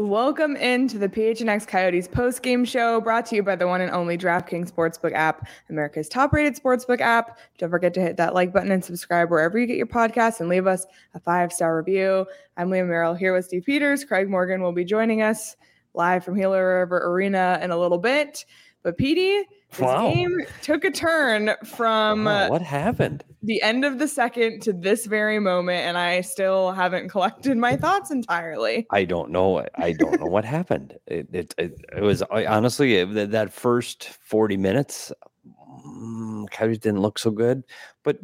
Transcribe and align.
Welcome 0.00 0.54
into 0.54 0.96
the 0.96 1.08
PHNX 1.08 1.66
Coyotes 1.66 2.06
post-game 2.06 2.64
show 2.64 3.00
brought 3.00 3.26
to 3.26 3.34
you 3.34 3.42
by 3.42 3.56
the 3.56 3.66
one 3.66 3.80
and 3.80 3.90
only 3.90 4.16
DraftKings 4.16 4.70
Sportsbook 4.70 5.12
app, 5.12 5.48
America's 5.70 6.08
top-rated 6.08 6.54
sportsbook 6.54 7.00
app. 7.00 7.40
Don't 7.58 7.68
forget 7.68 7.94
to 7.94 8.00
hit 8.00 8.16
that 8.16 8.32
like 8.32 8.52
button 8.52 8.70
and 8.70 8.84
subscribe 8.84 9.28
wherever 9.28 9.58
you 9.58 9.66
get 9.66 9.76
your 9.76 9.88
podcasts 9.88 10.38
and 10.38 10.48
leave 10.48 10.68
us 10.68 10.86
a 11.14 11.20
five-star 11.20 11.76
review. 11.76 12.26
I'm 12.56 12.70
Leah 12.70 12.84
Merrill 12.84 13.14
here 13.14 13.34
with 13.34 13.46
Steve 13.46 13.64
Peters. 13.66 14.04
Craig 14.04 14.30
Morgan 14.30 14.62
will 14.62 14.70
be 14.70 14.84
joining 14.84 15.20
us 15.20 15.56
live 15.94 16.24
from 16.24 16.36
Gila 16.36 16.64
River 16.64 16.98
Arena 16.98 17.58
in 17.60 17.72
a 17.72 17.76
little 17.76 17.98
bit. 17.98 18.44
But 18.84 18.96
Petey, 18.96 19.44
this 19.72 19.80
Wow. 19.80 20.12
game 20.12 20.38
took 20.62 20.84
a 20.84 20.90
turn 20.90 21.50
from 21.64 22.24
Wow, 22.24 22.46
uh, 22.46 22.48
what 22.48 22.62
happened? 22.62 23.24
the 23.42 23.60
end 23.62 23.84
of 23.84 23.98
the 23.98 24.08
second 24.08 24.60
to 24.62 24.72
this 24.72 25.06
very 25.06 25.38
moment, 25.40 25.80
and 25.80 25.98
I 25.98 26.20
still 26.22 26.72
haven't 26.72 27.08
collected 27.10 27.56
my 27.58 27.76
thoughts 27.76 28.10
entirely. 28.10 28.86
I 28.90 29.04
don't 29.04 29.30
know. 29.30 29.66
I 29.74 29.92
don't 29.92 30.20
know 30.20 30.26
what 30.26 30.44
happened. 30.44 30.96
It 31.06 31.28
it, 31.32 31.54
it, 31.58 31.72
it 31.96 32.02
was 32.02 32.22
I, 32.30 32.46
honestly 32.46 32.96
it, 32.96 33.12
that- 33.14 33.30
that 33.32 33.52
first 33.52 34.04
forty 34.08 34.56
minutes. 34.56 35.12
Coyotes 36.50 36.78
didn't 36.78 37.00
look 37.00 37.18
so 37.18 37.30
good, 37.30 37.62
but 38.04 38.18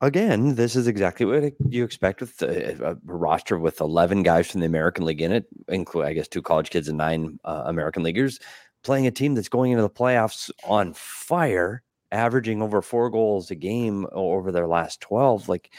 again, 0.00 0.54
this 0.54 0.74
is 0.76 0.86
exactly 0.86 1.24
what 1.26 1.52
you 1.68 1.84
expect 1.84 2.20
with 2.20 2.40
a, 2.42 2.92
a 2.92 2.96
roster 3.04 3.58
with 3.58 3.80
eleven 3.80 4.22
guys 4.22 4.50
from 4.50 4.60
the 4.60 4.66
American 4.66 5.04
League 5.04 5.20
in 5.20 5.32
it, 5.32 5.46
include 5.68 6.04
I 6.06 6.12
guess 6.14 6.28
two 6.28 6.42
college 6.42 6.70
kids 6.70 6.88
and 6.88 6.98
nine 6.98 7.38
uh, 7.44 7.64
American 7.66 8.02
leaguers, 8.02 8.38
playing 8.82 9.06
a 9.06 9.10
team 9.10 9.34
that's 9.34 9.48
going 9.48 9.72
into 9.72 9.82
the 9.82 9.90
playoffs 9.90 10.50
on 10.64 10.92
fire, 10.94 11.82
averaging 12.10 12.62
over 12.62 12.82
four 12.82 13.10
goals 13.10 13.50
a 13.50 13.54
game 13.54 14.06
over 14.12 14.52
their 14.52 14.66
last 14.66 15.00
twelve. 15.00 15.48
Like 15.48 15.70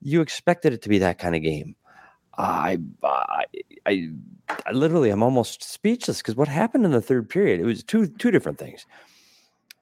you 0.00 0.20
expected 0.20 0.72
it 0.72 0.82
to 0.82 0.88
be 0.88 0.98
that 0.98 1.18
kind 1.18 1.34
of 1.34 1.42
game. 1.42 1.76
I, 2.38 2.78
I, 3.02 3.44
I, 3.86 4.10
I 4.66 4.72
literally, 4.72 5.10
I'm 5.10 5.22
almost 5.22 5.62
speechless 5.62 6.18
because 6.18 6.36
what 6.36 6.48
happened 6.48 6.84
in 6.84 6.90
the 6.90 7.00
third 7.00 7.30
period? 7.30 7.60
It 7.60 7.64
was 7.64 7.82
two, 7.82 8.08
two 8.08 8.30
different 8.30 8.58
things. 8.58 8.84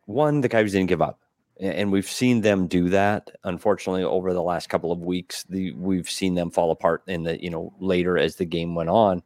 One, 0.07 0.41
the 0.41 0.49
Coyotes 0.49 0.73
didn't 0.73 0.89
give 0.89 1.03
up, 1.03 1.19
and 1.59 1.91
we've 1.91 2.09
seen 2.09 2.43
them 2.43 2.67
do 2.67 2.91
that. 2.91 3.31
Unfortunately, 3.43 4.05
over 4.05 4.33
the 4.33 4.43
last 4.43 4.69
couple 4.69 4.93
of 4.93 5.01
weeks, 5.01 5.45
the 5.45 5.73
we've 5.73 6.09
seen 6.09 6.35
them 6.35 6.51
fall 6.51 6.71
apart 6.71 7.03
in 7.07 7.25
the 7.25 7.43
you 7.43 7.51
know 7.51 7.73
later 7.81 8.19
as 8.19 8.37
the 8.37 8.45
game 8.45 8.75
went 8.75 8.91
on. 8.91 9.23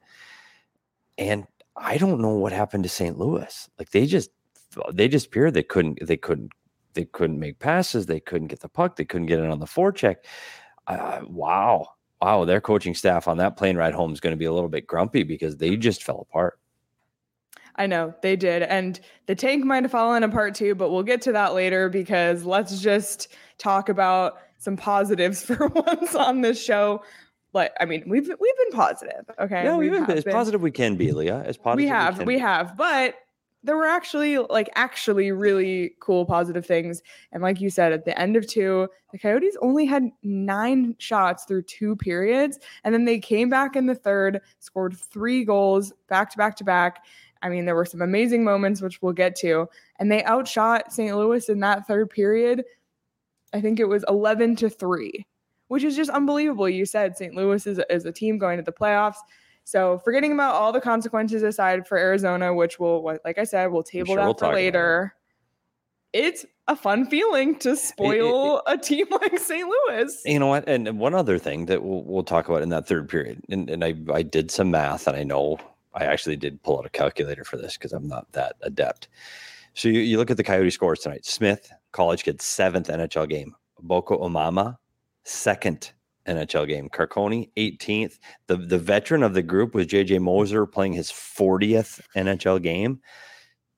And 1.18 1.46
I 1.80 1.98
don't 1.98 2.20
know 2.20 2.34
what 2.34 2.52
happened 2.52 2.84
to 2.84 2.88
St. 2.88 3.18
Louis. 3.18 3.68
Like 3.78 3.90
they 3.90 4.06
just, 4.06 4.30
they 4.92 5.08
just 5.08 5.26
appeared. 5.26 5.54
They 5.54 5.62
couldn't, 5.62 5.98
they 6.06 6.16
couldn't, 6.16 6.52
they 6.94 7.04
couldn't 7.04 7.38
make 7.38 7.58
passes. 7.58 8.06
They 8.06 8.20
couldn't 8.20 8.48
get 8.48 8.60
the 8.60 8.68
puck. 8.68 8.96
They 8.96 9.04
couldn't 9.04 9.26
get 9.26 9.38
it 9.38 9.50
on 9.50 9.60
the 9.60 9.66
forecheck. 9.66 10.16
Uh, 10.86 11.20
wow 11.26 11.88
wow, 12.20 12.44
their 12.44 12.60
coaching 12.60 12.94
staff 12.94 13.28
on 13.28 13.38
that 13.38 13.56
plane 13.56 13.76
ride 13.76 13.94
home 13.94 14.12
is 14.12 14.20
going 14.20 14.32
to 14.32 14.38
be 14.38 14.44
a 14.44 14.52
little 14.52 14.68
bit 14.68 14.86
grumpy 14.86 15.22
because 15.22 15.56
they 15.56 15.76
just 15.76 16.02
fell 16.02 16.26
apart. 16.28 16.58
I 17.76 17.86
know 17.86 18.12
they 18.22 18.34
did. 18.34 18.62
And 18.62 18.98
the 19.26 19.36
tank 19.36 19.64
might 19.64 19.84
have 19.84 19.92
fallen 19.92 20.24
apart 20.24 20.54
too, 20.56 20.74
but 20.74 20.90
we'll 20.90 21.04
get 21.04 21.22
to 21.22 21.32
that 21.32 21.54
later 21.54 21.88
because 21.88 22.44
let's 22.44 22.80
just 22.80 23.28
talk 23.56 23.88
about 23.88 24.38
some 24.58 24.76
positives 24.76 25.44
for 25.44 25.68
once 25.68 26.14
on 26.14 26.40
this 26.40 26.62
show. 26.62 27.02
Like, 27.52 27.72
I 27.80 27.84
mean, 27.86 28.04
we've 28.06 28.26
we've 28.26 28.56
been 28.56 28.72
positive. 28.72 29.24
Okay. 29.38 29.64
No, 29.64 29.78
we've 29.78 29.90
been 29.90 30.04
have 30.04 30.16
as 30.18 30.24
positive 30.24 30.60
we 30.60 30.70
can 30.70 30.96
be, 30.96 31.12
Leah. 31.12 31.42
As 31.44 31.56
positive 31.56 31.84
We 31.84 31.88
have, 31.88 32.16
can 32.18 32.26
we 32.26 32.34
be. 32.34 32.40
have, 32.40 32.76
but 32.76 33.14
there 33.64 33.76
were 33.76 33.86
actually 33.86 34.38
like 34.38 34.68
actually 34.76 35.32
really 35.32 35.92
cool 36.00 36.24
positive 36.24 36.64
things. 36.64 37.02
And 37.32 37.42
like 37.42 37.60
you 37.60 37.70
said, 37.70 37.92
at 37.92 38.04
the 38.04 38.18
end 38.18 38.36
of 38.36 38.46
two, 38.46 38.88
the 39.12 39.18
Coyotes 39.18 39.56
only 39.62 39.84
had 39.84 40.10
nine 40.22 40.94
shots 40.98 41.44
through 41.44 41.62
two 41.62 41.96
periods. 41.96 42.58
And 42.84 42.94
then 42.94 43.04
they 43.04 43.18
came 43.18 43.48
back 43.48 43.74
in 43.74 43.86
the 43.86 43.94
third, 43.94 44.40
scored 44.60 44.96
three 44.96 45.44
goals 45.44 45.92
back 46.08 46.30
to 46.30 46.36
back 46.38 46.56
to 46.56 46.64
back. 46.64 47.04
I 47.42 47.48
mean, 47.48 47.64
there 47.64 47.74
were 47.74 47.84
some 47.84 48.02
amazing 48.02 48.44
moments, 48.44 48.80
which 48.80 49.02
we'll 49.02 49.12
get 49.12 49.34
to. 49.36 49.68
And 49.98 50.10
they 50.10 50.22
outshot 50.24 50.92
St. 50.92 51.16
Louis 51.16 51.48
in 51.48 51.60
that 51.60 51.86
third 51.86 52.10
period. 52.10 52.64
I 53.52 53.60
think 53.60 53.80
it 53.80 53.88
was 53.88 54.04
11 54.08 54.56
to 54.56 54.70
3, 54.70 55.26
which 55.68 55.84
is 55.84 55.96
just 55.96 56.10
unbelievable. 56.10 56.68
You 56.68 56.84
said 56.84 57.16
St. 57.16 57.34
Louis 57.34 57.66
is, 57.66 57.80
is 57.88 58.04
a 58.04 58.12
team 58.12 58.38
going 58.38 58.56
to 58.58 58.62
the 58.62 58.72
playoffs. 58.72 59.16
So, 59.64 59.98
forgetting 59.98 60.32
about 60.32 60.54
all 60.54 60.72
the 60.72 60.80
consequences 60.80 61.42
aside 61.42 61.86
for 61.86 61.98
Arizona, 61.98 62.54
which 62.54 62.80
we'll, 62.80 63.02
like 63.24 63.38
I 63.38 63.44
said, 63.44 63.70
we'll 63.70 63.82
table 63.82 64.14
sure 64.14 64.16
that 64.16 64.24
we'll 64.24 64.34
for 64.34 64.52
it. 64.52 64.54
later. 64.54 65.14
It's 66.14 66.46
a 66.68 66.74
fun 66.74 67.04
feeling 67.04 67.58
to 67.58 67.76
spoil 67.76 68.62
a 68.66 68.78
team 68.78 69.06
like 69.10 69.38
St. 69.38 69.68
Louis. 69.68 70.22
You 70.24 70.38
know 70.38 70.46
what? 70.46 70.66
And 70.66 70.88
and 70.88 70.98
one 70.98 71.14
other 71.14 71.38
thing 71.38 71.66
that 71.66 71.82
we'll, 71.82 72.02
we'll 72.04 72.24
talk 72.24 72.48
about 72.48 72.62
in 72.62 72.70
that 72.70 72.88
third 72.88 73.10
period, 73.10 73.42
and, 73.50 73.68
and 73.68 73.84
I, 73.84 73.94
I 74.10 74.22
did 74.22 74.50
some 74.50 74.70
math, 74.70 75.06
and 75.06 75.16
I 75.16 75.22
know 75.22 75.58
I 75.92 76.04
actually 76.04 76.36
did 76.36 76.62
pull 76.62 76.78
out 76.78 76.86
a 76.86 76.90
calculator 76.90 77.44
for 77.44 77.58
this 77.58 77.76
because 77.76 77.92
I'm 77.92 78.08
not 78.08 78.30
that 78.32 78.56
adept. 78.62 79.08
So 79.74 79.88
you, 79.88 80.00
you 80.00 80.16
look 80.16 80.30
at 80.30 80.36
the 80.36 80.44
Coyote 80.44 80.70
scores 80.70 81.00
tonight. 81.00 81.26
Smith, 81.26 81.70
college 81.92 82.24
kid, 82.24 82.40
seventh 82.40 82.88
NHL 82.88 83.28
game. 83.28 83.54
Boko 83.80 84.26
Imama, 84.26 84.76
second 85.28 85.92
NHL 86.26 86.66
game. 86.66 86.88
Carcone, 86.88 87.50
18th. 87.56 88.18
The 88.46 88.56
the 88.56 88.78
veteran 88.78 89.22
of 89.22 89.34
the 89.34 89.42
group 89.42 89.74
was 89.74 89.86
JJ 89.86 90.20
Moser 90.20 90.66
playing 90.66 90.92
his 90.92 91.10
40th 91.10 92.00
NHL 92.16 92.62
game. 92.62 93.00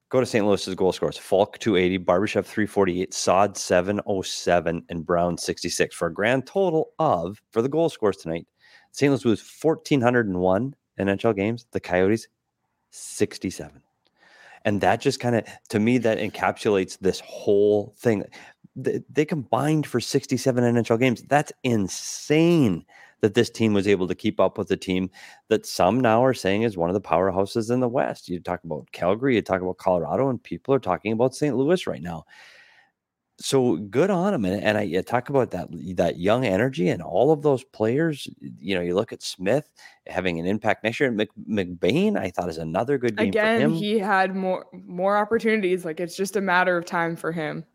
Go 0.09 0.19
to 0.19 0.25
St. 0.25 0.45
Louis's 0.45 0.75
goal 0.75 0.91
scores. 0.91 1.17
Faulk 1.17 1.57
280, 1.59 2.03
Barbashev 2.03 2.45
348, 2.45 3.13
Sod 3.13 3.55
707, 3.55 4.83
and 4.89 5.05
Brown 5.05 5.37
66 5.37 5.95
for 5.95 6.07
a 6.09 6.13
grand 6.13 6.45
total 6.45 6.91
of 6.99 7.41
for 7.51 7.61
the 7.61 7.69
goal 7.69 7.87
scores 7.87 8.17
tonight. 8.17 8.45
St. 8.91 9.09
Louis 9.09 9.23
was 9.23 9.41
1,401 9.61 10.75
NHL 10.99 11.35
games. 11.35 11.65
The 11.71 11.79
Coyotes 11.79 12.27
67. 12.89 13.81
And 14.65 14.81
that 14.81 14.99
just 14.99 15.19
kind 15.19 15.37
of, 15.37 15.45
to 15.69 15.79
me, 15.79 15.97
that 15.99 16.19
encapsulates 16.19 16.99
this 16.99 17.21
whole 17.21 17.95
thing. 17.97 18.25
They, 18.75 19.01
they 19.09 19.25
combined 19.25 19.85
for 19.85 19.99
67 19.99 20.63
NHL 20.63 20.99
games. 20.99 21.23
That's 21.23 21.51
insane 21.63 22.85
that 23.21 23.35
this 23.35 23.49
team 23.49 23.73
was 23.73 23.87
able 23.87 24.07
to 24.07 24.15
keep 24.15 24.39
up 24.39 24.57
with 24.57 24.67
the 24.67 24.77
team 24.77 25.09
that 25.47 25.65
some 25.65 25.99
now 25.99 26.23
are 26.23 26.33
saying 26.33 26.63
is 26.63 26.77
one 26.77 26.89
of 26.89 26.93
the 26.93 27.01
powerhouses 27.01 27.71
in 27.71 27.79
the 27.79 27.87
West. 27.87 28.27
You 28.27 28.39
talk 28.39 28.63
about 28.63 28.91
Calgary, 28.91 29.35
you 29.35 29.41
talk 29.41 29.61
about 29.61 29.77
Colorado, 29.77 30.29
and 30.29 30.41
people 30.41 30.73
are 30.73 30.79
talking 30.79 31.13
about 31.13 31.35
St. 31.35 31.55
Louis 31.55 31.87
right 31.87 32.01
now. 32.01 32.25
So 33.39 33.77
good 33.77 34.11
on 34.11 34.33
them, 34.33 34.45
and, 34.45 34.61
and 34.61 34.77
I 34.77 34.83
you 34.83 35.01
talk 35.01 35.29
about 35.29 35.49
that 35.51 35.67
that 35.95 36.19
young 36.19 36.45
energy 36.45 36.89
and 36.89 37.01
all 37.01 37.31
of 37.31 37.41
those 37.41 37.63
players. 37.63 38.27
You 38.39 38.75
know, 38.75 38.81
you 38.81 38.93
look 38.93 39.11
at 39.11 39.23
Smith 39.23 39.67
having 40.05 40.39
an 40.39 40.45
impact 40.45 40.83
next 40.83 40.99
year. 40.99 41.09
Mc, 41.09 41.29
McBain, 41.49 42.19
I 42.19 42.29
thought 42.29 42.49
is 42.49 42.59
another 42.59 42.99
good 42.99 43.17
game 43.17 43.31
for 43.31 43.39
Again, 43.39 43.73
he 43.73 43.97
had 43.97 44.35
more 44.35 44.67
more 44.71 45.17
opportunities. 45.17 45.83
Like 45.85 45.99
it's 45.99 46.15
just 46.15 46.35
a 46.35 46.41
matter 46.41 46.77
of 46.77 46.85
time 46.85 47.15
for 47.15 47.31
him. 47.31 47.65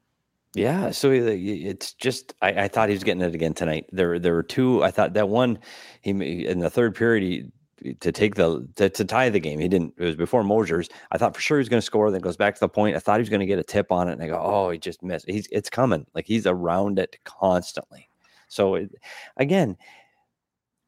Yeah, 0.56 0.90
so 0.90 1.10
uh, 1.10 1.34
it's 1.36 1.92
just 1.92 2.34
I, 2.40 2.64
I 2.64 2.68
thought 2.68 2.88
he 2.88 2.94
was 2.94 3.04
getting 3.04 3.20
it 3.20 3.34
again 3.34 3.52
tonight. 3.52 3.86
There 3.92 4.18
there 4.18 4.32
were 4.32 4.42
two. 4.42 4.82
I 4.82 4.90
thought 4.90 5.12
that 5.12 5.28
one 5.28 5.58
he 6.00 6.46
in 6.46 6.60
the 6.60 6.70
third 6.70 6.94
period 6.94 7.22
he 7.22 7.94
to 8.00 8.10
take 8.10 8.36
the 8.36 8.66
to, 8.76 8.88
to 8.88 9.04
tie 9.04 9.28
the 9.28 9.38
game. 9.38 9.58
He 9.58 9.68
didn't. 9.68 9.92
It 9.98 10.04
was 10.04 10.16
before 10.16 10.42
Moser's. 10.42 10.88
I 11.12 11.18
thought 11.18 11.34
for 11.34 11.42
sure 11.42 11.58
he 11.58 11.60
was 11.60 11.68
going 11.68 11.80
to 11.80 11.86
score. 11.86 12.10
Then 12.10 12.22
goes 12.22 12.38
back 12.38 12.54
to 12.54 12.60
the 12.60 12.70
point. 12.70 12.96
I 12.96 13.00
thought 13.00 13.18
he 13.18 13.22
was 13.22 13.28
going 13.28 13.40
to 13.40 13.46
get 13.46 13.58
a 13.58 13.62
tip 13.62 13.92
on 13.92 14.08
it, 14.08 14.12
and 14.12 14.22
I 14.22 14.28
go, 14.28 14.40
oh, 14.42 14.70
he 14.70 14.78
just 14.78 15.02
missed. 15.02 15.28
He's 15.28 15.46
it's 15.52 15.68
coming. 15.68 16.06
Like 16.14 16.26
he's 16.26 16.46
around 16.46 16.98
it 16.98 17.18
constantly. 17.24 18.08
So 18.48 18.76
it, 18.76 18.94
again, 19.36 19.76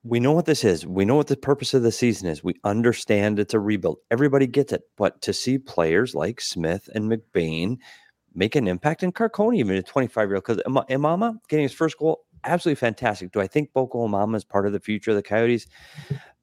we 0.03 0.19
know 0.19 0.33
what 0.33 0.47
this 0.47 0.65
is. 0.65 0.87
We 0.87 1.05
know 1.05 1.17
what 1.17 1.27
the 1.27 1.37
purpose 1.37 1.75
of 1.75 1.83
the 1.83 1.93
season 1.93 2.29
is. 2.29 2.43
We 2.43 2.55
understand 2.65 3.39
it's 3.39 3.53
a 3.53 3.61
rebuild. 3.61 3.99
Everybody 4.11 4.47
gets 4.47 4.73
it. 4.73 4.85
But 4.97 5.21
to 5.23 5.35
see 5.35 5.59
players 5.59 6.15
like 6.15 6.41
Smith 6.41 6.89
and 6.95 7.11
McBain 7.11 7.77
make 8.39 8.55
an 8.55 8.69
impact 8.69 9.03
in 9.03 9.13
Carcone, 9.13 9.57
even 9.57 9.77
a 9.77 9.83
25 9.83 10.29
year 10.29 10.37
old, 10.37 10.45
because 10.45 10.63
Imama 10.89 11.39
getting 11.49 11.65
his 11.65 11.73
first 11.73 11.99
goal, 11.99 12.25
absolutely 12.45 12.77
fantastic. 12.77 13.33
Do 13.33 13.41
I 13.41 13.49
think 13.49 13.73
Boko 13.73 14.07
Imama 14.07 14.37
is 14.37 14.45
part 14.45 14.67
of 14.67 14.73
the 14.73 14.81
future 14.81 15.11
of 15.11 15.17
the 15.17 15.23
Coyotes? 15.23 15.67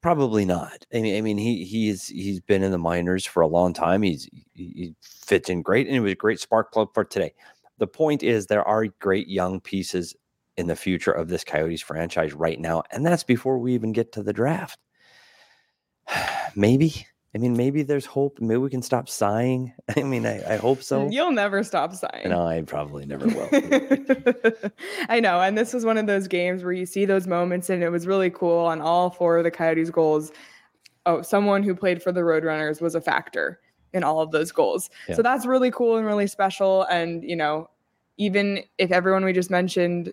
Probably 0.02 0.44
not. 0.44 0.84
I 0.94 1.00
mean, 1.00 1.16
I 1.16 1.20
mean, 1.22 1.38
he 1.38 1.64
he's 1.64 2.06
he's 2.08 2.40
been 2.40 2.62
in 2.62 2.70
the 2.70 2.78
minors 2.78 3.24
for 3.24 3.40
a 3.40 3.48
long 3.48 3.72
time. 3.72 4.02
He's 4.02 4.28
he, 4.52 4.64
he 4.74 4.94
fits 5.00 5.48
in 5.48 5.62
great, 5.62 5.86
and 5.86 5.96
it 5.96 6.00
was 6.00 6.12
a 6.12 6.16
great 6.16 6.38
spark 6.38 6.70
plug 6.70 6.92
for 6.92 7.04
today. 7.04 7.32
The 7.78 7.86
point 7.86 8.22
is, 8.22 8.46
there 8.46 8.64
are 8.64 8.86
great 9.00 9.28
young 9.28 9.60
pieces 9.60 10.14
in 10.56 10.66
the 10.66 10.76
future 10.76 11.12
of 11.12 11.28
this 11.28 11.44
Coyotes 11.44 11.82
franchise 11.82 12.32
right 12.32 12.58
now. 12.58 12.82
And 12.90 13.04
that's 13.04 13.24
before 13.24 13.58
we 13.58 13.74
even 13.74 13.92
get 13.92 14.12
to 14.12 14.22
the 14.22 14.32
draft. 14.32 14.78
maybe. 16.56 17.06
I 17.34 17.38
mean, 17.38 17.56
maybe 17.56 17.82
there's 17.82 18.06
hope. 18.06 18.40
Maybe 18.40 18.58
we 18.58 18.70
can 18.70 18.82
stop 18.82 19.08
sighing. 19.08 19.74
I 19.96 20.02
mean, 20.02 20.24
I, 20.24 20.54
I 20.54 20.56
hope 20.56 20.82
so. 20.82 21.08
You'll 21.10 21.32
never 21.32 21.62
stop 21.62 21.94
sighing. 21.94 22.30
No, 22.30 22.46
I 22.46 22.62
probably 22.62 23.04
never 23.04 23.26
will. 23.26 23.48
I 25.08 25.20
know. 25.20 25.40
And 25.40 25.56
this 25.56 25.74
was 25.74 25.84
one 25.84 25.98
of 25.98 26.06
those 26.06 26.28
games 26.28 26.64
where 26.64 26.72
you 26.72 26.86
see 26.86 27.04
those 27.04 27.26
moments, 27.26 27.68
and 27.68 27.82
it 27.82 27.90
was 27.90 28.06
really 28.06 28.30
cool 28.30 28.58
on 28.60 28.80
all 28.80 29.10
four 29.10 29.38
of 29.38 29.44
the 29.44 29.50
Coyotes' 29.50 29.90
goals. 29.90 30.32
Oh, 31.04 31.22
someone 31.22 31.62
who 31.62 31.74
played 31.74 32.02
for 32.02 32.10
the 32.10 32.22
Roadrunners 32.22 32.80
was 32.80 32.94
a 32.94 33.00
factor 33.00 33.60
in 33.92 34.02
all 34.02 34.20
of 34.20 34.30
those 34.30 34.50
goals. 34.50 34.90
Yeah. 35.08 35.16
So 35.16 35.22
that's 35.22 35.46
really 35.46 35.70
cool 35.70 35.96
and 35.96 36.06
really 36.06 36.26
special. 36.26 36.82
And, 36.84 37.22
you 37.22 37.36
know, 37.36 37.70
even 38.16 38.60
if 38.78 38.90
everyone 38.90 39.24
we 39.24 39.32
just 39.32 39.50
mentioned 39.50 40.12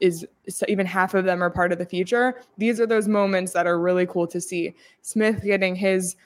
is 0.00 0.26
so 0.48 0.66
even 0.68 0.84
half 0.84 1.14
of 1.14 1.24
them 1.24 1.42
are 1.42 1.48
part 1.48 1.70
of 1.70 1.78
the 1.78 1.86
future. 1.86 2.40
These 2.58 2.80
are 2.80 2.86
those 2.86 3.06
moments 3.06 3.52
that 3.52 3.68
are 3.68 3.78
really 3.78 4.04
cool 4.04 4.26
to 4.26 4.40
see. 4.40 4.74
Smith 5.00 5.42
getting 5.44 5.76
his 5.76 6.16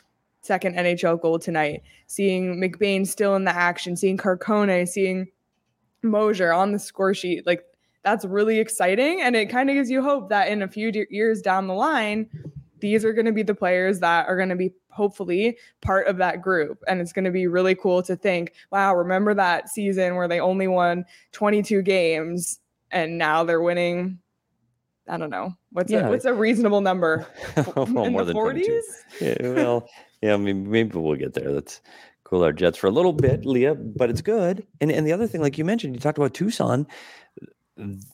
second 0.47 0.77
NHL 0.77 1.21
goal 1.21 1.39
tonight, 1.39 1.83
seeing 2.07 2.57
McBain 2.57 3.07
still 3.07 3.35
in 3.37 3.45
the 3.45 3.55
action, 3.55 3.97
seeing 3.97 4.17
Carcone, 4.17 4.89
seeing 4.89 5.29
Moser 6.03 6.53
on 6.53 6.73
the 6.73 6.79
score 6.79 7.15
sheet. 7.15 7.47
Like 7.47 7.65
that's 8.05 8.25
really 8.25 8.61
exciting. 8.61 9.21
And 9.21 9.35
it 9.35 9.47
kind 9.47 9.69
of 9.69 9.75
gives 9.75 9.91
you 9.91 10.03
hope 10.03 10.29
that 10.29 10.49
in 10.49 10.63
a 10.63 10.69
few 10.69 10.93
years 11.11 11.43
down 11.43 11.67
the 11.67 11.75
line, 11.75 12.31
these 12.79 13.05
are 13.05 13.13
going 13.13 13.27
to 13.27 13.33
be 13.33 13.43
the 13.43 13.55
players 13.55 14.01
that 14.01 14.29
are 14.29 14.37
going 14.37 14.49
to 14.51 14.57
be 14.57 14.73
hopefully 14.91 15.59
part 15.83 16.07
of 16.07 16.19
that 16.19 16.41
group. 16.41 16.83
And 16.87 17.01
it's 17.01 17.13
going 17.13 17.25
to 17.25 17.31
be 17.31 17.47
really 17.47 17.75
cool 17.75 18.03
to 18.05 18.17
think, 18.17 18.53
wow, 18.71 18.95
remember 18.95 19.35
that 19.35 19.69
season 19.69 20.15
where 20.15 20.29
they 20.29 20.41
only 20.41 20.69
won 20.69 21.05
22 21.33 21.83
games 21.83 22.61
and 22.91 23.19
now 23.19 23.45
they're 23.45 23.61
winning. 23.61 24.21
I 25.09 25.17
don't 25.17 25.31
know 25.31 25.55
what's 25.71 25.93
yeah. 25.93 26.07
a, 26.07 26.11
what's 26.11 26.25
a 26.25 26.35
reasonable 26.35 26.81
number 26.81 27.27
well, 27.77 28.05
in 28.05 28.13
more 28.13 28.25
the 28.25 28.33
forties. 28.33 28.85
Yeah, 29.21 29.37
well, 29.41 29.89
yeah, 30.23 30.35
I 30.35 30.37
mean, 30.37 30.71
maybe 30.71 30.99
we'll 30.99 31.17
get 31.17 31.35
there. 31.35 31.51
Let's 31.51 31.81
cool 32.25 32.43
our 32.43 32.53
jets 32.53 32.79
for 32.79 32.89
a 32.89 32.93
little 32.93 33.13
bit, 33.13 33.47
Leah, 33.47 33.75
but 33.75 34.11
it's 34.11 34.23
good. 34.23 34.67
And 34.81 34.91
and 34.91 35.07
the 35.07 35.13
other 35.13 35.27
thing, 35.27 35.41
like 35.41 35.59
you 35.59 35.65
mentioned, 35.65 35.95
you 35.95 36.01
talked 36.01 36.19
about 36.19 36.35
Tucson. 36.35 36.87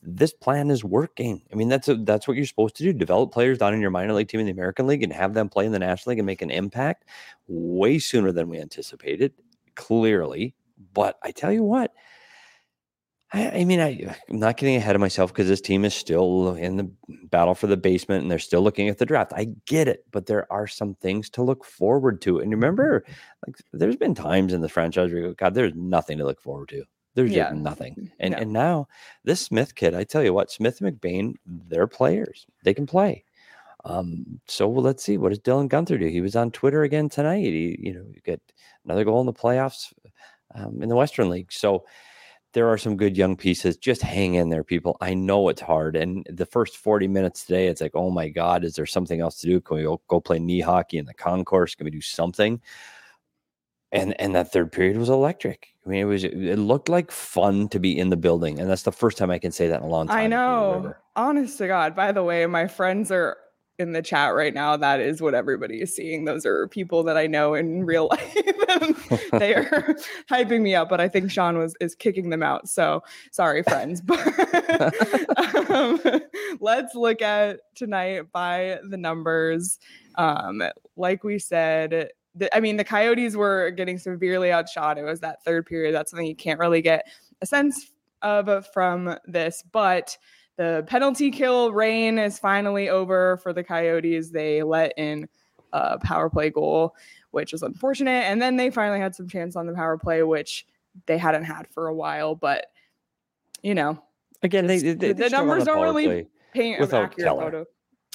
This 0.02 0.32
plan 0.32 0.70
is 0.70 0.82
working. 0.82 1.43
I 1.52 1.54
mean, 1.54 1.69
that's 1.69 1.88
a, 1.88 1.94
that's 1.94 2.26
what 2.26 2.37
you're 2.37 2.46
supposed 2.46 2.75
to 2.76 2.82
do. 2.82 2.93
Develop 2.93 3.32
players 3.32 3.58
down 3.58 3.75
in 3.75 3.81
your 3.81 3.90
minor 3.90 4.12
league 4.12 4.26
team 4.26 4.40
in 4.40 4.46
the 4.46 4.52
American 4.52 4.88
League 4.88 5.04
and 5.04 5.12
have 5.12 5.34
them 5.34 5.49
play 5.49 5.66
in 5.66 5.72
the 5.72 5.78
National 5.78 6.10
League 6.10 6.19
and 6.19 6.26
make 6.26 6.43
an 6.43 6.50
impact 6.50 7.04
way 7.46 8.00
sooner 8.00 8.32
than 8.32 8.49
we 8.49 8.58
anticipated. 8.58 9.32
Clearly, 9.76 10.54
but 10.93 11.16
I 11.22 11.31
tell 11.31 11.52
you 11.52 11.62
what, 11.62 11.93
I, 13.32 13.50
I 13.50 13.64
mean, 13.64 13.81
I, 13.81 14.14
I'm 14.29 14.38
not 14.38 14.56
getting 14.56 14.76
ahead 14.76 14.94
of 14.94 15.00
myself 15.00 15.32
because 15.32 15.49
this 15.49 15.61
team 15.61 15.84
is 15.84 15.94
still 15.94 16.55
in 16.55 16.76
the 16.76 16.90
battle 17.25 17.55
for 17.55 17.67
the 17.67 17.76
basement 17.76 18.23
and 18.23 18.31
they're 18.31 18.38
still 18.38 18.61
looking 18.61 18.88
at 18.88 18.99
the 18.99 19.06
draft. 19.06 19.32
I 19.34 19.49
get 19.67 19.88
it, 19.88 20.05
but 20.11 20.26
there 20.26 20.50
are 20.52 20.67
some 20.67 20.94
things 20.94 21.31
to 21.31 21.43
look 21.43 21.64
forward 21.64 22.20
to. 22.23 22.40
And 22.40 22.50
remember, 22.50 23.05
like, 23.46 23.56
there's 23.73 23.96
been 23.96 24.14
times 24.14 24.52
in 24.52 24.61
the 24.61 24.69
franchise 24.69 25.11
where 25.11 25.20
you 25.20 25.29
go, 25.29 25.34
God, 25.34 25.55
there's 25.55 25.75
nothing 25.75 26.19
to 26.19 26.25
look 26.25 26.40
forward 26.40 26.69
to. 26.70 26.84
There's 27.14 27.31
yeah. 27.31 27.50
just 27.50 27.56
nothing. 27.56 28.11
And 28.19 28.32
no. 28.32 28.38
and 28.38 28.52
now 28.52 28.88
this 29.25 29.40
Smith 29.40 29.75
kid, 29.75 29.94
I 29.94 30.05
tell 30.05 30.23
you 30.23 30.32
what, 30.32 30.50
Smith 30.50 30.81
and 30.81 31.00
McBain, 31.00 31.35
they're 31.46 31.87
players. 31.87 32.46
They 32.64 32.75
can 32.75 32.87
play. 32.87 33.25
Um, 33.85 34.40
so 34.46 34.69
well, 34.69 34.82
let's 34.82 35.02
see 35.02 35.19
what 35.19 35.31
does 35.31 35.40
Dylan 35.40 35.69
Guenther 35.69 35.99
do. 35.99 36.06
He 36.06 36.20
was 36.20 36.37
on 36.37 36.50
Twitter 36.50 36.85
again 36.85 37.08
tonight. 37.08 37.44
He, 37.44 37.76
you 37.81 37.94
know, 37.94 38.05
get 38.25 38.40
another 38.85 39.05
goal 39.05 39.20
in 39.20 39.26
the 39.26 39.32
playoffs 39.32 39.93
um, 40.55 40.82
in 40.82 40.88
the 40.88 40.96
Western 40.96 41.28
League. 41.28 41.52
So 41.52 41.85
there 42.52 42.69
are 42.69 42.78
some 42.78 42.96
good 42.96 43.16
young 43.16 43.37
pieces. 43.37 43.76
Just 43.76 44.02
hang 44.02 44.34
in 44.34 44.50
there, 44.50 44.64
people. 44.64 44.96
I 45.00 45.14
know 45.14 45.49
it's 45.49 45.60
hard. 45.60 45.96
And 45.96 46.26
the 46.31 46.46
first 46.46 46.76
40 46.76 47.08
minutes 47.08 47.44
today, 47.44 47.66
it's 47.66 47.81
like, 47.81 47.94
oh 47.94 48.10
my 48.10 48.28
God, 48.28 48.64
is 48.64 48.75
there 48.75 48.87
something 48.87 49.20
else 49.20 49.40
to 49.40 49.46
do? 49.46 49.60
Can 49.60 49.78
we 49.78 49.82
go, 49.84 50.00
go 50.08 50.20
play 50.20 50.38
knee 50.38 50.60
hockey 50.60 50.99
in 50.99 51.06
the 51.06 51.14
concourse? 51.14 51.75
Can 51.75 51.84
we 51.84 51.90
do 51.90 52.00
something? 52.00 52.60
And 53.90 54.19
and 54.19 54.34
that 54.34 54.50
third 54.50 54.72
period 54.72 54.96
was 54.96 55.10
electric. 55.10 55.75
I 55.84 55.90
mean, 55.90 56.00
it 56.00 56.04
was 56.04 56.25
it 56.25 56.58
looked 56.58 56.88
like 56.88 57.10
fun 57.10 57.69
to 57.69 57.78
be 57.78 57.99
in 57.99 58.08
the 58.08 58.16
building. 58.16 58.58
And 58.58 58.70
that's 58.70 58.84
the 58.84 58.93
first 58.93 59.19
time 59.19 59.31
I 59.31 59.38
can 59.38 59.52
say 59.52 59.69
that 59.69 59.81
in 59.81 59.87
a 59.87 59.90
long 59.90 60.06
time. 60.08 60.16
I 60.16 60.26
know. 60.26 60.94
Honest 61.14 61.58
to 61.58 61.66
God. 61.66 61.94
By 61.94 62.12
the 62.12 62.22
way, 62.22 62.46
my 62.46 62.69
friends 62.69 63.12
are 63.12 63.37
in 63.82 63.93
the 63.93 64.00
chat 64.00 64.34
right 64.34 64.55
now, 64.55 64.76
that 64.76 65.00
is 65.00 65.20
what 65.20 65.34
everybody 65.34 65.82
is 65.82 65.94
seeing. 65.94 66.25
Those 66.25 66.46
are 66.46 66.69
people 66.69 67.02
that 67.02 67.19
I 67.19 67.26
know 67.26 67.55
in 67.55 67.84
real 67.84 68.08
life. 68.11 68.34
they 69.32 69.55
are 69.55 69.94
hyping 70.31 70.62
me 70.62 70.75
up, 70.75 70.88
but 70.88 71.00
I 71.00 71.08
think 71.08 71.31
Sean 71.31 71.58
was 71.58 71.76
is 71.81 71.94
kicking 71.94 72.31
them 72.31 72.43
out. 72.43 72.69
So 72.69 73.02
sorry, 73.31 73.62
friends. 73.62 74.02
But 74.12 75.70
um, 75.70 76.00
let's 76.61 76.94
look 76.94 77.20
at 77.23 77.61
tonight 77.75 78.31
by 78.32 78.79
the 78.88 78.96
numbers. 78.96 79.79
Um, 80.17 80.62
like 80.96 81.25
we 81.25 81.38
said, 81.38 82.11
the, 82.35 82.56
I 82.56 82.61
mean, 82.61 82.76
the 82.76 82.85
Coyotes 82.85 83.37
were 83.37 83.70
getting 83.70 83.99
severely 83.99 84.52
outshot. 84.52 84.99
It 84.99 85.02
was 85.02 85.20
that 85.20 85.44
third 85.44 85.67
period. 85.67 85.94
That's 85.94 86.11
something 86.11 86.26
you 86.26 86.37
can't 86.37 86.61
really 86.61 86.82
get 86.82 87.06
a 87.40 87.46
sense 87.46 87.93
of 88.23 88.67
from 88.73 89.17
this, 89.26 89.62
but 89.73 90.17
the 90.56 90.84
penalty 90.87 91.31
kill 91.31 91.72
reign 91.72 92.19
is 92.19 92.38
finally 92.38 92.88
over 92.88 93.38
for 93.38 93.52
the 93.52 93.64
Coyotes. 93.64 94.31
They 94.31 94.62
let 94.62 94.93
in 94.96 95.28
a 95.72 95.99
power 95.99 96.28
play 96.28 96.50
goal, 96.50 96.94
which 97.31 97.52
was 97.52 97.62
unfortunate. 97.62 98.25
And 98.25 98.40
then 98.40 98.56
they 98.56 98.70
finally 98.70 99.00
had 99.00 99.14
some 99.14 99.28
chance 99.28 99.56
on 99.56 99.66
the 99.66 99.72
power 99.72 99.96
play, 99.96 100.22
which 100.22 100.66
they 101.06 101.18
hadn't 101.18 101.44
had 101.44 101.66
for 101.68 101.88
a 101.88 101.94
while. 101.94 102.35
But, 102.35 102.66
you 103.62 103.75
know, 103.75 104.02
again, 104.42 104.66
they, 104.66 104.78
they, 104.78 105.12
the, 105.12 105.30
numbers 105.30 105.64
don't 105.64 105.82
really 105.82 106.26
paint 106.52 106.80
an 106.80 106.85
accurate 106.85 107.16
Keller. 107.16 107.42
photo. 107.42 107.64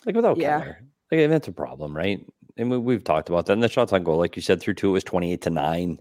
Like 0.05 0.15
without 0.15 0.37
yeah. 0.37 0.59
Keller. 0.59 0.83
Like, 1.11 1.29
that's 1.29 1.47
a 1.47 1.53
problem, 1.53 1.95
right? 1.95 2.23
And 2.57 2.69
we, 2.69 2.77
we've 2.77 3.03
talked 3.03 3.29
about 3.29 3.47
that. 3.47 3.53
And 3.53 3.63
the 3.63 3.69
shots 3.69 3.93
on 3.93 4.03
goal, 4.03 4.17
like 4.17 4.35
you 4.35 4.41
said, 4.41 4.61
through 4.61 4.75
two, 4.75 4.89
it 4.89 4.93
was 4.93 5.03
28 5.03 5.41
to 5.43 5.49
nine. 5.49 5.99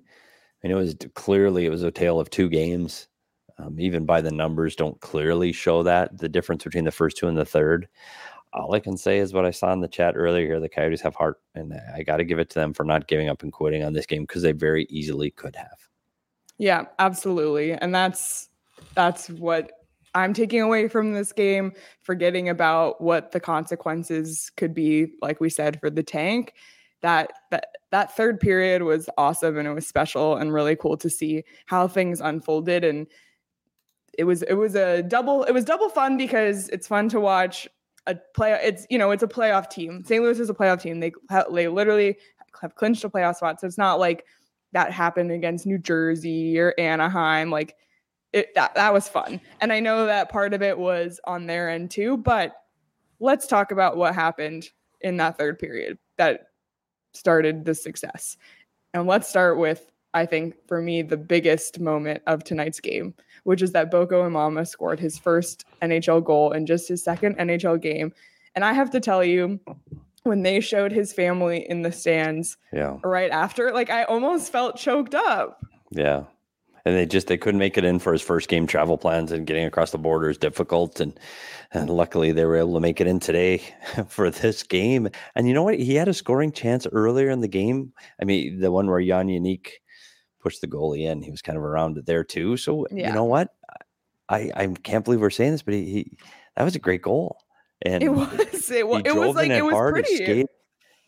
And 0.63 0.73
it 0.73 0.75
was 0.75 0.97
clearly 1.15 1.65
it 1.65 1.71
was 1.71 1.83
a 1.83 1.91
tale 1.91 2.19
of 2.19 2.29
two 2.29 2.49
games 2.49 3.09
um, 3.59 3.81
even 3.81 4.05
by 4.05 4.21
the 4.21 4.31
numbers, 4.31 4.77
don't 4.77 5.01
clearly 5.01 5.53
show 5.53 5.83
that 5.83 6.19
the 6.19 6.29
difference 6.29 6.65
between 6.65 6.85
the 6.85 6.93
first 6.93 7.17
two 7.17 7.29
and 7.29 7.37
the 7.37 7.45
third. 7.45 7.89
All 8.53 8.75
I 8.75 8.81
can 8.81 8.97
say 8.97 9.19
is 9.19 9.33
what 9.33 9.45
I 9.45 9.51
saw 9.51 9.73
in 9.73 9.81
the 9.81 9.89
chat 9.89 10.15
earlier 10.17 10.47
here. 10.47 10.61
The 10.61 10.69
Coyotes 10.69 11.01
have 11.03 11.15
heart, 11.15 11.41
and 11.55 11.75
I 11.95 12.03
got 12.03 12.19
to 12.19 12.25
give 12.25 12.39
it 12.39 12.51
to 12.51 12.55
them 12.55 12.73
for 12.73 12.85
not 12.85 13.09
giving 13.09 13.29
up 13.29 13.43
and 13.43 13.53
quitting 13.53 13.83
on 13.83 13.93
this 13.93 14.07
game 14.07 14.23
because 14.23 14.43
they 14.43 14.53
very 14.53 14.87
easily 14.89 15.31
could 15.31 15.57
have. 15.57 15.89
Yeah, 16.59 16.85
absolutely, 16.99 17.73
and 17.73 17.95
that's 17.95 18.49
that's 18.95 19.29
what 19.29 19.73
I'm 20.15 20.33
taking 20.33 20.63
away 20.63 20.89
from 20.89 21.13
this 21.13 21.33
game, 21.33 21.73
forgetting 22.03 22.49
about 22.49 23.03
what 23.03 23.33
the 23.33 23.41
consequences 23.41 24.51
could 24.57 24.73
be, 24.73 25.09
like 25.21 25.41
we 25.41 25.51
said, 25.51 25.79
for 25.79 25.91
the 25.91 26.03
tank. 26.03 26.55
That 27.03 27.33
that 27.51 27.67
that 27.91 28.17
third 28.17 28.41
period 28.41 28.83
was 28.83 29.11
awesome 29.19 29.59
and 29.59 29.69
it 29.69 29.73
was 29.73 29.87
special 29.87 30.37
and 30.37 30.53
really 30.53 30.75
cool 30.75 30.97
to 30.97 31.11
see 31.11 31.45
how 31.67 31.87
things 31.87 32.23
unfolded. 32.23 32.83
And 32.83 33.07
it 34.19 34.25
was 34.25 34.43
it 34.43 34.55
was 34.55 34.75
a 34.75 35.03
double 35.03 35.45
it 35.45 35.53
was 35.53 35.65
double 35.65 35.89
fun 35.89 36.17
because 36.17 36.69
it's 36.71 36.87
fun 36.87 37.09
to 37.11 37.21
watch 37.21 37.69
a 38.07 38.17
play 38.35 38.59
it's 38.63 38.87
you 38.91 38.99
know 38.99 39.11
it's 39.11 39.23
a 39.23 39.29
playoff 39.29 39.71
team. 39.71 40.05
St 40.05 40.23
louis 40.23 40.41
is 40.41 40.51
a 40.51 40.55
playoff 40.55 40.81
team. 40.81 41.01
They 41.01 41.13
they 41.53 41.69
literally 41.69 42.17
have 42.61 42.75
clinched 42.75 43.05
a 43.05 43.09
playoff 43.09 43.37
spot. 43.37 43.61
So 43.61 43.67
it's 43.67 43.79
not 43.79 43.99
like 43.99 44.25
that 44.73 44.93
happened 44.93 45.31
against 45.31 45.67
new 45.67 45.79
jersey 45.79 46.59
or 46.59 46.75
anaheim. 46.79 47.51
Like 47.51 47.77
it 48.33 48.55
that, 48.55 48.75
that 48.75 48.93
was 48.93 49.09
fun. 49.09 49.41
And 49.61 49.73
i 49.73 49.81
know 49.81 50.07
that 50.07 50.31
part 50.31 50.55
of 50.55 50.63
it 50.63 50.79
was 50.79 51.21
on 51.25 51.47
their 51.47 51.71
end 51.71 51.91
too 51.91 52.17
but 52.17 52.55
let's 53.21 53.47
talk 53.47 53.73
about 53.73 53.97
what 53.97 54.15
happened 54.15 54.69
in 55.01 55.17
that 55.17 55.39
third 55.39 55.59
period 55.59 55.99
that 56.19 56.49
started 57.15 57.65
the 57.65 57.75
success. 57.75 58.37
And 58.95 59.07
let's 59.07 59.29
start 59.29 59.59
with 59.59 59.91
I 60.15 60.25
think 60.25 60.55
for 60.67 60.81
me 60.81 61.03
the 61.03 61.17
biggest 61.17 61.79
moment 61.79 62.23
of 62.27 62.43
tonight's 62.43 62.81
game, 62.81 63.15
which 63.47 63.63
is 63.63 63.73
that 63.73 63.91
Boko 63.91 64.29
Imama 64.29 64.67
scored 64.67 64.99
his 65.01 65.17
first 65.19 65.65
NHL 65.81 66.23
goal 66.25 66.51
in 66.53 66.67
just 66.67 66.89
his 66.89 67.03
second 67.03 67.37
NHL 67.39 67.81
game. 67.81 68.13
And 68.55 68.65
I 68.65 68.73
have 68.73 68.91
to 68.91 69.01
tell 69.01 69.23
you, 69.23 69.61
when 70.25 70.43
they 70.43 70.59
showed 70.61 70.91
his 70.91 71.13
family 71.13 71.65
in 71.69 71.83
the 71.83 71.93
stands 71.93 72.57
Yeah. 72.73 72.97
right 73.05 73.31
after, 73.31 73.73
like 73.73 73.89
I 73.91 74.03
almost 74.05 74.51
felt 74.51 74.77
choked 74.77 75.15
up. 75.15 75.65
Yeah. 75.93 76.25
And 76.85 76.97
they 76.97 77.07
just 77.07 77.27
they 77.29 77.37
couldn't 77.37 77.59
make 77.59 77.79
it 77.79 77.85
in 77.85 77.99
for 78.01 78.13
his 78.13 78.23
first 78.23 78.49
game 78.49 78.67
travel 78.67 78.99
plans 78.99 79.31
and 79.33 79.47
getting 79.47 79.65
across 79.67 79.91
the 79.93 79.99
border 79.99 80.29
is 80.31 80.39
difficult 80.39 81.01
and 81.01 81.19
and 81.73 81.91
luckily 81.91 82.31
they 82.33 82.45
were 82.45 82.57
able 82.57 82.75
to 82.75 82.81
make 82.81 83.01
it 83.01 83.07
in 83.09 83.19
today 83.21 83.61
for 84.09 84.31
this 84.31 84.63
game. 84.63 85.09
And 85.35 85.47
you 85.47 85.55
know 85.55 85.63
what? 85.65 85.79
He 85.79 85.95
had 85.97 86.09
a 86.09 86.15
scoring 86.15 86.51
chance 86.53 86.87
earlier 86.93 87.31
in 87.31 87.41
the 87.41 87.49
game. 87.49 87.93
I 88.21 88.25
mean, 88.25 88.61
the 88.61 88.71
one 88.73 88.87
where 88.89 89.01
Jan 89.03 89.27
Jenik 89.29 89.67
pushed 90.47 90.61
the 90.61 90.69
goalie 90.69 91.03
in, 91.11 91.23
he 91.23 91.31
was 91.33 91.43
kind 91.43 91.59
of 91.59 91.65
around 91.65 91.97
there 92.07 92.23
too. 92.23 92.57
So 92.57 92.87
Yeah. 92.93 93.09
you 93.09 93.15
know 93.15 93.25
what? 93.25 93.49
I 94.29 94.51
I 94.55 94.67
can't 94.89 95.05
believe 95.05 95.21
we're 95.21 95.31
saying 95.31 95.53
this, 95.53 95.63
but 95.63 95.75
he, 95.75 95.85
he 95.85 96.19
that 96.57 96.63
was 96.65 96.77
a 96.77 96.79
great 96.87 97.03
goal. 97.03 97.39
And 97.83 98.03
It 98.03 98.09
was 98.11 98.71
it, 98.71 98.87
wa- 98.87 98.99
he 98.99 99.03
it 99.07 99.17
was 99.17 99.35
like 99.35 99.51
it 99.51 99.63
was 99.65 99.75
hard, 99.75 99.95
pretty. 99.95 100.45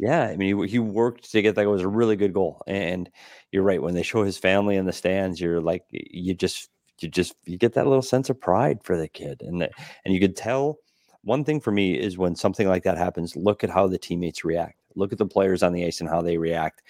Yeah, 0.01 0.23
I 0.25 0.37
mean, 0.37 0.59
he, 0.63 0.69
he 0.69 0.79
worked 0.79 1.31
to 1.33 1.43
get 1.43 1.55
that. 1.57 1.65
It 1.65 1.69
was 1.79 1.83
a 1.83 1.89
really 2.01 2.17
good 2.17 2.33
goal, 2.33 2.63
and 2.67 3.11
you're 3.53 3.65
right. 3.65 3.83
When 3.83 3.95
they 3.95 4.03
show 4.05 4.23
his 4.25 4.39
family 4.39 4.77
in 4.77 4.87
the 4.87 4.93
stands, 4.93 5.41
you're 5.41 5.61
like, 5.61 5.85
you 5.91 6.35
just, 6.35 6.69
you 7.01 7.09
just, 7.09 7.35
you 7.47 7.59
get 7.59 7.73
that 7.75 7.87
little 7.89 8.03
sense 8.03 8.31
of 8.31 8.41
pride 8.41 8.79
for 8.85 8.97
the 8.97 9.09
kid, 9.09 9.43
and 9.43 9.61
the- 9.63 9.71
and 10.05 10.13
you 10.15 10.21
could 10.21 10.37
tell. 10.37 10.79
One 11.23 11.43
thing 11.45 11.61
for 11.61 11.73
me 11.73 11.99
is 11.99 12.17
when 12.17 12.37
something 12.37 12.69
like 12.69 12.85
that 12.85 12.97
happens, 12.97 13.35
look 13.35 13.65
at 13.65 13.71
how 13.71 13.89
the 13.89 13.99
teammates 13.99 14.45
react. 14.45 14.79
Look 14.95 15.13
at 15.13 15.19
the 15.19 15.27
players 15.27 15.63
on 15.65 15.73
the 15.73 15.85
ice 15.85 16.01
and 16.01 16.09
how 16.09 16.23
they 16.23 16.39
react, 16.39 16.83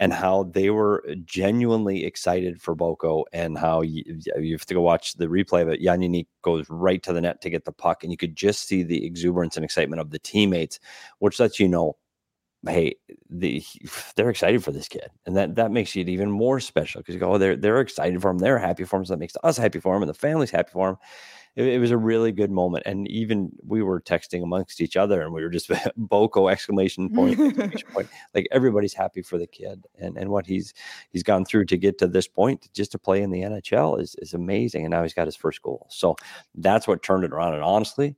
and 0.00 0.12
how 0.12 0.44
they 0.44 0.70
were 0.70 1.04
genuinely 1.24 2.04
excited 2.04 2.60
for 2.60 2.74
Boko, 2.74 3.24
and 3.32 3.56
how 3.58 3.82
you, 3.82 4.02
you 4.38 4.52
have 4.52 4.66
to 4.66 4.74
go 4.74 4.80
watch 4.80 5.14
the 5.14 5.26
replay 5.26 5.62
of 5.62 5.68
it. 5.68 5.80
Jenik 5.80 6.26
goes 6.42 6.66
right 6.68 7.02
to 7.02 7.12
the 7.12 7.20
net 7.20 7.40
to 7.42 7.50
get 7.50 7.64
the 7.64 7.72
puck, 7.72 8.02
and 8.02 8.12
you 8.12 8.16
could 8.16 8.36
just 8.36 8.66
see 8.66 8.82
the 8.82 9.04
exuberance 9.06 9.56
and 9.56 9.64
excitement 9.64 10.00
of 10.00 10.10
the 10.10 10.18
teammates, 10.18 10.80
which 11.18 11.40
lets 11.40 11.58
you 11.60 11.68
know 11.68 11.96
hey, 12.66 12.96
the, 13.30 13.62
they're 14.16 14.30
excited 14.30 14.64
for 14.64 14.72
this 14.72 14.88
kid, 14.88 15.10
and 15.26 15.36
that 15.36 15.56
that 15.56 15.70
makes 15.70 15.96
it 15.96 16.08
even 16.08 16.30
more 16.30 16.60
special 16.60 17.00
because 17.00 17.14
you 17.14 17.20
go, 17.20 17.34
oh, 17.34 17.38
they're 17.38 17.56
they're 17.56 17.80
excited 17.80 18.20
for 18.20 18.30
him, 18.30 18.38
they're 18.38 18.58
happy 18.58 18.84
for 18.84 18.98
him, 18.98 19.04
so 19.04 19.12
that 19.12 19.20
makes 19.20 19.36
us 19.42 19.56
happy 19.56 19.80
for 19.80 19.94
him, 19.96 20.02
and 20.02 20.08
the 20.08 20.14
family's 20.14 20.50
happy 20.50 20.70
for 20.72 20.90
him. 20.90 20.96
It, 21.56 21.66
it 21.66 21.78
was 21.78 21.90
a 21.90 21.96
really 21.96 22.32
good 22.32 22.50
moment, 22.50 22.84
and 22.86 23.08
even 23.08 23.52
we 23.66 23.82
were 23.82 24.00
texting 24.00 24.42
amongst 24.42 24.80
each 24.80 24.96
other, 24.96 25.22
and 25.22 25.32
we 25.32 25.42
were 25.42 25.50
just 25.50 25.70
Boko 25.96 26.48
exclamation 26.48 27.10
point, 27.10 27.38
exclamation 27.38 27.88
point. 27.92 28.08
like 28.34 28.46
everybody's 28.50 28.94
happy 28.94 29.22
for 29.22 29.38
the 29.38 29.46
kid, 29.46 29.86
and 29.98 30.16
and 30.16 30.30
what 30.30 30.46
he's 30.46 30.74
he's 31.10 31.22
gone 31.22 31.44
through 31.44 31.66
to 31.66 31.76
get 31.76 31.98
to 31.98 32.06
this 32.06 32.28
point, 32.28 32.68
just 32.72 32.92
to 32.92 32.98
play 32.98 33.22
in 33.22 33.30
the 33.30 33.42
NHL 33.42 34.00
is 34.00 34.16
is 34.18 34.34
amazing, 34.34 34.84
and 34.84 34.92
now 34.92 35.02
he's 35.02 35.14
got 35.14 35.26
his 35.26 35.36
first 35.36 35.62
goal, 35.62 35.86
so 35.90 36.16
that's 36.54 36.86
what 36.88 37.02
turned 37.02 37.24
it 37.24 37.32
around, 37.32 37.54
and 37.54 37.62
honestly. 37.62 38.16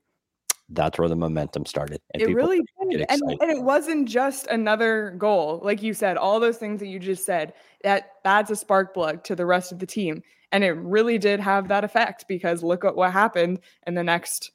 That's 0.68 0.98
where 0.98 1.08
the 1.08 1.16
momentum 1.16 1.64
started. 1.64 2.00
And 2.12 2.22
it 2.22 2.34
really 2.34 2.60
did. 2.90 3.06
And, 3.08 3.22
and 3.22 3.50
it 3.50 3.62
wasn't 3.62 4.08
just 4.08 4.46
another 4.48 5.14
goal 5.18 5.60
like 5.62 5.82
you 5.82 5.94
said 5.94 6.16
all 6.16 6.40
those 6.40 6.56
things 6.56 6.80
that 6.80 6.88
you 6.88 6.98
just 6.98 7.24
said 7.24 7.52
that 7.82 8.12
that's 8.24 8.50
a 8.50 8.56
spark 8.56 8.94
plug 8.94 9.22
to 9.24 9.36
the 9.36 9.46
rest 9.46 9.72
of 9.72 9.78
the 9.78 9.86
team 9.86 10.22
and 10.52 10.64
it 10.64 10.72
really 10.72 11.18
did 11.18 11.40
have 11.40 11.68
that 11.68 11.84
effect 11.84 12.26
because 12.28 12.62
look 12.62 12.84
at 12.84 12.94
what 12.94 13.12
happened 13.12 13.60
in 13.86 13.94
the 13.94 14.04
next 14.04 14.52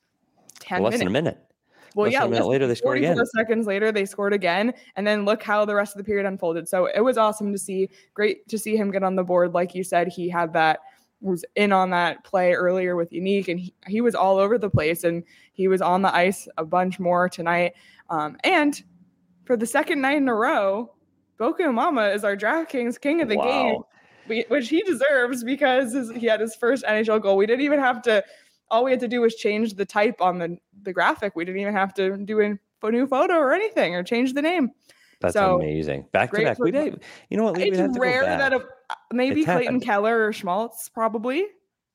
10 0.59 0.81
less 0.81 0.91
minutes 0.91 0.99
than 0.99 1.07
a 1.07 1.11
minute. 1.11 1.37
well 1.95 2.05
less 2.05 2.13
yeah 2.13 2.21
than 2.21 2.29
a 2.29 2.31
minute 2.31 2.47
later, 2.47 2.67
they 2.67 2.75
scored 2.75 2.97
again. 2.97 3.25
seconds 3.25 3.67
later 3.67 3.91
they 3.91 4.05
scored 4.05 4.33
again 4.33 4.73
and 4.95 5.05
then 5.05 5.25
look 5.25 5.41
how 5.43 5.65
the 5.65 5.75
rest 5.75 5.93
of 5.93 5.97
the 5.97 6.03
period 6.03 6.25
unfolded 6.25 6.67
so 6.67 6.85
it 6.85 7.01
was 7.01 7.17
awesome 7.17 7.51
to 7.51 7.57
see 7.57 7.89
great 8.13 8.47
to 8.47 8.57
see 8.57 8.75
him 8.75 8.91
get 8.91 9.03
on 9.03 9.15
the 9.15 9.23
board 9.23 9.53
like 9.53 9.75
you 9.75 9.83
said 9.83 10.07
he 10.07 10.29
had 10.29 10.53
that 10.53 10.79
was 11.21 11.45
in 11.55 11.71
on 11.71 11.91
that 11.91 12.23
play 12.23 12.53
earlier 12.53 12.95
with 12.95 13.11
Jenik, 13.11 13.47
and 13.47 13.59
he, 13.59 13.73
he 13.87 14.01
was 14.01 14.15
all 14.15 14.37
over 14.37 14.57
the 14.57 14.69
place, 14.69 15.03
and 15.03 15.23
he 15.53 15.67
was 15.67 15.81
on 15.81 16.01
the 16.01 16.13
ice 16.13 16.47
a 16.57 16.65
bunch 16.65 16.99
more 16.99 17.29
tonight. 17.29 17.73
Um, 18.09 18.37
and 18.43 18.81
for 19.45 19.55
the 19.55 19.65
second 19.65 20.01
night 20.01 20.17
in 20.17 20.27
a 20.27 20.35
row, 20.35 20.93
Boko 21.37 21.63
Imama 21.63 22.13
is 22.13 22.23
our 22.23 22.35
DraftKings 22.35 22.99
king 22.99 23.21
of 23.21 23.29
the 23.29 23.35
game, 23.35 23.73
Wow. 23.75 23.87
we- 24.27 24.45
which 24.49 24.69
he 24.69 24.81
deserves 24.81 25.43
because 25.43 25.93
his, 25.93 26.11
he 26.11 26.25
had 26.25 26.39
his 26.39 26.55
first 26.55 26.83
NHL 26.85 27.21
goal. 27.21 27.37
We 27.37 27.45
didn't 27.45 27.65
even 27.65 27.79
have 27.79 28.01
to. 28.03 28.23
All 28.69 28.83
we 28.85 28.91
had 28.91 28.99
to 29.01 29.07
do 29.07 29.21
was 29.21 29.35
change 29.35 29.73
the 29.73 29.85
type 29.85 30.21
on 30.21 30.39
the 30.39 30.57
the 30.83 30.93
graphic. 30.93 31.35
We 31.35 31.43
didn't 31.45 31.59
even 31.61 31.73
have 31.73 31.93
to 31.95 32.17
do 32.17 32.39
a 32.41 32.91
new 32.91 33.05
photo 33.07 33.35
or 33.35 33.53
anything 33.53 33.95
or 33.95 34.01
change 34.03 34.33
the 34.33 34.41
name. 34.41 34.71
That's 35.19 35.33
So, 35.33 35.57
amazing. 35.59 36.05
Back 36.11 36.31
to 36.31 36.41
back. 36.41 36.57
We 36.57 36.71
did, 36.71 37.03
you 37.29 37.37
know 37.37 37.43
what? 37.43 37.57
Have 37.57 37.67
It's 37.67 37.99
rare 37.99 38.23
that 38.23 38.53
a, 38.53 38.65
maybe 39.13 39.43
Clayton 39.43 39.63
happened. 39.63 39.83
Keller 39.83 40.25
or 40.27 40.33
Schmaltz 40.33 40.89
probably 40.89 41.45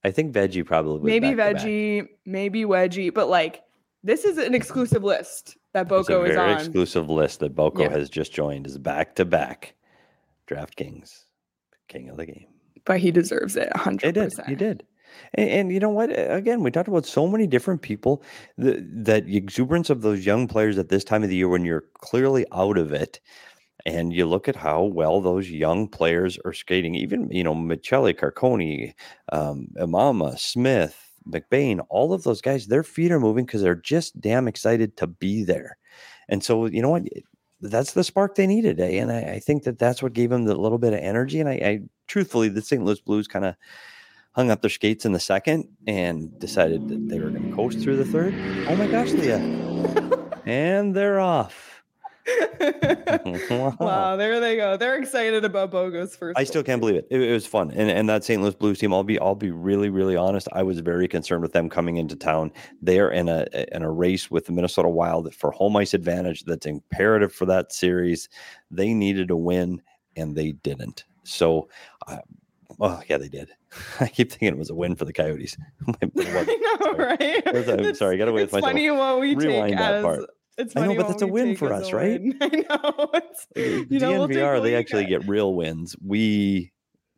I 0.04 0.10
think 0.10 0.32
veggie 0.34 0.64
probably. 0.64 1.10
maybe 1.10 1.34
back 1.34 1.48
to 1.48 1.54
back. 1.54 1.62
veggie, 1.66 2.06
maybe 2.24 2.62
wedgie, 2.64 3.12
but 3.12 3.28
like 3.28 3.62
this 4.04 4.24
is 4.24 4.38
an 4.38 4.54
exclusive 4.54 5.02
list 5.02 5.56
that 5.72 5.82
It's 5.82 5.88
Boko 5.90 6.22
a 6.22 6.24
is 6.26 6.34
very 6.34 6.52
on. 6.52 6.58
exclusive 6.58 7.10
list 7.10 7.40
that 7.40 7.54
Boko 7.56 7.82
Yeah. 7.82 7.90
has 7.90 8.08
just 8.08 8.32
joined. 8.32 8.66
Is 8.66 8.78
back 8.78 9.16
to 9.16 9.24
back. 9.24 9.74
DraftKings, 10.48 11.24
king 11.88 12.08
of 12.08 12.16
the 12.16 12.26
game. 12.26 12.46
but 12.84 13.00
he 13.00 13.10
deserves 13.10 13.56
it 13.56 13.68
He 13.84 13.96
did. 13.96 14.14
100%. 14.14 14.46
He 14.48 14.54
did. 14.54 14.84
And, 15.34 15.50
and 15.50 15.72
you 15.72 15.80
know 15.80 15.88
what? 15.90 16.10
Again, 16.12 16.62
we 16.62 16.70
talked 16.70 16.88
about 16.88 17.04
so 17.06 17.26
many 17.26 17.46
different 17.48 17.82
people. 17.82 18.22
The, 18.58 18.84
that 18.92 19.28
exuberance 19.28 19.90
of 19.90 20.02
those 20.02 20.24
young 20.24 20.46
players 20.46 20.78
at 20.78 20.88
this 20.88 21.02
time 21.04 21.22
of 21.24 21.28
the 21.30 21.36
year 21.36 21.48
when 21.48 21.64
you're 21.64 21.84
clearly 21.94 22.44
out 22.52 22.78
of 22.78 22.92
it, 22.92 23.18
and 23.86 24.12
you 24.12 24.26
look 24.26 24.48
at 24.48 24.56
how 24.56 24.82
well 24.82 25.20
those 25.20 25.48
young 25.48 25.86
players 25.86 26.38
are 26.44 26.52
skating. 26.52 26.96
Even 26.96 27.30
you 27.30 27.44
know, 27.44 27.54
Maccelli, 27.54 28.12
Carcone, 28.12 28.92
um, 29.32 29.68
Imama, 29.78 30.36
Smith, 30.38 31.12
McBain, 31.26 31.80
all 31.88 32.12
of 32.12 32.24
those 32.24 32.40
guys. 32.40 32.66
Their 32.66 32.82
feet 32.82 33.12
are 33.12 33.20
moving 33.20 33.46
because 33.46 33.62
they're 33.62 33.76
just 33.76 34.20
damn 34.20 34.48
excited 34.48 34.96
to 34.96 35.06
be 35.06 35.44
there. 35.44 35.78
And 36.28 36.42
so, 36.42 36.66
you 36.66 36.82
know 36.82 36.90
what? 36.90 37.04
That's 37.60 37.92
the 37.92 38.04
spark 38.04 38.34
they 38.34 38.46
needed, 38.46 38.80
eh? 38.80 38.98
and 39.00 39.10
I, 39.10 39.20
I 39.20 39.38
think 39.38 39.62
that 39.62 39.78
that's 39.78 40.02
what 40.02 40.12
gave 40.12 40.28
them 40.28 40.44
the 40.44 40.54
little 40.54 40.76
bit 40.78 40.92
of 40.92 40.98
energy. 40.98 41.40
And 41.40 41.48
I, 41.48 41.52
I 41.52 41.80
truthfully, 42.06 42.48
the 42.48 42.60
St. 42.60 42.84
Louis 42.84 43.00
Blues 43.00 43.26
kind 43.26 43.46
of 43.46 43.54
hung 44.32 44.50
up 44.50 44.60
their 44.60 44.68
skates 44.68 45.06
in 45.06 45.12
the 45.12 45.20
second 45.20 45.66
and 45.86 46.38
decided 46.38 46.88
that 46.88 47.08
they 47.08 47.18
were 47.18 47.30
going 47.30 47.48
to 47.48 47.56
coast 47.56 47.80
through 47.80 47.96
the 47.96 48.04
third. 48.04 48.34
Oh 48.68 48.76
my 48.76 48.86
gosh, 48.86 49.12
Leah! 49.12 49.38
and 50.44 50.94
they're 50.94 51.18
off. 51.18 51.75
wow. 53.50 53.76
wow, 53.78 54.16
there 54.18 54.40
they 54.40 54.56
go. 54.56 54.76
They're 54.76 54.96
excited 54.96 55.44
about 55.44 55.70
Boko's 55.70 56.16
first. 56.16 56.38
I 56.38 56.44
still 56.44 56.62
can't 56.62 56.80
believe 56.80 56.96
it. 56.96 57.06
it. 57.10 57.20
it 57.20 57.32
was 57.32 57.46
fun, 57.46 57.70
and 57.70 57.90
and 57.90 58.08
that 58.08 58.24
St. 58.24 58.40
Louis 58.42 58.54
Blues 58.54 58.78
team. 58.78 58.92
I'll 58.92 59.04
be 59.04 59.18
I'll 59.18 59.34
be 59.34 59.50
really 59.50 59.90
really 59.90 60.16
honest. 60.16 60.48
I 60.52 60.62
was 60.62 60.80
very 60.80 61.08
concerned 61.08 61.42
with 61.42 61.52
them 61.52 61.68
coming 61.68 61.96
into 61.96 62.16
town. 62.16 62.52
They're 62.82 63.10
in 63.10 63.28
a 63.28 63.46
in 63.72 63.82
a 63.82 63.90
race 63.90 64.30
with 64.30 64.46
the 64.46 64.52
Minnesota 64.52 64.88
Wild 64.88 65.32
for 65.34 65.50
home 65.50 65.76
ice 65.76 65.94
advantage. 65.94 66.44
That's 66.44 66.66
imperative 66.66 67.32
for 67.32 67.46
that 67.46 67.72
series. 67.72 68.28
They 68.70 68.92
needed 68.94 69.30
a 69.30 69.36
win, 69.36 69.82
and 70.16 70.34
they 70.36 70.52
didn't. 70.52 71.04
So, 71.24 71.68
uh, 72.06 72.18
oh 72.80 73.00
yeah, 73.08 73.18
they 73.18 73.28
did. 73.28 73.50
I 74.00 74.08
keep 74.08 74.30
thinking 74.30 74.48
it 74.48 74.58
was 74.58 74.70
a 74.70 74.74
win 74.74 74.96
for 74.96 75.04
the 75.04 75.12
Coyotes. 75.12 75.56
I 76.02 76.06
know, 76.14 76.22
Sorry. 76.24 77.16
right? 77.20 77.42
I'm 77.46 77.94
sorry, 77.94 78.14
I 78.16 78.18
got 78.18 78.28
away 78.28 78.42
with 78.42 78.44
it's 78.44 78.52
myself. 78.52 78.70
funny 78.70 78.90
what 78.90 79.20
we 79.20 79.34
Rewind 79.34 79.70
take 79.70 79.78
that 79.78 79.94
as. 79.94 80.02
part. 80.02 80.30
It's 80.58 80.74
I 80.76 80.86
know, 80.86 80.94
but 80.94 81.08
that's 81.08 81.22
a 81.22 81.26
win 81.26 81.56
for 81.56 81.72
us, 81.72 81.92
right? 81.92 82.20
win. 82.20 82.36
I 82.40 82.46
know. 82.48 83.10
It's, 83.14 83.46
The 83.54 83.86
you 83.90 83.98
know, 84.00 84.12
we'll 84.12 84.28
DNVR, 84.28 84.62
they 84.62 84.74
actually 84.74 85.04
get. 85.04 85.20
get 85.20 85.28
real 85.28 85.54
wins. 85.54 85.94
We, 86.04 86.72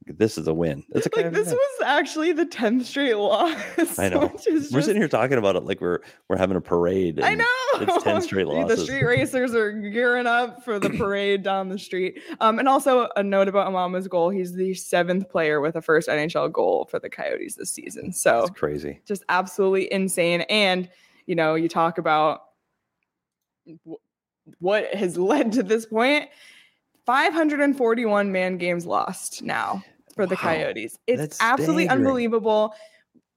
this 0.07 0.39
is 0.39 0.49
a 0.49 0.55
win. 0.55 0.85
It's 0.91 1.07
a 1.07 1.11
like 1.17 1.33
this 1.33 1.53
was 1.53 1.83
actually 1.85 2.33
the 2.33 2.47
10th 2.47 2.85
straight 2.85 3.15
loss. 3.15 3.99
I 3.99 4.09
know. 4.11 4.21
We're 4.21 4.29
just- 4.61 4.71
sitting 4.73 4.97
here 4.97 5.07
talking 5.09 5.39
about 5.39 5.55
it 5.55 5.65
like 5.65 5.81
we're 5.81 6.01
we're 6.29 6.37
having 6.39 6.57
a 6.57 6.61
parade. 6.61 7.21
I 7.23 7.35
know. 7.35 7.45
It's 7.75 8.03
10 8.03 8.23
straight 8.23 8.47
losses. 8.49 8.79
The 8.79 8.85
street 8.85 9.05
racers 9.05 9.55
are 9.55 9.71
gearing 9.71 10.27
up 10.27 10.65
for 10.65 10.79
the 10.81 10.91
parade 10.99 11.43
down 11.45 11.69
the 11.69 11.79
street. 11.79 12.21
Um, 12.41 12.59
and 12.59 12.67
also 12.69 13.09
a 13.15 13.23
note 13.23 13.47
about 13.47 13.69
Imama's 13.69 14.09
goal. 14.09 14.31
He's 14.31 14.53
the 14.55 14.75
seventh 14.75 15.29
player 15.29 15.61
with 15.61 15.77
a 15.77 15.83
first 15.83 16.09
NHL 16.09 16.51
goal 16.51 16.87
for 16.91 16.99
the 16.99 17.09
Coyotes 17.11 17.55
this 17.55 17.71
season. 17.71 18.13
So 18.13 18.41
It's 18.45 18.59
crazy. 18.59 19.01
just 19.07 19.23
absolutely 19.29 19.93
insane. 19.93 20.41
And 20.49 20.89
you 21.27 21.35
know, 21.37 21.55
you 21.55 21.69
talk 21.69 21.99
about 21.99 22.41
what 24.59 24.95
has 24.95 25.17
led 25.19 25.53
to 25.53 25.63
this 25.63 25.87
point. 25.87 26.29
541 27.07 28.33
man 28.33 28.59
games 28.59 28.85
lost 28.85 29.43
now 29.43 29.83
for 30.15 30.27
the 30.27 30.35
Wow. 30.35 30.41
Coyotes. 30.41 30.99
It's 31.07 31.21
That's 31.21 31.39
absolutely 31.41 31.85
staggering. 31.85 32.07
unbelievable. 32.07 32.75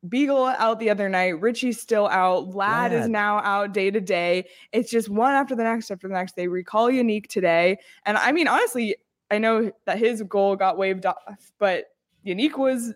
Beagle 0.09 0.45
out 0.47 0.79
the 0.79 0.89
other 0.89 1.07
night. 1.09 1.39
Ritchie's 1.39 1.79
still 1.79 2.07
out. 2.07 2.55
Ladd 2.55 2.91
is 2.91 3.07
now 3.07 3.37
out 3.37 3.71
day 3.71 3.91
to 3.91 4.01
day. 4.01 4.49
It's 4.73 4.89
just 4.89 5.09
one 5.09 5.33
after 5.33 5.55
the 5.55 5.63
next 5.63 5.91
after 5.91 6.07
the 6.07 6.15
next. 6.15 6.35
They 6.35 6.47
recall 6.47 6.89
Jenik 6.89 7.27
today. 7.27 7.77
And 8.05 8.17
I 8.17 8.31
mean, 8.31 8.47
honestly, 8.47 8.95
I 9.29 9.37
know 9.37 9.71
that 9.85 9.99
his 9.99 10.23
goal 10.23 10.55
got 10.55 10.77
waved 10.77 11.05
off, 11.05 11.51
but 11.59 11.85
Jenik 12.25 12.57
was 12.57 12.93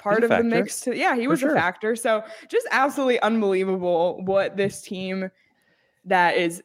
part 0.00 0.24
of 0.24 0.30
the 0.30 0.42
mix. 0.42 0.80
To, 0.82 0.96
yeah, 0.96 1.14
he 1.14 1.28
was 1.28 1.38
sure. 1.40 1.52
a 1.52 1.54
factor. 1.54 1.94
So 1.94 2.24
just 2.48 2.66
absolutely 2.72 3.20
unbelievable 3.20 4.20
what 4.24 4.56
this 4.56 4.82
team 4.82 5.30
that 6.06 6.36
is. 6.36 6.62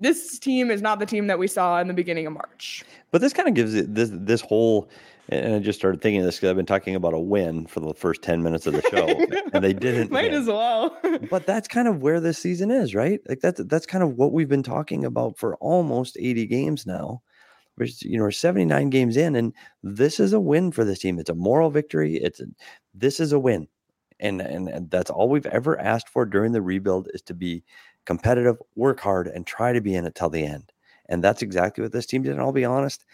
This 0.00 0.38
team 0.38 0.70
is 0.70 0.82
not 0.82 0.98
the 0.98 1.06
team 1.06 1.28
that 1.28 1.38
we 1.38 1.46
saw 1.46 1.80
in 1.80 1.86
the 1.86 1.94
beginning 1.94 2.26
of 2.26 2.32
March. 2.32 2.84
But 3.12 3.20
this 3.20 3.32
kind 3.32 3.48
of 3.48 3.54
gives 3.54 3.74
it 3.74 3.94
this 3.94 4.10
this 4.12 4.40
whole 4.40 4.90
And 5.28 5.54
I 5.54 5.58
just 5.60 5.78
started 5.78 6.02
thinking 6.02 6.20
of 6.20 6.26
this 6.26 6.36
because 6.36 6.50
I've 6.50 6.56
been 6.56 6.66
talking 6.66 6.94
about 6.94 7.14
a 7.14 7.18
win 7.18 7.66
for 7.66 7.80
the 7.80 7.94
first 7.94 8.20
10 8.22 8.42
minutes 8.42 8.66
of 8.66 8.74
the 8.74 8.82
show, 8.82 9.06
and 9.52 9.64
they 9.64 9.72
didn't. 9.72 10.10
Might 10.10 10.32
win. 10.32 10.40
as 10.40 10.46
well. 10.46 10.96
But 11.30 11.46
that's 11.46 11.68
kind 11.68 11.88
of 11.88 12.02
where 12.02 12.20
this 12.20 12.38
season 12.38 12.70
is, 12.70 12.94
right? 12.94 13.20
Like 13.28 13.40
that's 13.40 13.62
that's 13.64 13.86
kind 13.86 14.04
of 14.04 14.16
what 14.16 14.32
we've 14.32 14.48
been 14.48 14.62
talking 14.62 15.04
about 15.04 15.38
for 15.38 15.56
almost 15.56 16.16
80 16.18 16.46
games 16.46 16.86
now. 16.86 17.22
We're, 17.78 17.88
you 18.02 18.18
know, 18.18 18.24
we're 18.24 18.30
79 18.30 18.90
games 18.90 19.16
in, 19.16 19.34
and 19.34 19.52
this 19.82 20.20
is 20.20 20.32
a 20.32 20.40
win 20.40 20.70
for 20.70 20.84
this 20.84 21.00
team. 21.00 21.18
It's 21.18 21.30
a 21.30 21.34
moral 21.34 21.70
victory. 21.70 22.16
It's 22.16 22.40
a, 22.40 22.44
this 22.94 23.18
is 23.18 23.32
a 23.32 23.38
win, 23.38 23.66
and, 24.20 24.40
and 24.40 24.68
and 24.68 24.90
that's 24.90 25.10
all 25.10 25.28
we've 25.28 25.46
ever 25.46 25.80
asked 25.80 26.08
for 26.08 26.26
during 26.26 26.52
the 26.52 26.62
rebuild 26.62 27.08
is 27.14 27.22
to 27.22 27.34
be 27.34 27.64
competitive, 28.04 28.56
work 28.76 29.00
hard, 29.00 29.26
and 29.28 29.46
try 29.46 29.72
to 29.72 29.80
be 29.80 29.94
in 29.94 30.06
it 30.06 30.14
till 30.14 30.30
the 30.30 30.44
end. 30.44 30.72
And 31.08 31.22
that's 31.22 31.42
exactly 31.42 31.82
what 31.82 31.92
this 31.92 32.06
team 32.06 32.22
did. 32.22 32.32
And 32.32 32.40
I'll 32.40 32.52
be 32.52 32.64
honest, 32.64 33.04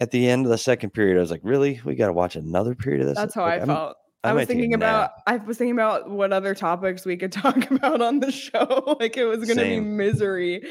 at 0.00 0.10
the 0.10 0.28
end 0.28 0.46
of 0.46 0.50
the 0.50 0.58
second 0.58 0.90
period, 0.90 1.16
I 1.18 1.20
was 1.20 1.30
like, 1.30 1.42
really, 1.44 1.80
we 1.84 1.94
got 1.94 2.06
to 2.06 2.12
watch 2.12 2.36
another 2.36 2.74
period 2.74 3.02
of 3.02 3.08
this. 3.08 3.16
That's 3.18 3.34
how 3.34 3.42
Like, 3.42 3.52
I 3.54 3.56
I'm- 3.58 3.66
felt. 3.66 3.96
I 4.24 4.30
I, 4.30 4.34
was 4.34 4.46
thinking 4.46 4.72
about. 4.72 5.10
I 5.26 5.34
was 5.38 5.58
thinking 5.58 5.72
about 5.74 6.08
what 6.08 6.32
other 6.32 6.54
topics 6.54 7.04
we 7.04 7.16
could 7.16 7.32
talk 7.42 7.68
about 7.72 8.00
on 8.00 8.20
the 8.20 8.30
show. 8.30 8.96
like 9.00 9.16
it 9.16 9.24
was 9.24 9.40
gonna 9.48 9.64
be 9.64 9.80
misery. 9.80 10.62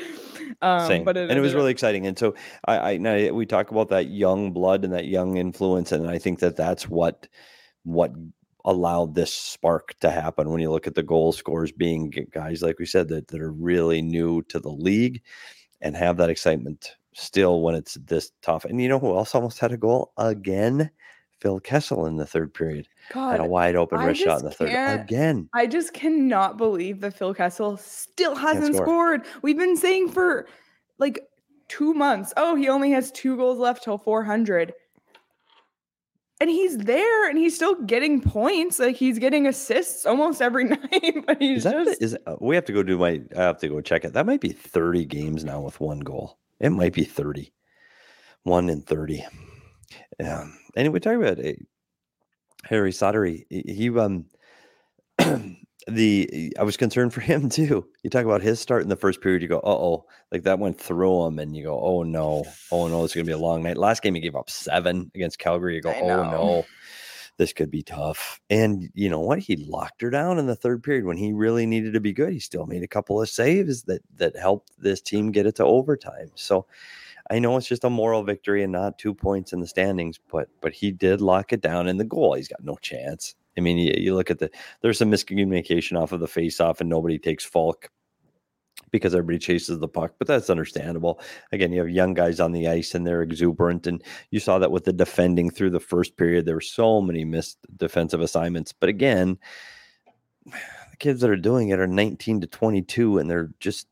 Um 0.62 0.88
Same. 0.88 1.04
but 1.04 1.18
it 1.18 1.30
and 1.30 1.38
it 1.38 1.42
was 1.42 1.54
really 1.54 1.72
exciting. 1.72 2.08
And 2.08 2.18
so 2.18 2.34
I, 2.64 2.94
I 2.94 2.98
now 2.98 3.34
we 3.34 3.46
talk 3.46 3.70
about 3.72 3.90
that 3.90 4.08
young 4.08 4.54
blood 4.54 4.86
and 4.86 4.94
that 4.94 5.04
young 5.08 5.36
influence, 5.36 5.92
and 5.92 6.10
I 6.10 6.18
think 6.18 6.40
that 6.40 6.56
that's 6.56 6.88
what 6.88 7.28
what 7.84 8.14
allowed 8.66 9.16
this 9.16 9.34
spark 9.34 9.96
to 10.00 10.12
happen. 10.12 10.50
When 10.50 10.62
you 10.62 10.72
look 10.72 10.88
at 10.88 10.96
the 10.96 11.04
goal 11.04 11.32
scores 11.32 11.72
being 11.72 12.14
guys 12.32 12.62
like 12.62 12.80
we 12.80 12.86
said 12.86 13.08
that 13.10 13.28
that 13.28 13.42
are 13.42 13.52
really 13.52 14.02
new 14.02 14.42
to 14.44 14.60
the 14.60 14.72
league 14.72 15.22
and 15.82 15.96
have 15.96 16.18
that 16.18 16.30
excitement 16.30 16.96
still 17.14 17.62
when 17.62 17.76
it's 17.76 17.96
this 18.06 18.32
tough. 18.42 18.66
And 18.66 18.82
you 18.82 18.88
know 18.88 19.00
who 19.00 19.16
else 19.16 19.36
almost 19.36 19.60
had 19.60 19.72
a 19.72 19.78
goal 19.78 20.14
again? 20.18 20.92
Phil 21.42 21.60
Kessel 21.60 22.06
in 22.06 22.18
the 22.18 22.26
third 22.26 22.54
period 22.54 22.88
God, 23.12 23.32
had 23.32 23.40
a 23.40 23.46
wide 23.46 23.76
open 23.76 24.00
I 24.00 24.06
wrist 24.06 24.22
shot 24.22 24.40
in 24.40 24.46
the 24.46 24.52
third 24.52 24.70
again. 24.70 25.50
I 25.56 25.66
just 25.66 25.92
cannot 25.92 26.58
believe 26.58 27.02
that 27.02 27.16
Phil 27.16 27.34
Kessel 27.34 27.78
still 27.78 28.36
hasn't 28.36 28.76
score. 28.76 28.86
scored. 28.86 29.22
We've 29.42 29.58
been 29.58 29.76
saying 29.76 30.10
for 30.10 30.48
like 31.00 31.20
two 31.68 31.96
months, 31.96 32.32
oh, 32.38 32.56
he 32.56 32.70
only 32.70 32.92
has 32.92 33.12
two 33.12 33.36
goals 33.38 33.58
left 33.58 33.84
till 33.84 33.98
400. 33.98 34.74
And 36.42 36.50
he's 36.50 36.76
there 36.76 37.30
and 37.30 37.38
he's 37.38 37.54
still 37.54 37.76
getting 37.84 38.20
points. 38.20 38.80
Like 38.80 38.96
he's 38.96 39.20
getting 39.20 39.46
assists 39.46 40.08
almost 40.08 40.42
every 40.42 40.64
night, 40.76 41.24
but 41.28 41.40
he's 41.40 41.60
Is 41.60 41.64
that 41.66 41.86
just 41.86 42.02
is 42.02 42.18
uh, 42.26 42.36
we 42.40 42.56
have 42.56 42.66
to 42.66 42.74
go 42.74 42.82
do 42.82 42.98
my 42.98 43.22
I 43.38 43.44
have 43.44 43.60
to 43.60 43.68
go 43.68 43.80
check 43.80 44.06
it. 44.06 44.14
That 44.14 44.26
might 44.26 44.42
be 44.42 44.50
30 44.50 45.06
games 45.06 45.44
now 45.44 45.62
with 45.62 45.80
one 45.80 46.00
goal. 46.00 46.40
It 46.60 46.72
might 46.72 46.94
be 46.94 47.04
30. 47.04 47.54
One 48.42 48.70
in 48.70 48.82
30. 48.82 49.24
Yeah. 50.20 50.48
Anyway, 50.76 51.00
talk 51.00 51.16
about 51.16 51.38
uh, 51.38 51.54
Harri 52.68 52.92
Säteri. 52.92 53.46
He, 53.50 53.62
he, 53.72 54.00
um 54.00 54.26
the 55.88 56.54
I 56.60 56.64
was 56.64 56.78
concerned 56.78 57.14
for 57.14 57.22
him 57.22 57.50
too. 57.50 57.88
You 58.04 58.10
talk 58.10 58.26
about 58.26 58.42
his 58.42 58.60
start 58.60 58.84
in 58.84 58.90
the 58.90 58.96
first 58.96 59.22
period, 59.22 59.42
you 59.42 59.48
go, 59.48 59.60
uh 59.60 59.70
oh, 59.70 60.06
like 60.32 60.44
that 60.44 60.60
went 60.60 60.80
through 60.80 61.26
him, 61.26 61.40
and 61.40 61.56
you 61.56 61.64
go, 61.64 61.80
oh 61.80 62.04
no, 62.04 62.46
oh 62.72 62.88
no, 62.88 63.04
it's 63.04 63.14
gonna 63.14 63.26
be 63.26 63.32
a 63.32 63.38
long 63.38 63.64
night. 63.64 63.78
Last 63.78 64.02
game 64.02 64.16
he 64.16 64.22
gave 64.22 64.36
up 64.36 64.50
seven 64.50 65.12
against 65.16 65.40
Calgary. 65.40 65.76
You 65.76 65.82
go, 65.82 65.94
oh 65.94 66.24
no, 66.24 66.66
this 67.38 67.54
could 67.54 67.72
be 67.72 67.84
tough. 67.84 68.40
And 68.50 68.90
you 68.94 69.10
know 69.10 69.20
what? 69.20 69.40
He 69.40 69.56
locked 69.56 70.02
her 70.02 70.10
down 70.10 70.38
in 70.38 70.48
the 70.48 70.56
third 70.56 70.84
period 70.84 71.06
when 71.06 71.18
he 71.18 71.34
really 71.34 71.66
needed 71.66 71.94
to 71.94 72.00
be 72.00 72.14
good. 72.14 72.34
He 72.34 72.40
still 72.40 72.66
made 72.66 72.84
a 72.84 72.88
couple 72.88 73.22
of 73.22 73.30
saves 73.30 73.84
that 73.84 74.02
that 74.16 74.38
helped 74.38 74.72
this 74.78 75.02
team 75.02 75.32
get 75.32 75.46
it 75.46 75.56
to 75.56 75.66
overtime. 75.66 76.32
So 76.36 76.68
I 77.30 77.40
know 77.40 77.56
it's 77.58 77.68
just 77.68 77.84
a 77.84 77.90
moral 77.90 78.24
victory 78.24 78.62
and 78.62 78.72
not 78.72 78.98
two 78.98 79.14
points 79.14 79.54
in 79.54 79.60
the 79.60 79.68
standings, 79.68 80.20
but 80.32 80.50
but 80.62 80.74
he 80.74 80.92
did 80.92 81.22
lock 81.22 81.54
it 81.54 81.62
down 81.62 81.88
in 81.88 81.98
the 81.98 82.04
goal. 82.04 82.34
He's 82.34 82.48
got 82.48 82.64
no 82.64 82.76
chance. 82.76 83.36
I 83.58 83.62
mean, 83.62 83.78
you, 83.78 83.94
you 83.98 84.16
look 84.16 84.32
at 84.32 84.40
the 84.40 84.50
there's 84.82 84.98
some 84.98 85.12
miscommunication 85.12 86.02
off 86.02 86.12
of 86.12 86.20
the 86.20 86.28
face-off, 86.28 86.82
and 86.82 86.90
nobody 86.90 87.20
takes 87.20 87.46
Faulk 87.46 87.90
because 88.92 89.14
everybody 89.14 89.40
chases 89.40 89.80
the 89.80 89.88
puck, 89.88 90.16
but 90.20 90.28
that's 90.28 90.50
understandable. 90.50 91.20
Again, 91.52 91.72
you 91.72 91.80
have 91.80 91.90
young 91.90 92.14
guys 92.14 92.40
on 92.40 92.52
the 92.52 92.68
ice 92.68 92.94
and 92.94 93.08
they're 93.08 93.22
exuberant, 93.22 93.88
and 93.88 94.04
you 94.32 94.40
saw 94.40 94.60
that 94.60 94.72
with 94.72 94.86
the 94.86 94.94
defending 94.94 95.50
through 95.50 95.70
the 95.72 95.80
first 95.80 96.18
period. 96.18 96.46
There 96.46 96.56
were 96.56 96.62
so 96.62 97.02
many 97.02 97.24
missed 97.26 97.58
defensive 97.78 98.22
assignments, 98.22 98.74
but 98.74 98.90
again, 98.90 99.38
the 100.46 100.98
kids 101.00 101.22
that 101.22 101.30
are 101.30 101.38
doing 101.38 101.70
it 101.70 101.80
are 101.80 101.88
19 101.88 102.42
to 102.42 102.48
22, 102.48 103.18
and 103.18 103.30
they're 103.30 103.52
just 103.60 103.88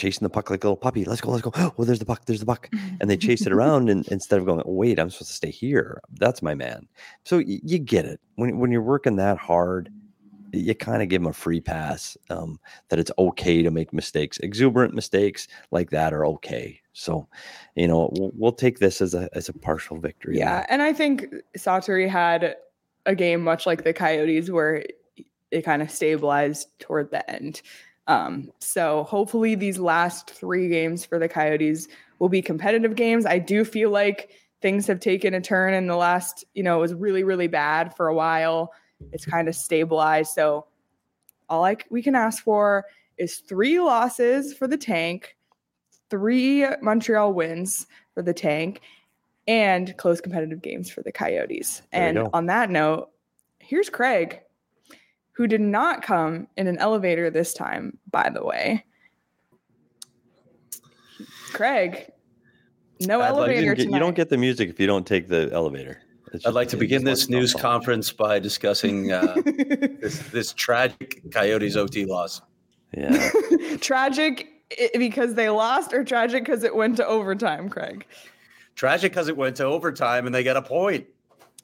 chasing 0.00 0.24
the 0.24 0.30
puck 0.30 0.50
like 0.50 0.64
a 0.64 0.66
little 0.66 0.76
puppy. 0.76 1.04
Let's 1.04 1.20
go, 1.20 1.30
let's 1.30 1.42
go. 1.42 1.52
Oh, 1.78 1.84
there's 1.84 1.98
the 1.98 2.06
puck, 2.06 2.24
there's 2.26 2.40
the 2.40 2.46
puck, 2.46 2.68
and 3.00 3.08
they 3.08 3.16
chase 3.16 3.46
it 3.46 3.52
around, 3.56 3.88
and 3.88 4.06
instead 4.08 4.38
of 4.38 4.46
going, 4.46 4.62
oh, 4.64 4.72
wait, 4.72 4.98
I'm 4.98 5.10
supposed 5.10 5.30
to 5.30 5.36
stay 5.36 5.50
here. 5.50 6.00
That's 6.18 6.42
my 6.42 6.54
man. 6.54 6.88
So 7.24 7.38
y- 7.38 7.60
you 7.62 7.78
get 7.78 8.04
it 8.04 8.20
when 8.36 8.58
when 8.58 8.72
you're 8.72 8.82
working 8.82 9.16
that 9.16 9.38
hard 9.38 9.90
you 10.52 10.74
kind 10.74 11.02
of 11.02 11.08
give 11.08 11.22
them 11.22 11.30
a 11.30 11.32
free 11.32 11.60
pass 11.60 12.16
um, 12.28 12.58
that 12.88 12.98
it's 12.98 13.10
okay 13.18 13.62
to 13.62 13.70
make 13.70 13.92
mistakes. 13.92 14.38
Exuberant 14.38 14.94
mistakes 14.94 15.48
like 15.70 15.90
that 15.90 16.12
are 16.12 16.26
okay. 16.26 16.80
So, 16.92 17.28
you 17.74 17.86
know, 17.86 18.10
we'll, 18.12 18.32
we'll 18.34 18.52
take 18.52 18.78
this 18.78 19.00
as 19.00 19.14
a 19.14 19.28
as 19.32 19.48
a 19.48 19.52
partial 19.52 19.98
victory. 19.98 20.38
Yeah, 20.38 20.66
and 20.68 20.82
I 20.82 20.92
think 20.92 21.26
Säteri 21.56 22.08
had 22.08 22.56
a 23.06 23.14
game 23.14 23.42
much 23.42 23.66
like 23.66 23.84
the 23.84 23.92
Coyotes 23.92 24.50
where 24.50 24.84
it 25.50 25.62
kind 25.62 25.82
of 25.82 25.90
stabilized 25.90 26.68
toward 26.78 27.10
the 27.10 27.28
end. 27.30 27.62
Um, 28.10 28.50
so 28.58 29.04
hopefully 29.04 29.54
these 29.54 29.78
last 29.78 30.30
three 30.30 30.68
games 30.68 31.04
for 31.04 31.20
the 31.20 31.28
Coyotes 31.28 31.86
will 32.18 32.28
be 32.28 32.42
competitive 32.42 32.96
games. 32.96 33.24
I 33.24 33.38
do 33.38 33.64
feel 33.64 33.90
like 33.90 34.30
things 34.60 34.88
have 34.88 34.98
taken 34.98 35.32
a 35.32 35.40
turn 35.40 35.74
in 35.74 35.86
the 35.86 35.94
last, 35.94 36.44
you 36.54 36.64
know, 36.64 36.76
it 36.78 36.80
was 36.80 36.92
really, 36.92 37.22
really 37.22 37.46
bad 37.46 37.94
for 37.94 38.08
a 38.08 38.14
while. 38.14 38.72
It's 39.12 39.24
kind 39.24 39.46
of 39.46 39.54
stabilized. 39.54 40.32
So 40.34 40.66
all 41.48 41.64
I 41.64 41.76
we 41.88 42.02
can 42.02 42.16
ask 42.16 42.42
for 42.42 42.84
is 43.16 43.36
three 43.36 43.78
losses 43.78 44.54
for 44.54 44.66
the 44.66 44.76
tank, 44.76 45.36
three 46.10 46.66
Montreal 46.82 47.32
wins 47.32 47.86
for 48.12 48.22
the 48.22 48.34
tank, 48.34 48.80
and 49.46 49.96
close 49.98 50.20
competitive 50.20 50.62
games 50.62 50.90
for 50.90 51.02
the 51.02 51.12
Coyotes. 51.12 51.82
There 51.92 52.08
and 52.08 52.28
on 52.32 52.46
that 52.46 52.70
note, 52.70 53.10
here's 53.60 53.88
Craig, 53.88 54.40
who 55.40 55.46
did 55.46 55.62
not 55.62 56.02
come 56.02 56.46
in 56.58 56.66
an 56.66 56.76
elevator 56.76 57.30
this 57.30 57.54
time, 57.54 57.96
by 58.10 58.28
the 58.28 58.44
way. 58.44 58.84
Craig, 61.54 62.10
no 63.00 63.22
I'd 63.22 63.30
like- 63.30 63.30
You, 63.30 63.36
elevator 63.38 63.74
didn't 63.74 63.90
get- 63.90 63.94
you 63.94 64.00
don't 64.00 64.14
get 64.14 64.28
the 64.28 64.36
music 64.36 64.68
if 64.68 64.78
you 64.78 64.86
don't 64.86 65.06
take 65.06 65.28
the 65.28 65.48
elevator. 65.50 66.02
It's 66.34 66.46
I'd 66.46 66.52
like 66.52 66.68
to 66.68 66.76
begin 66.76 67.04
this 67.04 67.30
news 67.30 67.54
off 67.54 67.62
conference 67.62 68.12
by 68.12 68.38
discussing 68.38 69.12
uh, 69.12 69.34
this, 69.46 70.18
this 70.28 70.52
tragic 70.52 71.22
Coyotes 71.32 71.74
OT 71.74 72.04
loss. 72.04 72.42
Yeah. 72.94 73.30
tragic 73.80 74.46
because 74.98 75.36
they 75.36 75.48
lost, 75.48 75.94
or 75.94 76.04
tragic 76.04 76.44
because 76.44 76.64
it 76.64 76.76
went 76.76 76.98
to 76.98 77.06
overtime, 77.06 77.70
Craig. 77.70 78.04
Tragic 78.74 79.12
because 79.12 79.28
it 79.28 79.38
went 79.38 79.56
to 79.56 79.64
overtime 79.64 80.26
and 80.26 80.34
they 80.34 80.44
got 80.44 80.58
a 80.58 80.62
point. 80.62 81.06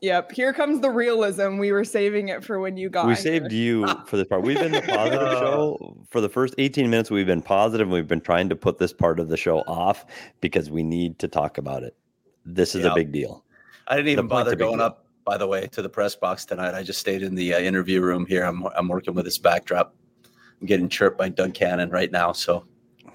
Yep, 0.02 0.32
here 0.32 0.52
comes 0.52 0.80
the 0.80 0.90
realism. 0.90 1.56
We 1.58 1.72
were 1.72 1.84
saving 1.84 2.28
it 2.28 2.44
for 2.44 2.60
when 2.60 2.76
you 2.76 2.90
got 2.90 3.06
we 3.06 3.14
here. 3.14 3.22
saved 3.22 3.50
you 3.52 3.86
for 4.06 4.16
this 4.18 4.26
part. 4.28 4.42
We've 4.42 4.58
been 4.58 4.72
the 4.72 4.82
positive 4.82 5.32
show 5.38 5.96
for 6.10 6.20
the 6.20 6.28
first 6.28 6.54
18 6.58 6.90
minutes. 6.90 7.10
We've 7.10 7.26
been 7.26 7.40
positive. 7.42 7.86
and 7.86 7.92
We've 7.94 8.06
been 8.06 8.20
trying 8.20 8.48
to 8.50 8.56
put 8.56 8.78
this 8.78 8.92
part 8.92 9.18
of 9.20 9.28
the 9.28 9.36
show 9.38 9.60
off 9.60 10.04
because 10.40 10.70
we 10.70 10.82
need 10.82 11.18
to 11.20 11.28
talk 11.28 11.56
about 11.58 11.82
it. 11.82 11.96
This 12.44 12.74
is 12.74 12.84
Yeah. 12.84 12.92
a 12.92 12.94
big 12.94 13.10
deal. 13.10 13.42
I 13.88 13.96
didn't 13.96 14.08
even 14.08 14.28
point's 14.28 14.44
bother 14.50 14.56
going 14.56 14.76
deal. 14.78 14.86
up, 14.86 15.06
by 15.24 15.38
the 15.38 15.46
way, 15.46 15.66
to 15.68 15.80
the 15.80 15.88
press 15.88 16.14
box 16.14 16.44
tonight. 16.44 16.74
I 16.74 16.82
just 16.82 17.00
stayed 17.00 17.22
in 17.22 17.34
the 17.34 17.54
uh, 17.54 17.58
interview 17.58 18.02
room 18.02 18.26
here. 18.26 18.42
I'm, 18.44 18.66
I'm 18.76 18.88
working 18.88 19.14
with 19.14 19.24
this 19.24 19.38
backdrop. 19.38 19.94
I'm 20.60 20.66
getting 20.66 20.88
chirped 20.90 21.16
by 21.18 21.30
Doug 21.30 21.54
Cannon 21.54 21.88
right 21.90 22.10
now. 22.12 22.32
So 22.32 22.66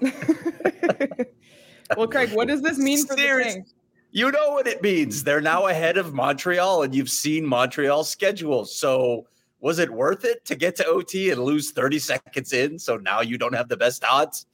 well, 1.96 2.08
Craig, 2.08 2.32
what 2.32 2.48
does 2.48 2.60
this 2.62 2.78
mean 2.78 3.06
for 3.06 3.14
the 3.14 3.22
Serious- 3.22 3.54
tank? 3.54 3.66
You 4.12 4.30
know 4.30 4.50
what 4.50 4.66
it 4.66 4.82
means. 4.82 5.24
They're 5.24 5.40
now 5.40 5.66
ahead 5.66 5.96
of 5.96 6.12
Montreal, 6.12 6.82
and 6.82 6.94
you've 6.94 7.10
seen 7.10 7.44
Montreal's 7.46 8.10
schedule. 8.10 8.66
So 8.66 9.26
was 9.60 9.78
it 9.78 9.90
worth 9.90 10.24
it 10.24 10.44
to 10.44 10.54
get 10.54 10.76
to 10.76 10.86
OT 10.86 11.30
and 11.30 11.42
lose 11.42 11.70
30 11.70 11.98
seconds 11.98 12.52
in? 12.52 12.78
So 12.78 12.98
now 12.98 13.22
you 13.22 13.38
don't 13.38 13.54
have 13.54 13.68
the 13.68 13.76
best 13.76 14.04
odds. 14.04 14.46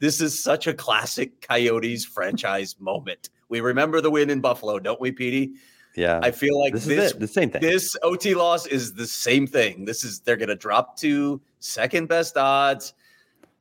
This 0.00 0.20
is 0.20 0.42
such 0.42 0.66
a 0.66 0.74
classic 0.74 1.40
Coyotes 1.40 2.04
franchise 2.04 2.76
moment. 2.80 3.30
We 3.48 3.60
remember 3.60 4.00
the 4.00 4.10
win 4.10 4.28
in 4.28 4.40
Buffalo, 4.40 4.78
don't 4.78 5.00
we, 5.00 5.12
Petey? 5.12 5.52
Yeah. 5.94 6.20
I 6.22 6.30
feel 6.30 6.60
like 6.60 6.74
this, 6.74 6.84
this 6.84 7.12
is. 7.12 7.18
The 7.18 7.28
same 7.28 7.50
thing. 7.50 7.62
this 7.62 7.96
OT 8.02 8.34
loss 8.34 8.66
is 8.66 8.92
the 8.92 9.06
same 9.06 9.46
thing. 9.46 9.84
This 9.84 10.04
is 10.04 10.20
they're 10.20 10.36
going 10.36 10.48
to 10.48 10.56
drop 10.56 10.96
to 10.98 11.40
second 11.60 12.08
best 12.08 12.36
odds. 12.36 12.92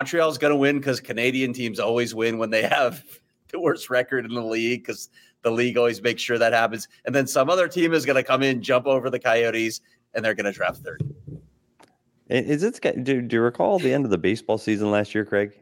Montreal's 0.01 0.37
going 0.37 0.51
to 0.51 0.57
win 0.57 0.79
because 0.79 0.99
Canadian 0.99 1.53
teams 1.53 1.79
always 1.79 2.13
win 2.13 2.37
when 2.37 2.49
they 2.49 2.63
have 2.67 3.03
the 3.51 3.59
worst 3.59 3.89
record 3.89 4.25
in 4.25 4.33
the 4.33 4.43
league 4.43 4.83
because 4.83 5.09
the 5.45 5.51
league 5.51 5.77
always 5.77 6.01
makes 6.01 6.23
sure 6.23 6.39
that 6.39 6.53
happens. 6.53 6.87
And 7.05 7.13
then 7.13 7.27
some 7.27 7.51
other 7.51 7.67
team 7.67 7.93
is 7.93 8.03
going 8.03 8.15
to 8.15 8.23
come 8.23 8.41
in, 8.41 8.63
jump 8.63 8.87
over 8.87 9.11
the 9.11 9.19
Coyotes, 9.19 9.79
and 10.15 10.25
they're 10.25 10.33
going 10.33 10.45
to 10.45 10.51
draft 10.51 10.79
third. 10.79 11.03
Is 12.27 12.63
it? 12.63 12.81
Do, 13.03 13.21
do 13.21 13.35
you 13.35 13.41
recall 13.41 13.77
the 13.77 13.93
end 13.93 14.05
of 14.05 14.11
the 14.11 14.17
baseball 14.17 14.57
season 14.57 14.89
last 14.89 15.13
year, 15.13 15.23
Craig? 15.23 15.53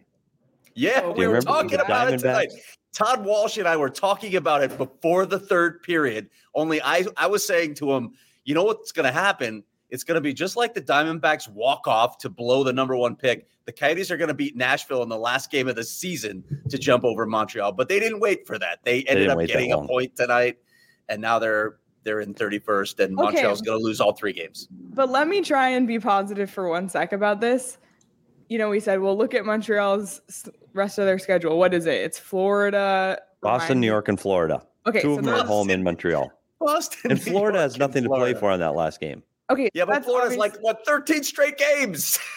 Yeah, 0.73 1.01
Oh, 1.03 1.11
we 1.11 1.27
were 1.27 1.41
talking 1.41 1.77
the 1.77 1.83
about 1.83 2.13
it 2.13 2.19
tonight. 2.19 2.53
Todd 2.93 3.25
Walsh 3.25 3.57
and 3.57 3.67
I 3.67 3.75
were 3.75 3.89
talking 3.89 4.37
about 4.37 4.63
it 4.63 4.77
before 4.77 5.25
the 5.25 5.37
third 5.37 5.83
period. 5.83 6.29
Only 6.55 6.81
I, 6.81 7.05
I 7.17 7.27
was 7.27 7.45
saying 7.45 7.75
to 7.75 7.91
him, 7.91 8.13
you 8.45 8.55
know 8.55 8.63
what's 8.63 8.93
going 8.93 9.05
to 9.05 9.11
happen? 9.11 9.63
It's 9.93 10.03
going 10.03 10.15
to 10.15 10.21
be 10.21 10.33
just 10.33 10.57
like 10.57 10.73
the 10.73 10.81
Diamondbacks 10.81 11.47
walk 11.47 11.87
off 11.87 12.17
to 12.17 12.29
blow 12.29 12.63
the 12.63 12.73
number 12.73 12.95
one 12.97 13.15
pick. 13.15 13.47
The 13.65 13.71
Coyotes 13.71 14.09
are 14.09 14.17
going 14.17 14.29
to 14.29 14.33
beat 14.33 14.55
Nashville 14.57 15.03
in 15.03 15.07
the 15.07 15.17
last 15.19 15.51
game 15.51 15.67
of 15.67 15.75
the 15.75 15.83
season 15.83 16.43
to 16.69 16.79
jump 16.79 17.03
over 17.03 17.27
Montreal, 17.27 17.73
but 17.73 17.89
they 17.89 17.99
didn't 17.99 18.19
wait 18.19 18.47
for 18.47 18.57
that. 18.57 18.79
They 18.83 19.03
ended 19.03 19.27
didn't 19.27 19.39
up 19.39 19.47
getting 19.47 19.71
a 19.71 19.85
point 19.85 20.15
tonight, 20.15 20.57
and 21.09 21.21
now 21.21 21.37
they're 21.37 21.77
they're 22.01 22.21
in 22.21 22.33
31st, 22.33 22.99
and 23.05 23.13
Okay. 23.19 23.23
Montreal's 23.23 23.61
going 23.61 23.79
to 23.79 23.83
lose 23.85 24.01
all 24.01 24.13
three 24.13 24.33
games. 24.33 24.67
But 24.71 25.09
let 25.09 25.27
me 25.27 25.41
try 25.41 25.69
and 25.69 25.87
be 25.87 25.99
positive 25.99 26.49
for 26.49 26.67
one 26.67 26.89
sec 26.89 27.13
about 27.13 27.39
this. 27.39 27.77
You 28.49 28.57
know, 28.57 28.69
we 28.69 28.79
said, 28.79 28.99
well, 28.99 29.15
look 29.15 29.35
at 29.35 29.45
Montreal's 29.45 30.21
rest 30.73 30.97
of 30.97 31.05
their 31.05 31.19
schedule. 31.19 31.57
What 31.59 31.73
is 31.75 31.85
it? 31.85 31.93
It's 32.01 32.17
Florida, 32.17 33.19
Boston, 33.41 33.67
remind 33.75 33.81
New. 33.81 33.87
York, 33.87 34.07
and 34.09 34.19
Florida. 34.19 34.65
Okay, 34.87 35.01
Two 35.01 35.13
so 35.13 35.19
of 35.19 35.25
them 35.25 35.29
are 35.29 35.37
there's- 35.37 35.47
home 35.47 35.69
in 35.69 35.83
Montreal. 35.83 36.31
Boston, 36.59 37.11
And 37.11 37.25
New 37.25 37.31
Florida 37.31 37.59
York, 37.59 37.63
has 37.71 37.77
nothing 37.77 38.03
to 38.03 38.09
play 38.09 38.33
for 38.33 38.49
on 38.49 38.59
that 38.59 38.73
last 38.73 38.99
game. 38.99 39.21
Okay, 39.49 39.69
Yeah, 39.73 39.85
but 39.85 39.93
that's 39.93 40.05
Florida's 40.05 40.37
like 40.37 40.55
what 40.61 40.85
13 40.85 41.23
straight 41.23 41.57
games. 41.57 42.19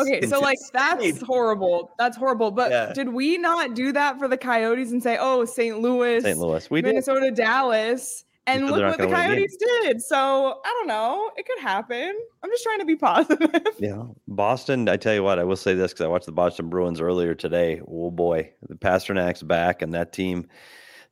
Okay, 0.00 0.26
so 0.26 0.40
like 0.40 0.58
that's 0.72 1.22
horrible. 1.22 1.92
That's 1.96 2.16
horrible. 2.16 2.50
But 2.50 2.72
Yeah. 2.72 2.92
did 2.92 3.10
we 3.10 3.38
not 3.38 3.74
do 3.74 3.92
that 3.92 4.18
for 4.18 4.26
the 4.26 4.36
Coyotes 4.36 4.90
and 4.90 5.00
say, 5.00 5.16
"Oh, 5.20 5.44
St. 5.44 5.78
Louis, 5.78 6.22
St. 6.24 6.36
Louis. 6.38 6.68
We 6.68 6.82
did. 6.82 6.88
Minnesota, 6.88 7.30
Dallas," 7.30 8.24
and 8.48 8.62
Because 8.62 8.72
look 8.80 8.88
what 8.88 8.98
the 8.98 9.04
gonna 9.04 9.16
win 9.16 9.16
a 9.16 9.28
game. 9.28 9.36
Coyotes 9.36 9.56
did? 9.84 10.02
So 10.02 10.60
I 10.64 10.68
don't 10.76 10.88
know. 10.88 11.30
It 11.36 11.46
could 11.46 11.60
happen. 11.60 12.16
I'm 12.42 12.50
just 12.50 12.64
trying 12.64 12.80
to 12.80 12.84
be 12.84 12.96
positive. 12.96 13.48
Yeah. 13.78 14.02
Boston, 14.26 14.88
I 14.88 14.96
tell 14.96 15.14
you 15.14 15.22
what, 15.22 15.38
I 15.38 15.44
will 15.44 15.54
say 15.54 15.74
this 15.74 15.92
because 15.92 16.04
I 16.04 16.08
watched 16.08 16.26
the 16.26 16.32
Boston 16.32 16.68
Bruins 16.68 17.00
earlier 17.00 17.36
today. 17.36 17.80
Oh 17.86 18.10
boy, 18.10 18.50
the 18.68 18.74
Pastrnak's 18.74 19.44
back 19.44 19.82
and 19.82 19.94
that 19.94 20.12
team, 20.12 20.48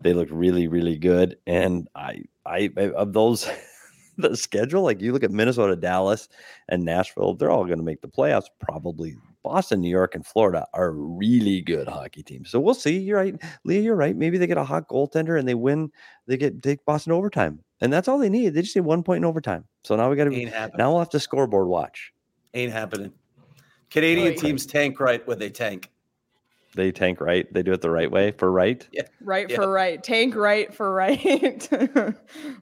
they 0.01 0.15
look 0.15 0.31
really, 0.33 0.67
really 0.67 0.97
good. 0.99 1.39
And 1.47 1.87
I, 1.95 2.25
I, 2.45 2.71
I- 2.77 2.91
of 2.91 3.13
those, 3.13 3.49
the 4.19 4.37
schedule, 4.37 4.83
like 4.83 5.01
you 5.01 5.13
look 5.13 5.25
at 5.25 5.31
Minnesota, 5.31 5.77
Dallas, 5.77 6.29
and 6.69 6.85
Nashville, 6.85 7.35
they're 7.35 7.51
all 7.51 7.65
going 7.65 7.79
to 7.79 7.85
make 7.85 8.03
the 8.03 8.09
playoffs. 8.09 8.47
Probably 8.61 9.17
Boston, 9.43 9.81
New 9.81 9.89
York, 9.89 10.15
and 10.15 10.27
Florida 10.27 10.67
are 10.75 10.93
really 10.93 11.63
good 11.63 11.89
hockey 11.89 12.23
teams. 12.23 12.51
So 12.51 12.61
we'll 12.61 12.75
see. 12.75 12.99
You're 12.99 13.19
right, 13.19 13.35
Leah. 13.65 13.81
You're 13.81 13.97
right. 13.97 14.17
Maybe 14.17 14.37
they 14.37 14.47
get 14.47 14.59
a 14.59 14.65
hot 14.65 14.89
goaltender 14.89 15.39
and 15.39 15.49
they 15.49 15.55
win. 15.55 15.91
They 16.27 16.37
get 16.37 16.63
take 16.63 16.85
Boston 16.85 17.13
overtime, 17.13 17.61
and 17.81 17.93
that's 17.93 18.09
all 18.09 18.19
they 18.19 18.29
need. 18.29 18.55
They 18.55 18.63
just 18.63 18.77
need 18.77 18.83
one 18.83 19.03
point 19.03 19.19
in 19.19 19.25
overtime. 19.25 19.65
So 19.85 19.97
now 19.97 20.11
we 20.11 20.17
got 20.17 20.25
to. 20.25 20.35
Ain't 20.35 20.53
happening. 20.53 20.79
Now 20.79 20.91
we'll 20.91 20.99
have 20.99 21.11
to 21.11 21.21
scoreboard 21.21 21.69
watch. 21.69 22.13
Ain't 22.55 22.73
happening. 22.73 23.13
Canadian 23.91 24.29
Right. 24.29 24.39
teams 24.39 24.67
tank 24.67 25.01
right 25.01 25.27
when 25.27 25.39
they 25.39 25.49
tank. 25.49 25.91
They 26.79 26.93
tank 26.93 27.21
right. 27.21 27.53
They 27.53 27.65
do 27.65 27.73
it 27.73 27.81
the 27.81 27.91
right 27.91 28.09
way 28.09 28.31
for 28.31 28.53
right. 28.53 28.89
right 29.21 29.51
Yeah. 29.51 29.57
for 29.57 29.69
right. 29.69 30.01
Tank 30.01 30.37
right 30.37 30.73
for 30.73 30.95
right. 30.95 31.69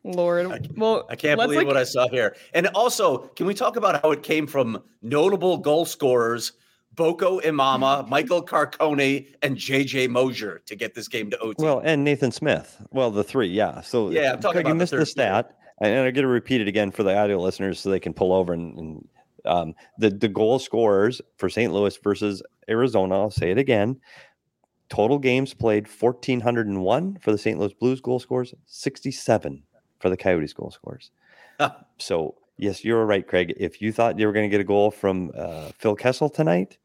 Lord. 0.05 0.47
I- 0.47 0.61
well, 0.75 1.07
I 1.11 1.17
can't 1.17 1.39
believe 1.39 1.59
like- 1.59 1.67
what 1.67 1.77
I 1.77 1.85
saw 1.85 2.09
here. 2.09 2.35
And 2.55 2.67
also, 2.69 3.19
can 3.37 3.45
we 3.47 3.53
talk 3.53 3.77
about 3.77 4.01
how 4.03 4.11
it 4.13 4.23
came 4.23 4.47
from 4.47 4.83
notable 5.03 5.59
goal 5.59 5.85
scorers 5.85 6.53
Boko 6.95 7.41
Imama, 7.41 8.09
Michael 8.09 8.43
Carcone, 8.43 9.35
and 9.43 9.55
JJ 9.59 10.09
Moser 10.09 10.63
to 10.65 10.75
get 10.75 10.95
this 10.95 11.09
game 11.09 11.29
to 11.31 11.39
OT? 11.41 11.63
Well, 11.63 11.83
and 11.85 12.03
Nathan 12.03 12.33
Smith. 12.33 12.81
Well, 12.91 13.11
the 13.11 13.23
three, 13.23 13.49
yeah. 13.49 13.83
So 13.83 14.11
Yeah, 14.11 14.33
I'm 14.33 14.41
talking 14.41 14.53
Craig, 14.53 14.55
you 14.55 14.61
about 14.61 14.69
the 14.71 14.75
missed 14.77 14.91
the, 14.93 14.99
third 15.01 15.09
stat, 15.09 15.57
and 15.83 15.91
I'm 15.93 16.15
going 16.15 16.15
to 16.15 16.27
repeat 16.27 16.63
it 16.63 16.69
again 16.69 16.91
for 16.91 17.03
the 17.03 17.15
audio 17.15 17.39
listeners 17.39 17.81
so 17.81 17.91
they 17.91 18.01
can 18.01 18.15
pull 18.15 18.33
over 18.33 18.55
and. 18.55 18.79
and 18.79 19.09
um, 19.45 19.75
the 19.99 20.11
the 20.11 20.27
goal 20.27 20.59
scorers 20.59 21.21
for 21.37 21.49
St. 21.49 21.73
Louis 21.73 21.97
versus 22.03 22.43
Arizona. 22.69 23.15
I'll 23.15 23.31
say 23.31 23.51
it 23.51 23.59
again. 23.59 24.01
Total 24.89 25.19
games 25.19 25.53
played 25.53 25.89
1,401 25.89 27.19
for 27.21 27.33
the 27.33 27.39
St. 27.39 27.59
Louis 27.59 27.75
Blues 27.75 28.01
goal 28.01 28.21
scores, 28.21 28.55
67 28.67 29.63
for 29.99 30.11
the 30.11 30.17
Coyotes 30.17 30.53
goal 30.53 30.71
scores. 30.71 31.11
so, 31.99 32.37
yes, 32.57 32.85
you're 32.85 33.05
right, 33.05 33.27
Craig. 33.27 33.55
If 33.57 33.83
you 33.83 33.93
thought 33.93 34.19
you 34.19 34.27
were 34.27 34.33
going 34.33 34.49
to 34.49 34.55
get 34.55 34.61
a 34.61 34.65
goal 34.65 34.91
from 34.91 35.33
uh, 35.37 35.71
Phil 35.79 35.97
Kessel 35.97 36.29
tonight, 36.29 36.79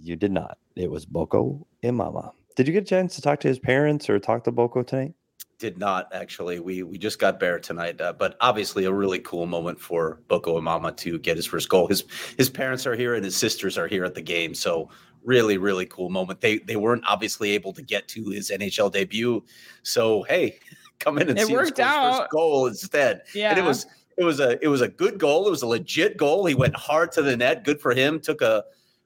you 0.00 0.16
did 0.16 0.32
not. 0.32 0.58
It 0.74 0.90
was 0.90 1.04
Boko 1.04 1.66
Imama. 1.82 2.32
Did 2.56 2.66
you 2.66 2.72
get 2.72 2.84
a 2.84 2.86
chance 2.86 3.14
to 3.16 3.22
talk 3.22 3.40
to 3.40 3.48
his 3.48 3.58
parents 3.58 4.08
or 4.08 4.18
talk 4.18 4.44
to 4.44 4.52
Boko 4.52 4.82
tonight? 4.82 5.14
Did 5.58 5.78
not 5.78 6.08
actually. 6.12 6.60
We 6.60 6.82
we 6.82 6.98
just 6.98 7.18
got 7.18 7.40
Bear 7.40 7.58
tonight, 7.58 7.98
uh, 7.98 8.12
but 8.12 8.36
obviously 8.42 8.84
a 8.84 8.92
really 8.92 9.20
cool 9.20 9.46
moment 9.46 9.80
for 9.80 10.20
Boko 10.28 10.60
Imama 10.60 10.94
to 10.98 11.18
get 11.18 11.36
his 11.36 11.46
first 11.46 11.70
goal. 11.70 11.86
His 11.86 12.04
his 12.36 12.50
parents 12.50 12.86
are 12.86 12.94
here 12.94 13.14
and 13.14 13.24
his 13.24 13.36
sisters 13.36 13.78
are 13.78 13.86
here 13.86 14.04
at 14.04 14.14
the 14.14 14.20
game, 14.20 14.54
so 14.54 14.90
really 15.24 15.56
really 15.56 15.86
cool 15.86 16.10
moment. 16.10 16.42
They 16.42 16.58
they 16.58 16.76
weren't 16.76 17.04
obviously 17.08 17.52
able 17.52 17.72
to 17.72 17.80
get 17.80 18.06
to 18.08 18.24
his 18.28 18.50
NHL 18.50 18.92
debut, 18.92 19.42
so 19.82 20.24
hey, 20.24 20.58
come 20.98 21.16
in 21.16 21.30
and 21.30 21.38
It 21.38 21.46
see 21.46 21.54
worked 21.54 21.78
his 21.78 21.86
out. 21.86 22.18
first 22.18 22.30
goal 22.32 22.66
instead. 22.66 23.22
Yeah. 23.34 23.48
And 23.50 23.58
it 23.58 23.64
was 23.64 23.86
it 24.18 24.24
was 24.24 24.40
a 24.40 24.62
it 24.62 24.68
was 24.68 24.82
a 24.82 24.88
good 24.88 25.18
goal. 25.18 25.46
It 25.46 25.50
was 25.50 25.62
a 25.62 25.66
legit 25.66 26.18
goal. 26.18 26.44
He 26.44 26.54
went 26.54 26.76
hard 26.76 27.12
to 27.12 27.22
the 27.22 27.34
net. 27.34 27.64
Good 27.64 27.80
for 27.80 27.94
him. 27.94 28.20
Took 28.20 28.42
a 28.42 28.62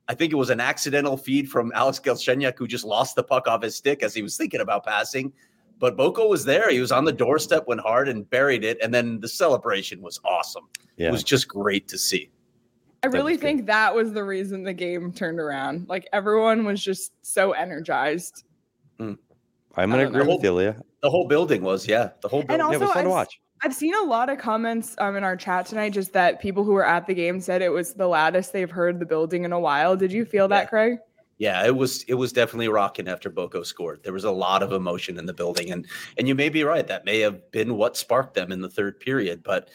I 0.09 0.15
think 0.15 0.33
it 0.33 0.37
was 0.37 0.51
an 0.51 0.59
accidental 0.59 1.17
feed 1.17 1.49
from 1.49 1.71
Alex 1.77 2.01
Galchenyuk 2.01 2.59
who 2.59 2.67
just 2.67 2.85
lost 2.85 3.15
the 3.15 3.23
puck 3.23 3.47
off 3.47 3.63
his 3.63 3.77
stick 3.77 4.03
as 4.03 4.15
he 4.15 4.23
was 4.23 4.37
thinking 4.37 4.61
about 4.61 4.85
passing. 4.85 5.33
But 5.81 5.97
Boko 5.97 6.29
was 6.29 6.45
there. 6.45 6.71
He 6.71 6.79
was 6.79 6.93
on 6.93 7.05
the 7.05 7.13
doorstep, 7.13 7.67
went 7.67 7.81
hard 7.81 8.09
and 8.09 8.29
buried 8.31 8.63
it. 8.65 8.79
And 8.83 8.95
then 8.95 9.19
the 9.19 9.27
celebration 9.29 10.01
was 10.03 10.21
awesome. 10.25 10.69
Yeah. 10.97 11.09
It 11.09 11.13
was 11.13 11.25
just 11.25 11.49
great 11.49 11.89
to 11.89 11.99
see. 11.99 12.31
I 13.03 13.09
That 13.09 13.17
really 13.17 13.33
was 13.33 13.41
good. 13.41 13.47
think 13.47 13.67
that 13.67 13.95
was 13.95 14.13
the 14.13 14.23
reason 14.23 14.63
the 14.63 14.75
game 14.75 15.11
turned 15.11 15.41
around. 15.41 15.89
Like 15.89 16.07
everyone 16.13 16.65
was 16.67 16.85
just 16.85 17.13
so 17.23 17.53
energized. 17.53 18.45
I'm 18.99 19.17
going 19.75 19.91
to 19.93 19.97
don't 19.99 20.15
agree 20.15 20.25
know. 20.25 20.35
with 20.37 20.45
you, 20.45 20.53
Leah. 20.53 20.77
The 21.03 21.09
whole 21.11 21.27
building 21.27 21.63
was, 21.63 21.89
yeah. 21.89 22.11
The 22.21 22.29
whole 22.29 22.43
building. 22.43 22.67
yeah, 22.67 22.75
it 22.75 22.81
was 22.81 22.83
also, 22.83 22.95
fun 22.95 23.05
to 23.05 23.09
I've- 23.11 23.15
watch. 23.15 23.41
I've 23.63 23.75
seen 23.75 23.95
a 23.95 24.03
lot 24.05 24.31
of 24.31 24.39
comments 24.39 24.95
um, 24.99 25.17
in 25.17 25.25
our 25.25 25.37
chat 25.37 25.67
tonight 25.67 25.93
just 25.93 26.15
that 26.15 26.41
people 26.41 26.65
who 26.65 26.73
were 26.73 26.87
at 26.87 27.07
the 27.07 27.13
game 27.13 27.41
said 27.41 27.61
it 27.61 27.69
was 27.69 27.93
the 27.93 28.07
loudest 28.07 28.55
they've 28.55 28.71
heard 28.71 28.99
the 28.99 29.05
building 29.05 29.45
in 29.45 29.53
a 29.53 29.61
while. 29.61 29.97
Did 29.97 30.13
you 30.13 30.25
feel 30.25 30.49
that, 30.49 30.71
Craig? 30.71 30.99
Yeah, 31.41 31.65
it 31.65 31.75
was 31.75 32.03
it 32.03 32.13
was 32.13 32.35
definitely 32.35 32.69
rocking 32.69 33.09
after 33.09 33.31
Boko 33.31 33.63
scored. 33.63 34.03
There 34.03 34.13
was 34.13 34.25
a 34.25 34.31
lot 34.31 34.63
of 34.63 34.73
emotion 34.73 35.19
in 35.19 35.25
the 35.25 35.33
building, 35.33 35.73
and 35.73 35.87
and 36.19 36.29
you 36.29 36.35
may 36.35 36.51
be 36.51 36.65
right. 36.65 36.87
That 36.87 37.07
may 37.07 37.21
have 37.21 37.51
been 37.51 37.79
what 37.79 37.97
sparked 37.97 38.35
them 38.35 38.53
in 38.53 38.61
the 38.61 38.69
third 38.69 39.01
period. 39.01 39.43
But 39.43 39.71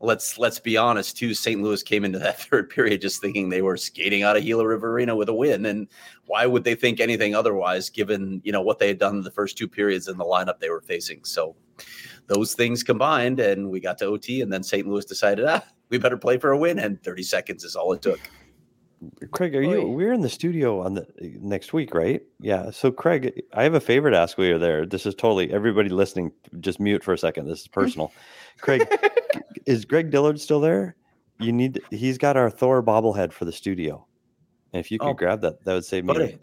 let's 0.00 0.36
let's 0.36 0.58
be 0.58 0.76
honest 0.76 1.16
too. 1.16 1.32
St. 1.32 1.62
Louis 1.62 1.82
came 1.82 2.04
into 2.04 2.18
that 2.18 2.38
third 2.42 2.68
period 2.68 3.00
just 3.00 3.22
thinking 3.22 3.48
they 3.48 3.62
were 3.62 3.78
skating 3.78 4.24
out 4.24 4.36
of 4.36 4.44
Gila 4.44 4.66
River 4.66 4.92
Arena 4.92 5.16
with 5.16 5.30
a 5.30 5.34
win, 5.34 5.64
and 5.64 5.88
why 6.26 6.44
would 6.44 6.64
they 6.64 6.74
think 6.74 7.00
anything 7.00 7.34
otherwise? 7.34 7.88
Given 7.88 8.42
you 8.44 8.52
know 8.52 8.60
what 8.60 8.78
they 8.78 8.88
had 8.88 8.98
done 8.98 9.16
in 9.16 9.22
the 9.22 9.30
first 9.30 9.56
two 9.56 9.68
periods 9.68 10.08
in 10.08 10.18
the 10.18 10.24
lineup 10.24 10.58
they 10.58 10.68
were 10.68 10.82
facing. 10.82 11.24
So 11.24 11.56
those 12.26 12.52
things 12.52 12.82
combined, 12.82 13.40
and 13.40 13.70
we 13.70 13.80
got 13.80 13.96
to 13.98 14.04
OT, 14.04 14.42
and 14.42 14.52
then 14.52 14.62
St. 14.62 14.86
Louis 14.86 15.06
decided, 15.06 15.46
ah, 15.46 15.64
we 15.88 15.96
better 15.96 16.18
play 16.18 16.36
for 16.36 16.50
a 16.50 16.58
win, 16.58 16.78
and 16.78 17.02
30 17.02 17.22
seconds 17.22 17.64
is 17.64 17.74
all 17.74 17.94
it 17.94 18.02
took. 18.02 18.20
Craig, 19.32 19.54
are 19.56 19.62
you? 19.62 19.82
Oy. 19.82 19.86
We're 19.86 20.12
in 20.12 20.20
the 20.20 20.28
studio 20.28 20.80
on 20.80 20.94
the 20.94 21.06
next 21.20 21.72
week, 21.72 21.94
right? 21.94 22.22
Yeah. 22.40 22.70
So, 22.70 22.90
Craig, 22.90 23.42
I 23.52 23.62
have 23.62 23.74
a 23.74 23.80
favor 23.80 24.10
to 24.10 24.16
ask 24.16 24.36
while 24.38 24.46
you're 24.46 24.58
there. 24.58 24.86
This 24.86 25.06
is 25.06 25.14
totally 25.14 25.52
everybody 25.52 25.88
listening. 25.88 26.32
Just 26.60 26.80
mute 26.80 27.02
for 27.04 27.12
a 27.12 27.18
second. 27.18 27.46
This 27.48 27.62
is 27.62 27.68
personal. 27.72 28.12
Craig, 28.60 28.86
is 29.66 29.84
Greg 29.84 30.10
Dillard 30.10 30.40
still 30.40 30.60
there? 30.60 30.96
You 31.38 31.52
need. 31.52 31.80
He's 31.90 32.18
got 32.18 32.36
our 32.36 32.48
Thor 32.50 32.82
bobblehead 32.82 33.32
for 33.32 33.44
the 33.44 33.52
studio. 33.52 34.06
And 34.72 34.80
if 34.80 34.90
you 34.90 34.98
could 34.98 35.08
Oh, 35.08 35.14
grab 35.14 35.40
that, 35.42 35.64
that 35.64 35.74
would 35.74 35.84
save 35.84 36.04
me. 36.04 36.12
buddy, 36.14 36.38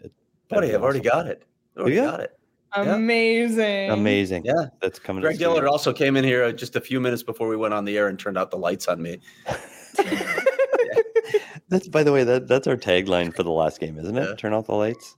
Buddy, 0.48 0.74
I've 0.74 0.82
already 0.82 1.00
got 1.00 1.26
it. 1.26 1.44
Already 1.76 1.96
ya? 1.96 2.04
got 2.10 2.20
it. 2.20 2.38
Yeah. 2.76 2.94
Amazing. 2.96 3.90
Amazing. 3.90 4.44
Yeah. 4.44 4.66
That's 4.80 4.98
coming. 4.98 5.22
to 5.22 5.28
Greg 5.28 5.38
the. 5.38 5.44
Dillard 5.44 5.66
also 5.68 5.92
came 5.92 6.16
in 6.16 6.24
here 6.24 6.44
uh, 6.44 6.52
just 6.52 6.74
a 6.76 6.80
few 6.80 7.00
minutes 7.00 7.22
before 7.22 7.46
we 7.48 7.56
went 7.56 7.72
on 7.74 7.84
the 7.84 7.96
air 7.96 8.08
and 8.08 8.18
turned 8.18 8.36
out 8.36 8.50
the 8.50 8.56
lights 8.58 8.88
on 8.88 9.00
me. 9.00 9.20
That's 11.68 11.88
by 11.88 12.02
the 12.02 12.12
way. 12.12 12.24
That 12.24 12.46
that's 12.48 12.66
our 12.66 12.76
tagline 12.76 13.34
for 13.34 13.42
the 13.42 13.50
last 13.50 13.80
game, 13.80 13.98
isn't 13.98 14.16
it? 14.16 14.28
Yeah. 14.28 14.34
Turn 14.36 14.52
off 14.52 14.66
the 14.66 14.74
lights. 14.74 15.16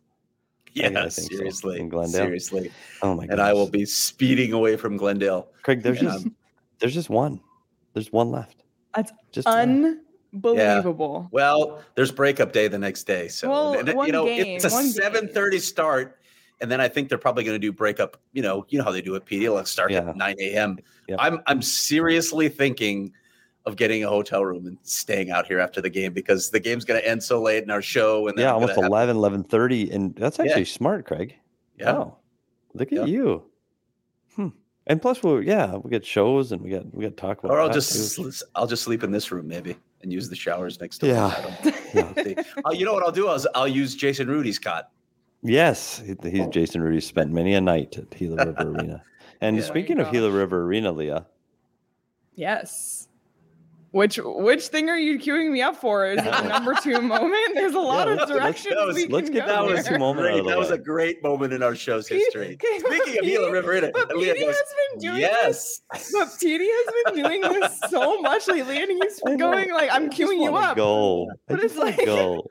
Yeah, 0.73 0.89
I 0.89 1.09
think 1.09 1.11
so, 1.13 1.23
seriously. 1.37 1.81
in 1.81 1.89
Glendale. 1.89 2.13
Seriously. 2.13 2.71
Oh 3.03 3.15
my 3.15 3.25
god. 3.27 3.33
And 3.33 3.41
I 3.43 3.53
will 3.55 3.69
be 3.69 3.85
speeding 3.87 4.53
away 4.53 4.77
from 4.77 4.97
Glendale. 4.97 5.49
Craig, 5.63 5.83
there's 5.83 6.01
and 6.01 6.09
just 6.09 6.27
there's 6.79 6.95
just 6.95 7.11
one. 7.11 7.41
There's 7.95 8.13
one 8.13 8.31
left. 8.31 8.63
That's 8.95 9.13
just 9.33 9.47
one. 9.47 10.03
Unbelievable. 10.35 11.29
Well, 11.33 11.83
there's 11.95 12.13
breakup 12.13 12.53
day 12.53 12.69
the 12.69 12.79
next 12.79 13.05
day. 13.05 13.29
So 13.29 13.49
Well, 13.49 13.79
and, 13.79 13.93
one 13.95 14.07
you 14.07 14.13
know, 14.13 14.27
game, 14.27 14.57
it's 14.57 14.65
a 14.67 14.71
one 14.71 14.85
game. 14.93 15.29
7:30 15.31 15.61
start. 15.61 16.19
And 16.61 16.71
then 16.71 16.81
I 16.81 16.89
think 16.89 17.09
they're 17.09 17.19
probably 17.19 17.45
going 17.45 17.55
to 17.55 17.59
do 17.59 17.73
breakup. 17.73 18.19
You 18.33 18.43
know, 18.43 18.65
you 18.69 18.79
know 18.79 18.85
how 18.85 18.91
they 18.91 19.03
do 19.03 19.15
it, 19.15 19.25
PD. 19.27 19.53
Let's 19.55 19.71
start 19.71 19.91
Yeah. 19.91 20.09
at 20.11 20.17
9 20.17 20.37
a.m. 20.41 20.79
Yep. 21.09 21.19
I'm 21.23 21.41
I'm 21.47 21.63
seriously 21.63 22.49
thinking 22.51 23.13
of 23.67 23.77
getting 23.77 24.05
a 24.05 24.09
hotel 24.09 24.45
room 24.45 24.67
and 24.67 24.79
staying 24.83 25.31
out 25.31 25.47
here 25.47 25.59
after 25.59 25.81
the 25.81 25.91
game 25.91 26.13
because 26.13 26.51
the 26.51 26.61
game's 26.61 26.85
going 26.85 27.01
to 27.01 27.07
end 27.09 27.23
so 27.23 27.43
late 27.43 27.63
in 27.65 27.71
our 27.71 27.83
show. 27.83 28.29
And 28.29 28.39
yeah, 28.39 28.53
almost 28.53 28.77
have- 28.77 28.85
11, 28.85 29.17
11.30. 29.17 29.93
And 29.93 30.15
that's 30.15 30.39
Yeah. 30.39 30.45
actually 30.45 30.65
smart, 30.67 31.05
Craig. 31.05 31.35
Yeah. 31.79 31.93
Wow. 31.93 32.17
Look 32.75 32.93
at 32.93 32.99
Yeah. 32.99 33.05
you. 33.07 33.43
Hmm. 34.37 34.49
And 34.87 35.03
plus, 35.03 35.23
we 35.23 35.47
yeah, 35.47 35.77
we 35.77 35.91
get 35.91 36.05
shows 36.07 36.53
and 36.53 36.63
we 36.63 36.71
got 36.71 36.95
we 36.95 37.03
got 37.03 37.11
to 37.11 37.21
talk 37.21 37.39
about. 37.41 37.51
Or 37.53 37.61
I'll 37.61 37.69
just 37.73 38.15
too. 38.17 38.31
I'll 38.55 38.67
just 38.69 38.85
sleep 38.85 39.03
in 39.03 39.11
this 39.11 39.33
room 39.33 39.49
maybe 39.49 39.77
and 40.03 40.13
use 40.13 40.29
the 40.29 40.37
showers 40.37 40.81
next 40.81 40.99
door. 40.99 41.11
Yeah. 41.11 41.73
Yeah. 41.93 42.13
Uh, 42.65 42.71
you 42.71 42.85
know 42.85 42.93
what 42.95 43.03
I'll 43.03 43.11
do? 43.13 43.29
I'll, 43.29 43.45
I'll 43.55 43.69
use 43.69 43.95
Jason 43.97 44.29
Rudy's 44.29 44.59
cot. 44.59 44.91
Yes, 45.43 46.03
he- 46.07 46.31
he's 46.31 46.47
Jason 46.49 46.83
Rudy 46.83 47.01
spent 47.01 47.33
many 47.33 47.55
a 47.55 47.61
night 47.61 47.97
at 47.99 48.11
Gila 48.11 48.47
River 48.47 48.63
Arena. 48.71 49.03
And 49.41 49.57
Yeah. 49.57 49.65
speaking 49.65 49.99
of 49.99 50.07
My 50.07 50.13
Gila. 50.13 50.31
River 50.31 50.63
Arena, 50.63 50.93
Leah, 50.93 51.27
Yes. 52.37 53.09
Which 53.97 54.21
which 54.23 54.67
thing 54.67 54.91
are 54.91 54.99
you 54.99 55.19
queuing 55.19 55.51
me 55.51 55.63
up 55.63 55.75
for? 55.75 56.05
Is 56.05 56.19
it 56.19 56.25
the 56.25 56.43
number 56.49 56.75
two 56.83 57.01
moment? 57.15 57.55
There's 57.55 57.73
a 57.73 57.79
lot 57.79 58.07
let's- 58.09 58.25
of 58.25 58.29
let's- 58.29 58.41
directions 58.63 58.75
that 58.75 58.95
we 58.95 59.07
let's 59.07 59.29
can 59.31 59.35
get 59.35 59.47
go 59.47 59.53
that 59.53 59.69
That 59.69 59.77
was, 59.79 59.87
two 59.87 59.99
moment 59.99 60.27
out 60.27 60.31
great. 60.33 60.39
of 60.41 60.45
the 60.45 60.51
that 60.51 60.59
was 60.59 60.71
a 60.71 60.77
great 60.77 61.23
moment 61.23 61.55
in 61.55 61.63
our 61.63 61.75
show's 61.75 62.07
Pete- 62.07 62.19
history. 62.19 62.59
okay, 62.63 62.83
but 62.83 62.93
Speaking 62.93 63.19
of 63.21 63.25
Gila 63.25 63.45
Pete- 63.47 63.53
River, 63.55 63.73
in 63.73 63.91
but 63.95 64.11
it, 64.11 64.17
Leah 64.19 64.35
Petey 64.35 64.47
goes, 64.47 64.55
has 64.57 64.75
been 64.93 64.99
doing 65.01 65.21
yes. 65.23 65.81
this. 65.95 66.13
But 66.13 66.29
Petey 66.39 66.69
has 66.71 67.15
been 67.15 67.25
doing 67.25 67.41
this 67.41 67.81
so 67.89 68.21
much 68.21 68.47
lately, 68.49 68.83
and 68.83 68.91
he's 69.03 69.19
going 69.39 69.73
like, 69.73 69.91
"I'm 69.91 70.05
I 70.05 70.09
queuing 70.09 70.43
you 70.43 70.55
up." 70.55 70.77
Go. 70.77 71.29
But 71.49 71.65
it's 71.65 71.77
like- 71.77 72.05
go. 72.05 72.45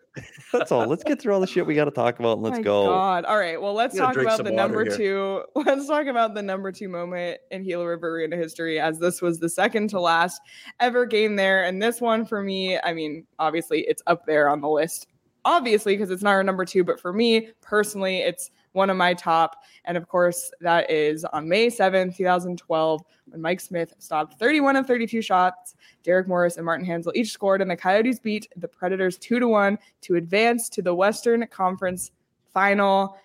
That's 0.53 0.71
all. 0.71 0.87
Let's 0.87 1.03
get 1.03 1.21
through 1.21 1.33
all 1.33 1.41
the 1.41 1.47
shit 1.47 1.65
we 1.65 1.75
got 1.75 1.85
to 1.85 1.91
talk 1.91 2.19
about 2.19 2.37
and 2.37 2.41
let's 2.43 2.55
My 2.59 2.63
go. 2.63 2.85
God. 2.85 3.25
All 3.25 3.37
right. 3.37 3.61
Well, 3.61 3.73
let's 3.73 3.97
talk 3.97 4.15
about 4.15 4.41
the 4.45 4.49
number 4.51 4.85
here. 4.85 4.95
two. 4.95 5.43
Let's 5.55 5.87
talk 5.87 6.07
about 6.07 6.33
the 6.33 6.41
number 6.41 6.71
two 6.71 6.87
moment 6.87 7.39
in 7.51 7.63
Gila 7.63 7.85
River 7.85 8.15
Arena 8.15 8.37
history, 8.37 8.79
as 8.79 8.97
this 8.97 9.21
was 9.21 9.39
the 9.39 9.49
second 9.49 9.89
to 9.89 9.99
last 9.99 10.39
ever 10.79 11.05
game 11.05 11.34
there. 11.35 11.63
And 11.63 11.81
this 11.81 12.01
one 12.01 12.25
for 12.25 12.41
me, 12.41 12.79
I 12.79 12.93
mean, 12.93 13.25
obviously 13.39 13.81
it's 13.81 14.03
up 14.07 14.25
there 14.25 14.49
on 14.49 14.61
the 14.61 14.69
list, 14.69 15.07
obviously, 15.43 15.93
because 15.93 16.11
it's 16.11 16.23
not 16.23 16.31
our 16.31 16.43
number 16.43 16.65
two. 16.65 16.83
But 16.83 16.99
for 16.99 17.13
me 17.13 17.49
personally, 17.61 18.19
it's 18.19 18.51
one 18.73 18.89
of 18.89 18.97
my 18.97 19.13
top. 19.13 19.63
And 19.85 19.97
of 19.97 20.07
course, 20.07 20.51
that 20.59 20.91
is 20.91 21.23
on 21.25 21.47
May 21.47 21.67
7th, 21.67 22.17
2012, 22.17 23.01
when 23.27 23.41
Mike 23.41 23.61
Smith 23.61 23.93
stopped 23.99 24.37
31 24.37 24.75
of 24.75 24.85
32 24.85 25.21
shots. 25.21 25.75
Derek 26.03 26.27
Morris 26.27 26.57
and 26.57 26.65
Martin 26.65 26.85
Hanzal 26.85 27.15
each 27.15 27.31
scored, 27.31 27.61
and 27.61 27.71
the 27.71 27.77
Coyotes 27.77 28.19
beat 28.19 28.49
the 28.57 28.67
Predators 28.67 29.17
2 29.17 29.39
to 29.39 29.47
1 29.47 29.77
to 30.01 30.15
advance 30.15 30.69
to 30.69 30.81
the 30.81 30.93
Western 30.93 31.47
Conference 31.47 32.11
final. 32.53 33.17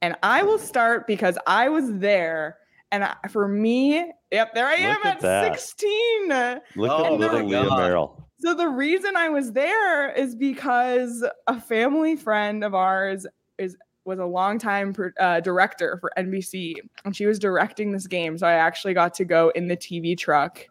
And 0.00 0.16
I 0.22 0.42
will 0.42 0.58
start 0.58 1.06
because 1.06 1.38
I 1.46 1.68
was 1.68 1.92
there. 1.98 2.58
And 2.94 3.02
I- 3.02 3.16
for 3.28 3.48
me, 3.48 4.12
yep, 4.30 4.54
there 4.54 4.68
I 4.68 4.74
am 4.74 4.98
Look 4.98 5.06
at 5.06 5.24
at 5.24 5.54
16. 5.58 6.28
Look 6.28 6.60
Oh 6.92 7.04
at 7.04 7.10
my 7.10 7.16
little 7.16 7.44
Leah 7.44 7.68
Merrill. 7.76 8.28
So 8.38 8.54
the 8.54 8.68
reason 8.68 9.16
I 9.16 9.30
was 9.30 9.50
there 9.52 10.12
is 10.12 10.36
because 10.36 11.26
a 11.48 11.60
family 11.60 12.14
friend 12.14 12.62
of 12.62 12.72
ours 12.72 13.26
is 13.58 13.76
was 14.04 14.20
a 14.20 14.24
longtime 14.24 14.92
pr- 14.92 15.08
uh, 15.18 15.40
director 15.40 15.96
for 16.00 16.12
NBC, 16.16 16.74
and 17.04 17.16
she 17.16 17.26
was 17.26 17.40
directing 17.40 17.90
this 17.90 18.06
game. 18.06 18.38
So 18.38 18.46
I 18.46 18.52
actually 18.52 18.94
got 18.94 19.14
to 19.14 19.24
go 19.24 19.48
in 19.56 19.66
the 19.66 19.76
TV 19.76 20.16
truck 20.16 20.64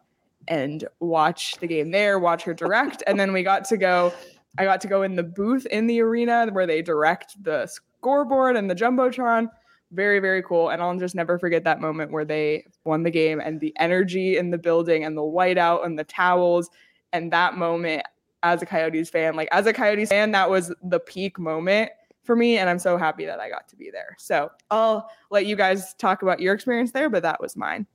and 0.48 0.88
watch 1.02 1.56
the 1.56 1.68
game 1.68 1.92
there, 1.92 2.20
watch 2.20 2.44
her 2.44 2.54
direct, 2.54 3.04
and 3.06 3.20
then 3.20 3.34
we 3.34 3.44
got 3.44 3.66
to 3.66 3.76
go. 3.78 4.14
I 4.58 4.64
got 4.64 4.80
to 4.82 4.88
go 4.88 5.02
in 5.02 5.16
the 5.18 5.24
booth 5.24 5.66
in 5.66 5.88
the 5.88 6.00
arena 6.00 6.48
where 6.52 6.68
they 6.68 6.82
direct 6.82 7.44
the 7.44 7.66
scoreboard 7.66 8.56
and 8.56 8.70
the 8.70 8.76
jumbotron. 8.76 9.50
Very 9.94 10.20
very 10.20 10.42
cool, 10.42 10.70
and 10.70 10.82
I'll 10.82 10.98
just 10.98 11.16
never 11.16 11.38
forget 11.38 11.64
that 11.66 11.80
moment 11.80 12.12
where 12.12 12.26
they 12.26 12.66
won 12.84 13.04
the 13.04 13.12
game 13.12 13.40
and 13.40 13.60
the 13.60 13.74
energy 13.78 14.38
in 14.38 14.50
the 14.50 14.58
building 14.58 15.06
and 15.06 15.16
the 15.16 15.22
whiteout 15.22 15.86
and 15.86 15.98
the 15.98 16.04
towels 16.04 16.70
and 17.12 17.32
that 17.32 17.56
moment 17.56 18.04
as 18.44 18.62
a 18.62 18.66
Coyotes 18.66 19.10
fan, 19.10 19.36
like 19.36 19.48
as 19.52 19.66
a 19.66 19.74
Coyotes 19.74 20.10
fan, 20.10 20.32
that 20.32 20.50
was 20.50 20.74
the 20.84 21.00
peak 21.00 21.40
moment 21.40 21.92
for 22.24 22.36
me. 22.36 22.58
And 22.58 22.70
I'm 22.70 22.80
so 22.80 22.98
happy 22.98 23.26
that 23.26 23.40
I 23.40 23.50
got 23.50 23.68
to 23.70 23.76
be 23.76 23.90
there. 23.90 24.16
So 24.20 24.52
I'll 24.70 25.10
let 25.32 25.46
you 25.46 25.56
guys 25.56 25.94
talk 25.96 26.22
about 26.22 26.40
your 26.40 26.54
experience 26.54 26.92
there, 26.92 27.10
but 27.10 27.24
that 27.24 27.40
was 27.42 27.56
mine. 27.56 27.88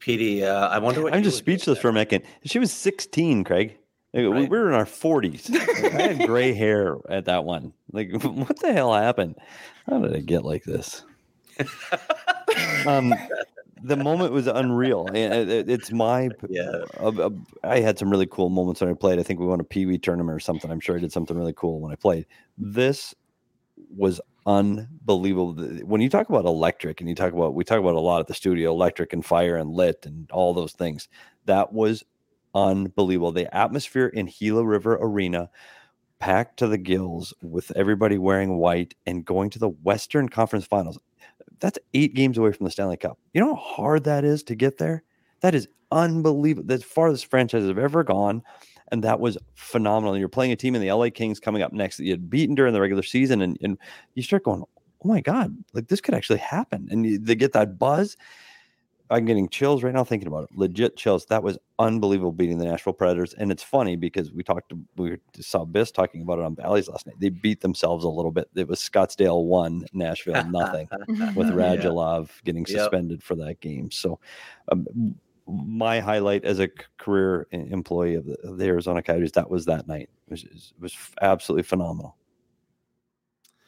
Petey, 0.00 0.44
uh, 0.44 0.68
I 0.68 0.78
wonder 0.78 1.00
what 1.00 1.14
I'm 1.14 1.22
just 1.22 1.38
speechless 1.38 1.78
for 1.78 1.90
a 1.90 1.94
second. 1.94 2.24
She 2.44 2.58
was 2.58 2.72
16, 2.72 3.44
Craig. 3.44 3.78
Like, 4.14 4.26
Right. 4.26 4.50
We 4.50 4.58
were 4.58 4.68
in 4.68 4.74
our 4.74 4.84
40s. 4.84 5.48
Like, 5.82 5.94
I 5.94 6.02
had 6.14 6.26
gray 6.26 6.52
hair 6.52 6.96
at 7.08 7.24
that 7.26 7.44
one. 7.44 7.72
Like, 7.92 8.10
what 8.22 8.58
the 8.60 8.72
hell 8.72 8.92
happened? 8.94 9.36
How 9.88 10.00
did 10.00 10.14
I 10.14 10.20
get 10.20 10.44
like 10.44 10.64
this? 10.64 11.04
um, 12.86 13.14
the 13.82 13.96
moment 13.96 14.32
was 14.32 14.46
unreal. 14.46 15.06
it- 15.14 15.48
it- 15.48 15.70
It's 15.70 15.90
my. 15.90 16.28
Yeah. 16.48 16.82
uh, 17.00 17.30
I 17.64 17.80
had 17.80 17.98
some 17.98 18.10
really 18.10 18.26
cool 18.26 18.48
moments 18.50 18.80
when 18.80 18.90
I 18.90 18.94
played. 18.94 19.18
I 19.18 19.22
think 19.22 19.40
we 19.40 19.46
won 19.46 19.60
a 19.60 19.64
Pee 19.64 19.86
Wee 19.86 19.98
tournament 19.98 20.34
or 20.36 20.40
something. 20.40 20.70
I'm 20.70 20.80
sure 20.80 20.96
I 20.96 21.00
did 21.00 21.12
something 21.12 21.36
really 21.36 21.54
cool 21.56 21.80
when 21.80 21.92
I 21.92 21.96
played. 21.96 22.26
This 22.58 23.14
was 23.96 24.20
unbelievable. 24.46 25.54
When 25.84 26.00
you 26.00 26.08
talk 26.08 26.28
about 26.28 26.44
electric 26.44 27.00
and 27.00 27.08
you 27.08 27.14
talk 27.14 27.32
about, 27.32 27.54
we 27.54 27.64
talk 27.64 27.78
about 27.80 27.94
a 27.94 28.00
lot 28.00 28.20
at 28.20 28.26
the 28.26 28.34
studio, 28.34 28.70
electric 28.70 29.12
and 29.12 29.24
fire 29.24 29.56
and 29.56 29.70
lit 29.70 30.04
and 30.06 30.30
all 30.30 30.54
those 30.54 30.72
things. 30.72 31.08
That 31.46 31.72
was 31.72 32.04
unbelievable. 32.54 33.32
The 33.32 33.54
atmosphere 33.54 34.06
in 34.06 34.26
Gila 34.26 34.64
River 34.64 34.98
Arena, 35.00 35.50
packed 36.22 36.56
to 36.56 36.68
the 36.68 36.78
gills 36.78 37.34
with 37.42 37.72
everybody 37.74 38.16
wearing 38.16 38.56
white 38.56 38.94
and 39.06 39.24
going 39.24 39.50
to 39.50 39.58
the 39.58 39.70
Western 39.70 40.28
Conference 40.28 40.64
Finals. 40.64 40.96
That's 41.58 41.80
eight 41.94 42.14
games 42.14 42.38
away 42.38 42.52
from 42.52 42.62
the 42.62 42.70
Stanley 42.70 42.96
Cup. 42.96 43.18
You 43.34 43.40
know 43.40 43.56
how 43.56 43.60
hard 43.60 44.04
that 44.04 44.24
is 44.24 44.44
to 44.44 44.54
get 44.54 44.78
there? 44.78 45.02
That 45.40 45.56
is 45.56 45.66
unbelievable. 45.90 46.68
That's 46.68 46.84
farthest 46.84 47.26
franchises 47.26 47.66
have 47.66 47.76
ever 47.76 48.04
gone. 48.04 48.40
And 48.92 49.02
that 49.02 49.18
was 49.18 49.36
phenomenal. 49.54 50.16
You're 50.16 50.28
playing 50.28 50.52
a 50.52 50.56
team 50.56 50.76
in 50.76 50.80
the 50.80 50.92
LA 50.92 51.10
Kings 51.12 51.40
coming 51.40 51.60
up 51.60 51.72
next 51.72 51.96
that 51.96 52.04
you 52.04 52.12
had 52.12 52.30
beaten 52.30 52.54
during 52.54 52.72
the 52.72 52.80
regular 52.80 53.02
season, 53.02 53.42
and, 53.42 53.58
and 53.60 53.76
you 54.14 54.22
start 54.22 54.44
going, 54.44 54.62
Oh 55.04 55.08
my 55.08 55.20
God, 55.20 55.56
like 55.72 55.88
this 55.88 56.00
could 56.00 56.14
actually 56.14 56.38
happen. 56.38 56.86
And 56.92 57.04
you, 57.04 57.18
they 57.18 57.34
get 57.34 57.52
that 57.54 57.80
buzz. 57.80 58.16
I'm 59.10 59.24
getting 59.26 59.48
chills 59.48 59.82
right 59.82 59.92
now 59.92 60.04
thinking 60.04 60.28
about 60.28 60.44
it. 60.44 60.50
Legit 60.56 60.96
chills. 60.96 61.26
That 61.26 61.42
was 61.42 61.58
unbelievable 61.78 62.32
beating 62.32 62.58
the 62.58 62.64
Nashville 62.64 62.92
Predators. 62.94 63.34
And 63.34 63.50
it's 63.52 63.62
funny 63.62 63.96
because 63.96 64.32
we 64.32 64.42
talked, 64.42 64.72
we 64.96 65.18
saw 65.38 65.64
Biss 65.66 65.92
talking 65.92 66.22
about 66.22 66.38
it 66.38 66.44
on 66.44 66.54
Bally's 66.54 66.88
last 66.88 67.06
night. 67.06 67.16
They 67.18 67.28
beat 67.28 67.60
themselves 67.60 68.04
a 68.04 68.08
little 68.08 68.30
bit. 68.30 68.48
It 68.54 68.68
was 68.68 68.80
Scottsdale 68.80 69.44
one, 69.44 69.86
Nashville 69.92 70.42
nothing 70.50 70.88
with 71.34 71.48
Yeah. 71.48 71.54
Radulov 71.54 72.30
getting 72.44 72.64
Yep. 72.66 72.78
suspended 72.78 73.22
for 73.22 73.34
that 73.36 73.60
game. 73.60 73.90
So, 73.90 74.18
um, 74.70 74.86
my 75.46 75.98
highlight 75.98 76.44
as 76.44 76.60
a 76.60 76.68
career 76.98 77.48
employee 77.50 78.14
of 78.14 78.24
the, 78.26 78.34
of 78.48 78.58
the 78.58 78.64
Arizona 78.64 79.02
Coyotes 79.02 79.32
that 79.32 79.50
was 79.50 79.64
that 79.66 79.88
night. 79.88 80.08
It 80.28 80.30
was, 80.30 80.44
it 80.44 80.80
was 80.80 80.96
absolutely 81.20 81.64
phenomenal. 81.64 82.16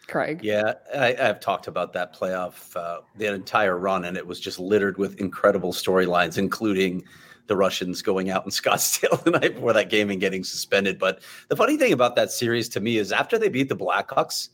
Craig. 0.07 0.41
Yeah, 0.43 0.75
I, 0.95 1.17
I've 1.19 1.41
talked 1.41 1.67
about 1.67 1.93
that 1.95 2.15
playoff, 2.15 2.77
uh, 2.77 3.01
the 3.17 3.33
entire 3.33 3.79
run, 3.79 4.05
and 4.05 4.17
it 4.17 4.27
was 4.27 4.39
just 4.39 4.59
littered 4.59 4.99
with 4.99 5.19
incredible 5.19 5.73
storylines, 5.73 6.37
including 6.37 7.05
the 7.47 7.57
Russians 7.57 8.03
going 8.03 8.31
out 8.31 8.45
in 8.45 8.51
Scottsdale 8.51 9.23
the 9.25 9.31
night 9.33 9.55
before 9.55 9.73
that 9.73 9.91
game 9.91 10.11
and 10.11 10.21
getting 10.21 10.45
suspended. 10.45 10.99
But 10.99 11.23
the 11.49 11.57
funny 11.57 11.77
thing 11.77 11.93
about 11.93 12.17
that 12.17 12.31
series 12.31 12.69
to 12.71 12.81
me 12.81 12.99
is 12.99 13.13
after 13.13 13.39
they 13.39 13.49
beat 13.49 13.69
the 13.69 13.77
Blackhawks, 13.77 14.51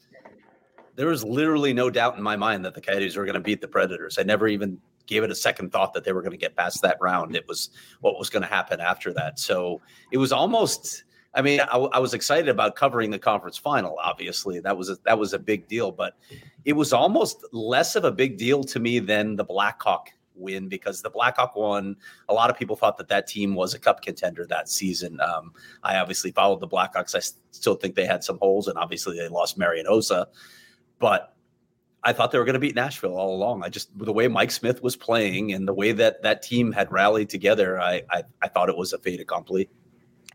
there 0.96 1.06
was 1.06 1.24
literally 1.24 1.72
no 1.72 1.90
doubt 1.90 2.16
in 2.16 2.22
my 2.22 2.36
mind 2.36 2.64
that 2.64 2.74
the 2.74 2.80
Coyotes 2.80 3.16
were 3.16 3.24
going 3.24 3.34
to 3.34 3.40
beat 3.40 3.60
the 3.60 3.68
Predators. 3.68 4.18
I 4.18 4.22
never 4.22 4.48
even 4.48 4.78
gave 5.06 5.24
it 5.24 5.30
a 5.30 5.34
second 5.34 5.72
thought 5.72 5.92
that 5.94 6.04
they 6.04 6.12
were 6.12 6.22
going 6.22 6.32
to 6.32 6.36
get 6.36 6.56
past 6.56 6.82
that 6.82 6.98
round. 7.00 7.34
It 7.34 7.46
was 7.48 7.70
what 8.00 8.18
was 8.18 8.30
going 8.30 8.42
to 8.42 8.48
happen 8.48 8.80
after 8.80 9.12
that. 9.14 9.38
So 9.38 9.80
it 10.12 10.18
was 10.18 10.32
almost. 10.32 11.04
I 11.34 11.42
mean, 11.42 11.60
I, 11.60 11.76
I 11.76 11.98
was 11.98 12.12
excited 12.12 12.48
about 12.48 12.74
covering 12.74 13.10
the 13.10 13.18
conference 13.18 13.56
final. 13.56 13.96
Obviously, 14.02 14.60
that 14.60 14.76
was 14.76 14.90
a, 14.90 14.96
that 15.04 15.18
was 15.18 15.32
a 15.32 15.38
big 15.38 15.68
deal, 15.68 15.92
but 15.92 16.16
it 16.64 16.72
was 16.72 16.92
almost 16.92 17.44
less 17.52 17.94
of 17.96 18.04
a 18.04 18.12
big 18.12 18.36
deal 18.36 18.64
to 18.64 18.80
me 18.80 18.98
than 18.98 19.36
the 19.36 19.44
Blackhawk 19.44 20.10
win 20.34 20.68
because 20.68 21.02
the 21.02 21.10
Blackhawk 21.10 21.54
won. 21.54 21.96
A 22.28 22.34
lot 22.34 22.50
of 22.50 22.58
people 22.58 22.74
thought 22.74 22.98
that 22.98 23.08
that 23.08 23.26
team 23.26 23.54
was 23.54 23.74
a 23.74 23.78
cup 23.78 24.02
contender 24.02 24.46
that 24.46 24.68
season. 24.68 25.20
Um, 25.20 25.52
I 25.84 25.96
obviously 25.96 26.32
followed 26.32 26.60
the 26.60 26.68
Blackhawks. 26.68 27.14
I 27.14 27.20
still 27.52 27.76
think 27.76 27.94
they 27.94 28.06
had 28.06 28.24
some 28.24 28.38
holes, 28.38 28.66
and 28.66 28.76
obviously 28.76 29.16
they 29.16 29.28
lost 29.28 29.56
Marian 29.56 29.86
Hossa, 29.86 30.26
but 30.98 31.36
I 32.02 32.12
thought 32.12 32.32
they 32.32 32.38
were 32.38 32.44
going 32.44 32.54
to 32.54 32.60
beat 32.60 32.74
Nashville 32.74 33.16
all 33.16 33.36
along. 33.36 33.62
I 33.62 33.68
just 33.68 33.96
the 33.96 34.12
way 34.12 34.26
Mike 34.26 34.50
Smith 34.50 34.82
was 34.82 34.96
playing 34.96 35.52
and 35.52 35.68
the 35.68 35.74
way 35.74 35.92
that 35.92 36.22
that 36.22 36.42
team 36.42 36.72
had 36.72 36.90
rallied 36.90 37.28
together, 37.28 37.80
I 37.80 38.02
I, 38.10 38.24
I 38.42 38.48
thought 38.48 38.68
it 38.68 38.76
was 38.76 38.92
a 38.92 38.98
fait 38.98 39.20
accompli. 39.20 39.68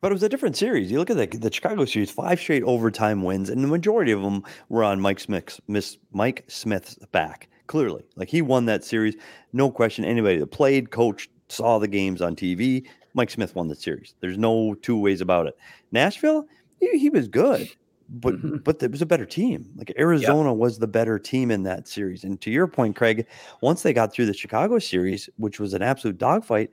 But 0.01 0.11
it 0.11 0.15
was 0.15 0.23
a 0.23 0.29
different 0.29 0.57
series. 0.57 0.91
You 0.91 0.99
look 0.99 1.09
at 1.09 1.17
the, 1.17 1.37
the 1.37 1.51
Chicago 1.51 1.85
series, 1.85 2.11
five 2.11 2.39
straight 2.39 2.63
overtime 2.63 3.23
wins, 3.23 3.49
and 3.49 3.63
the 3.63 3.67
majority 3.67 4.11
of 4.11 4.21
them 4.21 4.43
were 4.69 4.83
on 4.83 4.99
Mike 5.01 5.19
Smith's, 5.19 5.59
Miss, 5.67 5.97
Mike 6.11 6.43
Smith's 6.47 6.95
back. 7.11 7.47
Clearly, 7.67 8.03
like 8.15 8.29
he 8.29 8.43
won 8.43 8.65
that 8.65 8.83
series, 8.83 9.15
no 9.51 9.71
question. 9.71 10.05
Anybody 10.05 10.37
that 10.37 10.47
played, 10.47 10.91
coached, 10.91 11.31
saw 11.49 11.79
the 11.79 11.87
games 11.87 12.21
on 12.21 12.35
TV, 12.35 12.85
Mike 13.15 13.31
Smith 13.31 13.55
won 13.55 13.67
the 13.67 13.75
series. 13.75 14.13
There's 14.19 14.37
no 14.37 14.75
two 14.75 14.99
ways 14.99 15.19
about 15.21 15.47
it. 15.47 15.57
Nashville, 15.91 16.45
he, 16.79 16.99
he 16.99 17.09
was 17.09 17.27
good, 17.27 17.67
but 18.07 18.35
Mhm. 18.35 18.63
but 18.63 18.83
it 18.83 18.91
was 18.91 19.01
a 19.01 19.05
better 19.07 19.25
team. 19.25 19.65
Like 19.77 19.91
Arizona 19.97 20.53
was 20.53 20.77
the 20.77 20.87
better 20.87 21.17
team 21.17 21.49
in 21.49 21.63
that 21.63 21.87
series. 21.87 22.23
And 22.23 22.39
to 22.41 22.51
your 22.51 22.67
point, 22.67 22.95
Craig, 22.95 23.25
once 23.61 23.81
they 23.81 23.93
got 23.93 24.13
through 24.13 24.27
the 24.27 24.33
Chicago 24.33 24.77
series, 24.77 25.27
which 25.37 25.59
was 25.59 25.73
an 25.73 25.81
absolute 25.81 26.19
dogfight, 26.19 26.69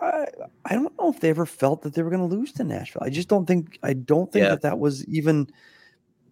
I, 0.00 0.26
I 0.64 0.74
don't 0.74 0.96
know 0.98 1.10
if 1.10 1.20
they 1.20 1.30
ever 1.30 1.46
felt 1.46 1.82
that 1.82 1.94
they 1.94 2.02
were 2.02 2.10
going 2.10 2.28
to 2.28 2.34
lose 2.36 2.52
to 2.54 2.64
Nashville. 2.64 3.02
I 3.04 3.10
just 3.10 3.28
don't 3.28 3.46
think 3.46 3.78
I 3.82 3.92
don't 3.94 4.30
think 4.32 4.44
Yeah. 4.44 4.50
that 4.50 4.62
that 4.62 4.78
was 4.78 5.04
even 5.06 5.48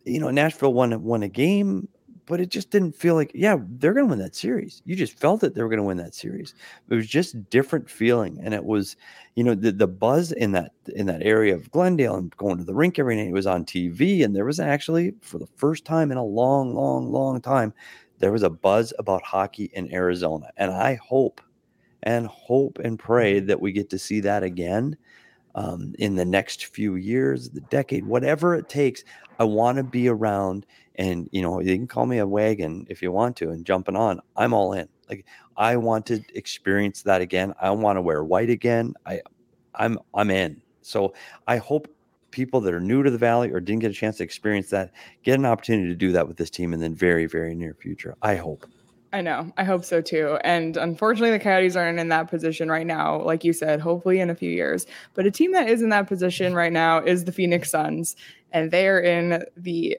you 0.05 0.21
know 0.21 0.31
Nashville 0.31 0.73
won 0.75 1.03
won 1.03 1.23
a 1.23 1.29
game, 1.29 1.89
but 2.27 2.41
it 2.41 2.51
just 2.51 2.71
didn't 2.71 2.93
feel 2.95 3.15
like, 3.15 3.31
yeah, 3.35 3.57
they're 3.79 3.95
going 3.95 4.07
to 4.07 4.11
win 4.11 4.19
that 4.19 4.35
series. 4.37 4.83
You 4.85 4.95
just 4.97 5.19
felt 5.19 5.41
that 5.41 5.55
they 5.55 5.63
were 5.63 5.69
going 5.69 5.79
to 5.79 5.85
win 5.85 5.97
that 5.99 6.15
series. 6.15 6.55
It 6.91 6.95
was 6.95 7.07
just 7.07 7.49
different 7.51 7.89
feeling, 7.91 8.39
and 8.43 8.53
it 8.55 8.65
was, 8.65 8.97
you 9.35 9.45
know, 9.45 9.55
the 9.55 9.73
the 9.73 9.87
buzz 9.89 10.33
in 10.33 10.53
that 10.53 10.73
in 10.95 11.07
that 11.07 11.23
area 11.23 11.55
of 11.55 11.71
Glendale 11.71 12.17
and 12.17 12.37
going 12.37 12.59
to 12.59 12.65
the 12.65 12.75
rink 12.75 12.99
every 12.99 13.17
night. 13.17 13.29
It 13.29 13.33
was 13.33 13.47
on 13.47 13.65
TV, 13.65 14.25
and 14.25 14.35
there 14.37 14.45
was 14.45 14.61
actually 14.61 15.15
for 15.23 15.39
the 15.39 15.49
first 15.57 15.85
time 15.85 16.11
in 16.13 16.19
a 16.19 16.25
long, 16.25 16.75
long, 16.75 17.11
long 17.11 17.41
time, 17.41 17.73
there 18.19 18.33
was 18.33 18.43
a 18.43 18.51
buzz 18.51 18.93
about 18.99 19.23
hockey 19.23 19.71
in 19.75 19.93
Arizona, 19.93 20.51
and 20.57 20.71
I 20.71 20.95
hope 20.97 21.41
and 22.03 22.27
hope 22.27 22.79
and 22.79 22.99
pray 22.99 23.41
that 23.41 23.61
we 23.61 23.73
get 23.73 23.91
to 23.91 23.99
see 23.99 24.21
that 24.21 24.43
again 24.43 24.97
um, 25.55 25.95
in 25.99 26.15
the 26.15 26.25
next 26.25 26.67
few 26.67 26.95
years, 26.95 27.51
the 27.51 27.61
decade, 27.63 28.07
whatever 28.07 28.55
it 28.55 28.69
takes. 28.69 29.03
I 29.41 29.45
want 29.45 29.79
to 29.79 29.85
be 29.85 30.09
around, 30.09 30.67
and 30.97 31.29
you 31.33 31.43
know, 31.43 31.61
you 31.61 31.75
can 31.77 31.87
call 31.87 32.07
me 32.07 32.19
a 32.19 32.27
wagon 32.27 32.87
if 32.89 33.03
you 33.03 33.11
want 33.11 33.37
to, 33.39 33.51
and 33.51 33.65
jumping 33.65 33.97
on. 33.97 34.21
I'm 34.37 34.53
all 34.53 34.73
in. 34.73 34.89
Like 35.09 35.25
I 35.57 35.77
want 35.77 36.07
to 36.07 36.23
experience 36.35 37.03
that 37.03 37.21
again. 37.21 37.55
I 37.61 37.71
want 37.71 37.97
to 37.97 38.03
wear 38.03 38.23
white 38.23 38.51
again. 38.51 38.95
I, 39.05 39.21
I'm 39.75 39.99
I'm 40.15 40.31
in. 40.31 40.61
So 40.83 41.15
I 41.47 41.57
hope 41.57 41.89
people 42.31 42.61
that 42.61 42.75
are 42.75 42.81
new 42.81 43.03
to 43.03 43.11
the 43.11 43.19
valley 43.19 43.51
or 43.51 43.59
didn't 43.59 43.81
get 43.81 43.91
a 43.91 43.95
chance 43.95 44.19
to 44.19 44.25
experience 44.25 44.71
that 44.71 44.93
get 45.23 45.39
an 45.39 45.47
opportunity 45.47 45.89
to 45.89 45.95
do 45.95 46.13
that 46.13 46.29
with 46.29 46.37
this 46.37 46.51
team 46.51 46.73
in 46.73 46.81
the 46.81 46.89
very 46.89 47.27
very 47.27 47.55
near 47.55 47.75
future. 47.75 48.15
I 48.23 48.37
hope. 48.37 48.67
I 49.13 49.23
know. 49.23 49.51
I 49.57 49.65
hope 49.65 49.85
so 49.85 50.03
too. 50.03 50.39
And 50.45 50.77
unfortunately, 50.77 51.31
the 51.31 51.43
Coyotes 51.43 51.77
aren't 51.77 51.99
in 51.99 52.09
that 52.09 52.29
position 52.29 52.71
right 52.71 52.87
now. 52.87 53.23
Like 53.23 53.43
you 53.43 53.55
said, 53.55 53.81
hopefully 53.81 54.21
in 54.21 54.29
a 54.29 54.35
few 54.35 54.51
years. 54.51 54.87
But 55.15 55.25
a 55.25 55.31
team 55.31 55.53
that 55.53 55.69
is 55.69 55.81
in 55.81 55.89
that 55.89 56.07
position 56.07 56.55
right 56.55 56.73
now 56.73 56.99
is 56.99 57.25
the 57.25 57.33
Phoenix 57.33 57.71
Suns. 57.71 58.17
And 58.53 58.71
they 58.71 58.87
are 58.87 59.01
in 59.01 59.45
the 59.57 59.99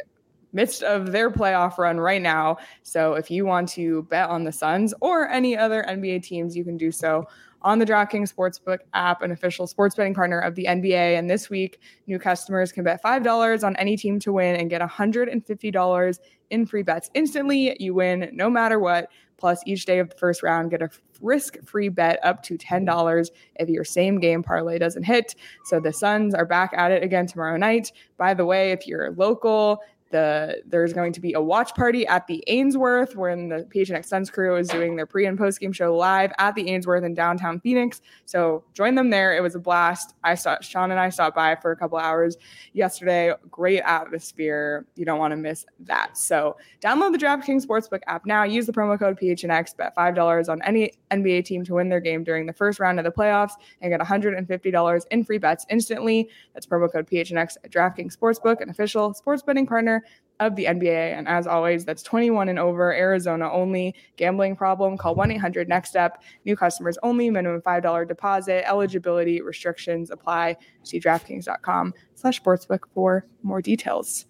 midst 0.54 0.84
of 0.84 1.12
their 1.12 1.32
playoff 1.32 1.78
run 1.78 2.00
right 2.00 2.22
now. 2.22 2.58
So 2.84 3.14
if 3.14 3.32
you 3.32 3.46
want 3.46 3.70
to 3.70 4.04
bet 4.04 4.30
on 4.30 4.44
the 4.44 4.52
Suns 4.52 4.94
or 5.02 5.28
any 5.28 5.58
other 5.58 5.84
NBA 5.88 6.24
teams, 6.24 6.56
you 6.56 6.64
can 6.64 6.78
do 6.78 6.92
so 6.92 7.28
on 7.62 7.80
the 7.80 7.86
DraftKings 7.86 8.34
Sportsbook 8.34 8.80
app, 8.94 9.22
an 9.22 9.32
official 9.32 9.68
sports 9.68 9.96
betting 9.96 10.14
partner 10.14 10.40
of 10.40 10.56
the 10.56 10.66
NBA. 10.66 11.18
And 11.18 11.30
this 11.30 11.50
week, 11.50 11.82
new 12.08 12.20
customers 12.20 12.72
can 12.72 12.84
bet 12.84 13.04
$5 13.04 13.64
on 13.64 13.76
any 13.76 13.98
team 13.98 14.20
to 14.20 14.34
win 14.34 14.56
and 14.56 14.70
get 14.70 14.82
$150 14.82 16.20
in 16.50 16.66
free 16.66 16.84
bets 16.84 17.10
instantly. 17.14 17.76
You 17.80 17.94
win 17.94 18.30
no 18.34 18.50
matter 18.50 18.80
what. 18.80 19.10
Plus, 19.38 19.62
each 19.66 19.86
day 19.86 20.00
of 20.00 20.10
the 20.10 20.18
first 20.18 20.44
round, 20.44 20.70
get 20.70 20.82
a 20.82 20.90
risk 21.22 21.58
free 21.66 21.90
bet 21.90 22.20
up 22.24 22.44
to 22.44 22.58
$10 22.58 23.30
if 23.56 23.70
your 23.70 23.86
same 23.86 24.20
game 24.20 24.44
parlay 24.44 24.78
doesn't 24.78 25.04
hit. 25.04 25.36
So 25.66 25.80
the 25.80 25.94
Suns 25.94 26.34
are 26.34 26.46
back 26.46 26.72
at 26.76 26.92
it 26.92 27.04
again 27.04 27.26
tomorrow 27.26 27.58
night. 27.58 27.92
By 28.18 28.34
the 28.34 28.46
way, 28.46 28.72
if 28.72 28.86
you're 28.86 29.12
local, 29.12 29.80
the 30.10 30.62
there's 30.66 30.94
going 30.94 31.14
to 31.14 31.20
be 31.20 31.34
a 31.34 31.42
watch 31.42 31.74
party 31.76 32.06
at 32.08 32.28
the 32.28 32.44
Ainsworth 32.48 33.16
when 33.16 33.50
the 33.50 33.68
PHNX 33.74 34.06
Suns 34.06 34.30
crew 34.30 34.56
is 34.56 34.68
doing 34.68 34.96
their 34.96 35.06
pre 35.06 35.26
and 35.26 35.38
post 35.38 35.60
game 35.60 35.72
show 35.72 35.96
live 35.96 36.32
at 36.38 36.56
the 36.56 36.70
Ainsworth 36.70 37.04
in 37.04 37.14
downtown 37.14 37.60
Phoenix. 37.60 38.02
So 38.26 38.64
join 38.74 38.96
them 38.96 39.10
there. 39.10 39.36
It 39.36 39.42
was 39.42 39.56
a 39.56 39.60
blast. 39.60 40.16
I 40.24 40.36
saw 40.36 40.58
Sean 40.62 40.92
and 40.92 41.00
I 41.00 41.10
stopped 41.10 41.36
by 41.36 41.56
for 41.56 41.72
a 41.72 41.76
couple 41.76 41.98
hours 41.98 42.38
yesterday. 42.74 43.34
Great 43.52 43.82
atmosphere. 43.82 44.86
You 44.96 45.06
don't 45.06 45.20
want 45.20 45.32
to 45.32 45.38
miss 45.38 45.66
that. 45.82 46.18
So 46.18 46.58
download 46.82 47.12
the 47.12 47.20
DraftKings 47.20 47.66
Sportsbook 47.66 48.02
app 48.08 48.26
now. 48.26 48.44
Use 48.44 48.66
the 48.66 48.74
promo 48.74 48.98
code 48.98 49.20
PHNX. 49.20 49.78
Bet 49.78 49.94
five 49.96 50.16
dollars 50.16 50.50
on 50.50 50.62
any 50.64 50.94
NBA 51.12 51.46
team 51.46 51.64
to 51.66 51.76
win 51.76 51.90
their 51.90 52.00
game 52.00 52.24
during 52.24 52.46
the 52.46 52.54
first 52.54 52.80
round 52.80 53.00
of 53.00 53.06
the 53.06 53.12
playoffs 53.12 53.54
and 53.82 53.92
get 53.92 54.00
$150 54.00 55.06
in 55.12 55.24
free 55.24 55.38
bets 55.38 55.66
instantly. 55.70 56.30
That's 56.54 56.66
promo 56.66 56.92
code 56.92 57.08
PHNX 57.08 57.58
at 57.64 57.72
DraftKings 57.72 58.18
Sportsbook, 58.18 58.62
an 58.62 58.70
official 58.70 59.14
sports 59.14 59.42
betting 59.42 59.68
partner 59.68 59.99
of 60.40 60.56
the 60.56 60.66
NBA. 60.66 61.18
And 61.18 61.28
as 61.28 61.48
always, 61.48 61.86
that's 61.86 62.02
21 62.04 62.50
and 62.50 62.60
over, 62.60 62.94
Arizona 62.94 63.52
only. 63.52 63.94
Gambling 64.16 64.56
problem, 64.56 64.98
call 64.98 65.16
1 65.16 65.32
800 65.32 65.68
NEXT 65.68 65.90
STEP. 65.92 66.24
New 66.46 66.56
customers 66.56 66.98
only, 67.04 67.30
minimum 67.30 67.62
$5 67.62 68.08
deposit. 68.08 68.68
Eligibility 68.68 69.42
restrictions 69.42 70.12
apply. 70.12 70.56
See 70.84 71.00
DraftKings.com 71.00 71.94
slash 72.16 72.42
sportsbook 72.42 72.80
for 72.94 73.26
more 73.44 73.62
details. 73.62 74.26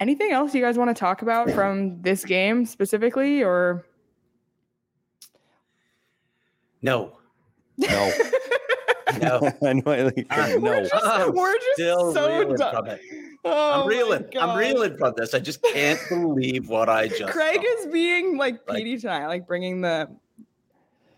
Anything 0.00 0.32
else 0.32 0.54
you 0.54 0.60
guys 0.60 0.76
want 0.76 0.90
to 0.94 0.98
talk 0.98 1.22
about 1.22 1.50
from 1.50 2.02
this 2.02 2.24
game 2.24 2.66
specifically 2.66 3.42
or? 3.42 3.86
No. 6.82 7.18
No. 7.78 8.12
No. 9.20 9.40
I 9.62 9.72
know. 9.72 9.82
Like, 9.86 10.26
I'm- 10.30 10.60
no. 10.62 10.72
We're 10.72 10.82
just, 10.82 10.94
I'm 10.94 11.32
we're 11.32 11.54
just 11.54 11.76
so 11.76 12.54
done. 12.56 12.98
From 13.46 13.52
it. 13.52 13.56
Oh 13.56 13.82
I'm 13.82 13.88
reeling. 13.88 14.24
I'm 14.38 14.58
reeling 14.58 14.96
from 14.98 15.14
this. 15.16 15.34
I 15.34 15.38
just 15.40 15.62
can't 15.62 16.00
believe 16.08 16.68
what 16.68 16.88
I 16.88 17.08
just 17.08 17.32
Craig 17.32 17.60
saw. 17.62 17.80
is 17.80 17.86
being 17.92 18.36
like 18.36 18.60
Like- 18.68 18.84
tonight, 19.00 19.26
like 19.26 19.46
bringing 19.46 19.80
the 19.80 20.08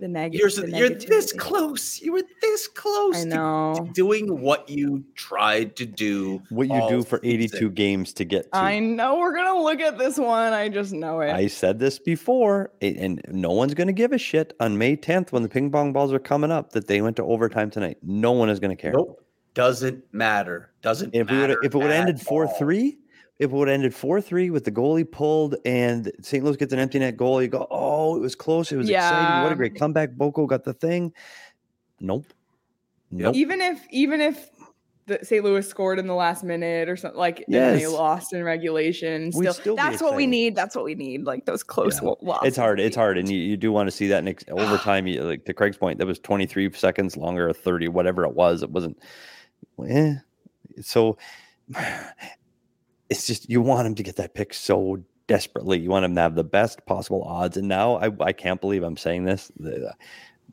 the 0.00 0.06
negative. 0.06 0.38
You're, 0.38 0.46
s- 0.48 0.58
you're 0.78 0.90
this 0.90 1.32
close. 1.32 2.00
You 2.00 2.12
were 2.12 2.22
this 2.40 2.68
close 2.68 3.22
I 3.22 3.24
know. 3.24 3.74
to 3.84 3.92
doing 3.94 4.40
what 4.40 4.68
you 4.68 5.02
tried 5.16 5.74
to 5.74 5.86
do. 5.86 6.40
What 6.50 6.68
you 6.68 6.80
do 6.88 7.02
for 7.02 7.18
82 7.24 7.48
season. 7.48 7.74
games 7.74 8.12
to 8.12 8.24
get 8.24 8.44
to. 8.52 8.56
I 8.56 8.78
know 8.78 9.18
we're 9.18 9.34
gonna 9.34 9.60
look 9.60 9.80
at 9.80 9.98
this 9.98 10.16
one. 10.16 10.52
I 10.52 10.68
just 10.68 10.92
know 10.92 11.18
it. 11.18 11.32
I 11.32 11.48
said 11.48 11.80
this 11.80 11.98
before, 11.98 12.70
and 12.80 13.20
no 13.26 13.50
one's 13.50 13.74
going 13.74 13.88
to 13.88 13.92
give 13.92 14.12
a 14.12 14.18
shit 14.18 14.54
on 14.60 14.78
May 14.78 14.96
10th 14.96 15.32
when 15.32 15.42
the 15.42 15.48
ping 15.48 15.68
pong 15.72 15.92
balls 15.92 16.12
are 16.12 16.20
coming 16.20 16.52
up 16.52 16.70
that 16.74 16.86
they 16.86 17.02
went 17.02 17.16
to 17.16 17.24
overtime 17.24 17.68
tonight. 17.68 17.98
No 18.00 18.30
one 18.30 18.50
is 18.50 18.60
going 18.60 18.76
to 18.76 18.80
care. 18.80 18.92
Nope. 18.92 19.20
Doesn't 19.58 20.04
matter. 20.14 20.70
Doesn't 20.82 21.12
If 21.16 21.28
we 21.28 21.36
would 21.36 21.48
matter. 21.48 21.58
if 21.64 21.74
it 21.74 21.78
would 21.78 21.90
have 21.90 22.06
ended 22.06 22.20
4 22.20 22.46
3, 22.46 22.96
if 23.40 23.50
it 23.50 23.50
would 23.50 23.66
have 23.66 23.74
ended 23.74 23.92
4 23.92 24.20
3 24.20 24.50
with 24.50 24.64
the 24.64 24.70
goalie 24.70 25.10
pulled 25.10 25.56
and 25.64 26.12
St. 26.22 26.44
Louis 26.44 26.56
gets 26.56 26.72
an 26.72 26.78
empty 26.78 27.00
net 27.00 27.16
goal, 27.16 27.42
you 27.42 27.48
go, 27.48 27.66
oh, 27.68 28.14
it 28.16 28.20
was 28.20 28.36
close. 28.36 28.70
It 28.70 28.76
was 28.76 28.88
exciting. 28.88 29.42
What 29.42 29.50
a 29.50 29.56
great 29.56 29.74
comeback. 29.74 30.12
Boko 30.12 30.46
got 30.46 30.62
the 30.62 30.74
thing. 30.74 31.12
Nope. 31.98 32.26
Nope. 33.10 33.34
even 33.34 33.60
if 33.60 33.84
even 33.90 34.20
if 34.20 34.48
the 35.06 35.18
St. 35.24 35.42
Louis 35.42 35.66
scored 35.68 35.98
in 35.98 36.06
the 36.06 36.14
last 36.14 36.44
minute 36.44 36.88
or 36.88 36.94
something 36.96 37.18
like 37.18 37.42
and 37.48 37.54
they 37.80 37.88
lost 37.88 38.32
in 38.34 38.44
regulation, 38.44 39.32
still, 39.32 39.54
still 39.54 39.74
that's 39.74 40.00
what 40.00 40.14
we 40.14 40.28
need. 40.28 40.54
That's 40.54 40.76
what 40.76 40.84
we 40.84 40.94
need. 40.94 41.24
Like 41.24 41.46
those 41.46 41.64
close 41.64 42.00
Yeah. 42.00 42.10
losses. 42.22 42.46
It's 42.48 42.56
hard. 42.56 42.78
It's 42.78 42.94
hard, 42.94 43.18
and 43.18 43.28
you, 43.28 43.38
you 43.38 43.56
do 43.56 43.72
want 43.72 43.88
to 43.88 43.90
see 43.90 44.06
that 44.06 44.18
in 44.18 44.28
ex- 44.28 44.44
overtime. 44.50 45.08
You, 45.08 45.22
like 45.24 45.46
to 45.46 45.52
Craig's 45.52 45.78
point, 45.78 45.98
that 45.98 46.06
was 46.06 46.20
23 46.20 46.72
seconds 46.74 47.16
longer, 47.16 47.48
or 47.48 47.52
30, 47.52 47.88
whatever 47.88 48.22
it 48.24 48.34
was. 48.34 48.62
It 48.62 48.70
wasn't. 48.70 48.96
Eh. 49.86 50.14
So 50.80 51.18
it's 53.10 53.26
just 53.26 53.48
you 53.48 53.60
want 53.60 53.86
him 53.86 53.94
to 53.96 54.02
get 54.02 54.16
that 54.16 54.34
pick 54.34 54.54
so 54.54 55.02
desperately. 55.26 55.78
You 55.78 55.90
want 55.90 56.04
him 56.04 56.14
to 56.14 56.20
have 56.20 56.34
the 56.34 56.44
best 56.44 56.84
possible 56.86 57.22
odds. 57.24 57.56
And 57.56 57.68
now 57.68 57.96
I, 57.96 58.10
I 58.20 58.32
can't 58.32 58.60
believe 58.60 58.82
I'm 58.82 58.96
saying 58.96 59.24
this. 59.24 59.52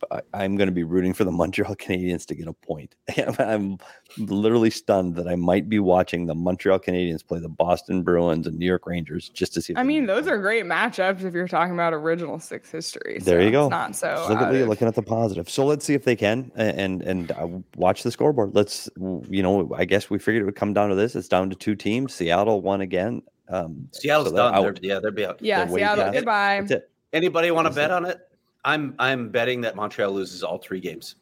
The- 0.10 0.22
but 0.22 0.26
I, 0.34 0.44
I'm 0.44 0.56
going 0.56 0.68
to 0.68 0.74
be 0.74 0.84
rooting 0.84 1.14
for 1.14 1.24
the 1.24 1.32
Montreal 1.32 1.76
Canadiens 1.78 2.26
to 2.28 2.36
get 2.36 2.48
a 2.48 2.54
point. 2.54 2.96
I'm 3.40 3.78
literally 4.18 4.70
stunned 4.70 5.16
that 5.16 5.28
I 5.28 5.36
might 5.36 5.70
be 5.70 5.80
watching 5.80 6.26
the 6.26 6.36
Montreal 6.36 6.80
Canadiens 6.80 7.26
play 7.26 7.40
the 7.40 7.50
Boston 7.50 8.04
Bruins 8.04 8.48
and 8.48 8.58
New 8.58 8.66
York 8.66 8.86
Rangers 8.86 9.30
just 9.30 9.54
to 9.56 9.62
see. 9.62 9.74
if 9.74 9.80
I 9.80 9.84
mean, 9.84 10.06
those 10.06 10.28
are 10.28 10.38
great 10.38 10.66
matchups 10.66 11.24
if 11.24 11.34
you're 11.34 11.48
talking 11.48 11.74
about 11.74 11.94
original 11.94 12.40
six 12.40 12.72
history. 12.72 13.20
There 13.22 13.42
you 13.42 13.52
go. 13.52 13.68
Not 13.70 13.96
so. 13.96 14.26
Look 14.30 14.40
at 14.42 14.56
of- 14.56 14.68
looking 14.68 14.88
at 14.88 14.96
the 14.96 15.02
positive. 15.04 15.50
So 15.50 15.66
let's 15.66 15.86
see 15.86 15.94
if 15.94 16.04
they 16.04 16.16
can 16.16 16.52
and 16.56 17.02
and 17.02 17.32
uh, 17.32 17.48
watch 17.76 18.04
the 18.04 18.12
scoreboard. 18.12 18.56
Let's 18.56 18.90
you 19.30 19.44
know 19.44 19.74
I 19.76 19.86
guess 19.86 20.10
we 20.10 20.20
figured 20.20 20.42
it 20.42 20.46
would 20.46 20.56
come 20.56 20.74
down 20.74 20.90
to 20.90 20.96
this. 20.96 21.16
It's 21.16 21.28
down 21.28 21.50
to 21.50 21.56
two 21.56 21.76
teams. 21.76 22.14
Seattle 22.14 22.62
won 22.62 22.82
again. 22.82 23.22
Um, 23.48 23.88
Seattle's 23.92 24.30
so 24.30 24.34
they're 24.36 24.52
done. 24.52 24.62
They're, 24.64 24.76
yeah, 24.82 25.00
they're 25.00 25.12
be 25.12 25.26
out. 25.26 25.40
yeah, 25.42 25.66
They're 25.66 25.76
Seattle. 25.78 26.04
past 26.06 26.16
it. 26.16 26.18
Goodbye. 26.20 26.58
That's 26.62 26.72
it. 26.72 26.92
Anybody 27.14 27.52
want 27.52 27.68
to 27.68 27.74
bet 27.74 27.92
it. 27.92 27.94
on 27.94 28.06
it? 28.06 28.18
I'm 28.66 28.96
I'm 29.00 29.30
betting 29.30 29.62
that 29.62 29.76
Montreal 29.76 30.12
loses 30.12 30.44
all 30.44 30.58
three 30.58 30.80
games. 30.82 31.16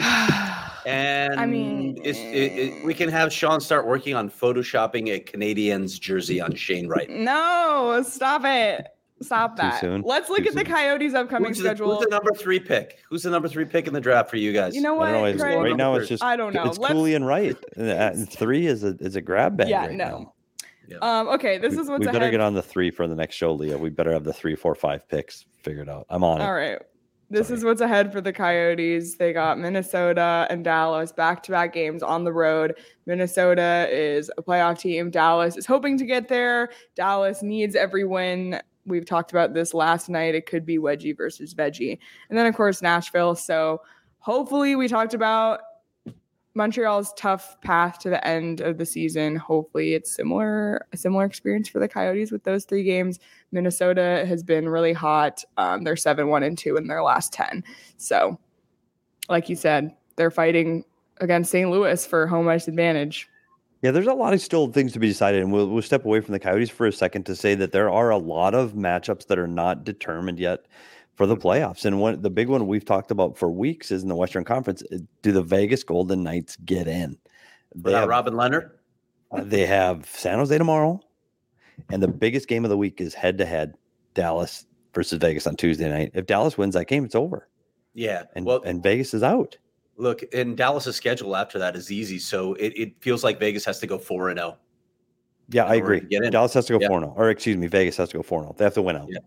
And 0.86 1.40
I 1.40 1.46
mean, 1.46 1.98
it's, 2.04 2.18
it, 2.18 2.52
it, 2.58 2.84
we 2.84 2.92
can 2.92 3.08
have 3.08 3.32
Sean 3.32 3.58
start 3.58 3.86
working 3.86 4.14
on 4.14 4.28
photoshopping 4.28 5.14
a 5.14 5.18
Canadiens 5.20 5.98
jersey 5.98 6.42
on 6.42 6.54
Shane 6.54 6.88
Wright. 6.88 7.08
No, 7.08 8.04
stop 8.06 8.42
it. 8.44 8.88
Stop 9.22 9.56
Too 9.56 9.62
that. 9.62 9.80
soon? 9.80 10.02
Let's 10.02 10.28
look 10.28 10.42
Too 10.42 10.48
at 10.48 10.54
the. 10.54 10.64
Coyotes' 10.64 11.14
upcoming 11.14 11.48
Who's 11.48 11.56
the, 11.58 11.64
schedule. 11.64 11.94
who's 11.94 12.04
the 12.04 12.10
number 12.10 12.32
three 12.32 12.60
pick? 12.60 12.98
Who's 13.08 13.22
the 13.22 13.30
number 13.30 13.48
three 13.48 13.64
pick 13.64 13.86
in 13.86 13.94
the 13.94 14.00
draft 14.00 14.28
for 14.28 14.36
you 14.36 14.52
guys? 14.52 14.74
You 14.74 14.82
know 14.82 14.96
I 14.96 14.98
what? 14.98 15.04
don't 15.06 15.22
know. 15.22 15.24
It's, 15.24 15.42
Craig? 15.42 15.56
right 15.58 15.76
now, 15.76 15.94
it's 15.94 16.08
just 16.08 16.22
I 16.22 16.36
don't 16.36 16.52
know. 16.52 16.64
It's 16.66 16.76
Let's- 16.76 16.92
Cooley 16.92 17.14
and 17.14 17.26
Wright. 17.26 17.56
Uh, 17.78 18.10
three 18.28 18.66
is 18.66 18.84
a 18.84 18.94
is 19.00 19.16
a 19.16 19.22
grab 19.22 19.56
bag. 19.56 19.68
Yeah, 19.70 19.86
right 19.86 19.92
no. 19.92 20.04
now. 20.04 20.34
Um, 21.00 21.28
okay, 21.28 21.58
this 21.58 21.74
we, 21.74 21.82
is 21.82 21.88
what's 21.88 22.00
we 22.00 22.06
better 22.06 22.18
ahead. 22.18 22.32
get 22.32 22.40
on 22.40 22.54
the 22.54 22.62
three 22.62 22.90
for 22.90 23.06
the 23.06 23.14
next 23.14 23.36
show, 23.36 23.52
Leah. 23.52 23.78
We 23.78 23.90
better 23.90 24.12
have 24.12 24.24
the 24.24 24.32
three, 24.32 24.54
four, 24.54 24.74
five 24.74 25.08
picks 25.08 25.44
figured 25.62 25.88
out. 25.88 26.06
I'm 26.08 26.24
on 26.24 26.40
it. 26.40 26.44
All 26.44 26.54
right. 26.54 26.78
This 27.30 27.48
Sorry. 27.48 27.58
is 27.58 27.64
what's 27.64 27.80
ahead 27.80 28.12
for 28.12 28.20
the 28.20 28.32
Coyotes. 28.32 29.16
They 29.16 29.32
got 29.32 29.58
Minnesota 29.58 30.46
and 30.50 30.62
Dallas 30.62 31.10
back 31.10 31.42
to 31.44 31.50
back 31.50 31.72
games 31.72 32.02
on 32.02 32.24
the 32.24 32.32
road. 32.32 32.76
Minnesota 33.06 33.88
is 33.90 34.30
a 34.36 34.42
playoff 34.42 34.78
team. 34.78 35.10
Dallas 35.10 35.56
is 35.56 35.66
hoping 35.66 35.96
to 35.98 36.04
get 36.04 36.28
there. 36.28 36.70
Dallas 36.94 37.42
needs 37.42 37.74
every 37.74 38.04
win. 38.04 38.60
We've 38.86 39.06
talked 39.06 39.32
about 39.32 39.54
this 39.54 39.72
last 39.72 40.10
night. 40.10 40.34
It 40.34 40.44
could 40.46 40.66
be 40.66 40.78
wedgie 40.78 41.16
versus 41.16 41.54
veggie. 41.54 41.98
And 42.28 42.38
then, 42.38 42.46
of 42.46 42.54
course, 42.54 42.82
Nashville. 42.82 43.34
So 43.34 43.80
hopefully, 44.18 44.76
we 44.76 44.86
talked 44.86 45.14
about 45.14 45.60
Montreal's 46.54 47.12
tough 47.14 47.60
path 47.62 47.98
to 48.00 48.10
the 48.10 48.24
end 48.26 48.60
of 48.60 48.78
the 48.78 48.86
season. 48.86 49.36
Hopefully, 49.36 49.94
it's 49.94 50.14
similar 50.14 50.86
a 50.92 50.96
similar 50.96 51.24
experience 51.24 51.68
for 51.68 51.80
the 51.80 51.88
Coyotes 51.88 52.30
with 52.30 52.44
those 52.44 52.64
three 52.64 52.84
games. 52.84 53.18
Minnesota 53.50 54.24
has 54.26 54.42
been 54.42 54.68
really 54.68 54.92
hot. 54.92 55.44
Um, 55.56 55.82
they're 55.82 55.96
seven 55.96 56.28
one 56.28 56.44
and 56.44 56.56
two 56.56 56.76
in 56.76 56.86
their 56.86 57.02
last 57.02 57.32
ten. 57.32 57.64
So, 57.96 58.38
like 59.28 59.48
you 59.48 59.56
said, 59.56 59.94
they're 60.16 60.30
fighting 60.30 60.84
against 61.20 61.50
St. 61.50 61.70
Louis 61.70 62.06
for 62.06 62.26
home 62.26 62.48
ice 62.48 62.68
advantage. 62.68 63.28
Yeah, 63.82 63.90
there's 63.90 64.06
a 64.06 64.14
lot 64.14 64.32
of 64.32 64.40
still 64.40 64.68
things 64.68 64.92
to 64.92 64.98
be 64.98 65.08
decided, 65.08 65.42
and 65.42 65.52
we'll 65.52 65.68
we'll 65.68 65.82
step 65.82 66.04
away 66.04 66.20
from 66.20 66.32
the 66.32 66.38
Coyotes 66.38 66.70
for 66.70 66.86
a 66.86 66.92
second 66.92 67.24
to 67.26 67.34
say 67.34 67.56
that 67.56 67.72
there 67.72 67.90
are 67.90 68.10
a 68.10 68.16
lot 68.16 68.54
of 68.54 68.74
matchups 68.74 69.26
that 69.26 69.38
are 69.38 69.48
not 69.48 69.84
determined 69.84 70.38
yet 70.38 70.66
for 71.14 71.26
the 71.26 71.36
playoffs. 71.36 71.84
And 71.84 72.00
one 72.00 72.20
the 72.20 72.30
big 72.30 72.48
one 72.48 72.66
we've 72.66 72.84
talked 72.84 73.10
about 73.10 73.36
for 73.36 73.50
weeks 73.50 73.90
is 73.90 74.02
in 74.02 74.08
the 74.08 74.16
Western 74.16 74.44
Conference. 74.44 74.82
uh, 74.92 74.98
Do 75.22 75.32
the 75.32 75.42
Vegas 75.42 75.84
Golden 75.84 76.22
Knights 76.22 76.56
get 76.64 76.88
in? 76.88 77.16
They 77.74 77.90
Without 77.90 78.00
have, 78.00 78.08
Robin 78.08 78.34
Lehner, 78.34 78.70
uh, 79.32 79.42
they 79.44 79.66
have 79.66 80.06
San 80.06 80.38
Jose 80.38 80.56
tomorrow, 80.56 81.00
and 81.90 82.02
the 82.02 82.08
biggest 82.08 82.48
game 82.48 82.64
of 82.64 82.70
the 82.70 82.76
week 82.76 83.00
is 83.00 83.14
head 83.14 83.38
to 83.38 83.46
head 83.46 83.74
Dallas 84.14 84.66
versus 84.94 85.18
Vegas 85.18 85.46
on 85.46 85.56
Tuesday 85.56 85.88
night. 85.88 86.12
If 86.14 86.26
Dallas 86.26 86.56
wins 86.56 86.74
that 86.74 86.86
game, 86.86 87.04
it's 87.04 87.16
over, 87.16 87.48
yeah. 87.94 88.24
and 88.36 88.46
well, 88.46 88.62
and 88.62 88.82
Vegas 88.82 89.12
is 89.12 89.24
out. 89.24 89.56
look, 89.96 90.22
and 90.32 90.56
Dallas's 90.56 90.94
schedule 90.94 91.34
after 91.34 91.58
that 91.58 91.74
is 91.74 91.90
easy, 91.90 92.20
so 92.20 92.54
it, 92.54 92.72
it 92.76 92.92
feels 93.00 93.24
like 93.24 93.40
Vegas 93.40 93.64
has 93.64 93.80
to 93.80 93.88
go 93.88 93.98
four 93.98 94.28
and 94.28 94.38
oh. 94.38 94.42
zero. 94.42 94.58
Yeah, 95.50 95.64
I 95.64 95.74
agree. 95.74 96.00
to 96.00 96.06
get 96.06 96.24
in. 96.24 96.32
Dallas 96.32 96.54
has 96.54 96.66
to 96.66 96.74
go 96.74 96.78
Yeah. 96.80 96.88
4 96.88 97.00
0. 97.00 97.14
Or 97.16 97.30
excuse 97.30 97.56
me, 97.56 97.66
Vegas 97.66 97.96
has 97.98 98.08
to 98.10 98.16
go 98.16 98.22
4 98.22 98.42
0. 98.42 98.54
They 98.56 98.64
have 98.64 98.74
to 98.74 98.82
win 98.82 98.96
out. 98.96 99.08
Yeah. 99.10 99.18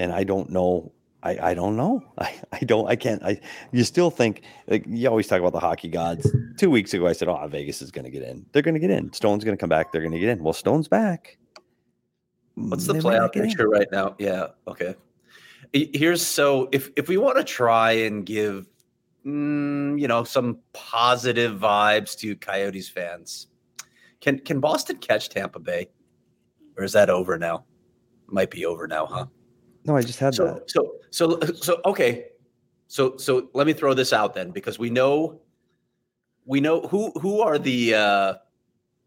And 0.00 0.12
I 0.12 0.24
don't 0.24 0.48
know. 0.48 0.92
I, 1.22 1.50
I 1.50 1.54
don't 1.54 1.76
know. 1.76 2.02
I, 2.18 2.40
I 2.52 2.58
don't 2.60 2.88
I 2.88 2.96
can't 2.96 3.22
I 3.22 3.38
you 3.70 3.84
still 3.84 4.10
think 4.10 4.42
like 4.66 4.84
you 4.88 5.08
always 5.08 5.26
talk 5.26 5.40
about 5.40 5.52
the 5.52 5.60
hockey 5.60 5.88
gods. 5.88 6.26
Two 6.56 6.70
weeks 6.70 6.94
ago 6.94 7.06
I 7.06 7.12
said, 7.12 7.28
Oh, 7.28 7.46
Vegas 7.46 7.82
is 7.82 7.90
gonna 7.90 8.10
get 8.10 8.22
in. 8.22 8.46
They're 8.52 8.62
gonna 8.62 8.78
get 8.78 8.90
in. 8.90 9.12
Stone's 9.12 9.44
gonna 9.44 9.58
come 9.58 9.68
back, 9.68 9.92
they're 9.92 10.02
gonna 10.02 10.18
get 10.18 10.30
in. 10.30 10.42
Well, 10.42 10.54
Stone's 10.54 10.88
back. 10.88 11.36
What's 12.54 12.86
the 12.86 12.94
They 12.94 13.00
playoff 13.00 13.32
get 13.32 13.44
in. 13.44 13.48
picture 13.50 13.68
right 13.68 13.88
now? 13.92 14.16
Yeah. 14.18 14.48
Okay. 14.66 14.94
Here's 15.72 16.26
so 16.26 16.68
if 16.72 16.90
if 16.96 17.08
we 17.08 17.18
want 17.18 17.36
to 17.36 17.44
try 17.44 17.92
and 17.92 18.24
give 18.24 18.66
mm, 19.26 20.00
you 20.00 20.08
know 20.08 20.24
some 20.24 20.58
positive 20.72 21.60
vibes 21.60 22.16
to 22.20 22.34
Coyotes 22.36 22.88
fans, 22.88 23.48
can 24.20 24.38
can 24.38 24.60
Boston 24.60 24.96
catch 24.96 25.28
Tampa 25.28 25.58
Bay, 25.60 25.88
or 26.76 26.84
is 26.84 26.92
that 26.92 27.10
over 27.10 27.38
now? 27.38 27.64
Might 28.26 28.50
be 28.50 28.64
over 28.66 28.88
now, 28.88 29.06
huh? 29.06 29.26
No, 29.84 29.96
I 29.96 30.02
just 30.02 30.18
had 30.18 30.34
So 30.34 30.44
that. 30.44 30.70
so 30.70 30.92
so 31.10 31.40
so 31.54 31.80
okay. 31.86 32.26
So 32.88 33.16
so 33.16 33.48
let 33.54 33.66
me 33.66 33.72
throw 33.72 33.94
this 33.94 34.12
out 34.12 34.34
then 34.34 34.50
because 34.50 34.78
we 34.78 34.90
know 34.90 35.40
we 36.44 36.60
know 36.60 36.82
who 36.82 37.10
who 37.20 37.40
are 37.40 37.58
the 37.58 37.94
uh 37.94 38.34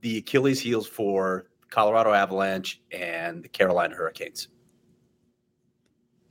the 0.02 0.18
Achilles 0.20 0.60
heels 0.60 0.88
for 0.88 1.48
Colorado 1.70 2.14
Avalanche 2.14 2.82
and 2.92 3.44
the 3.44 3.50
Carolina 3.50 3.96
Hurricanes. 3.96 4.48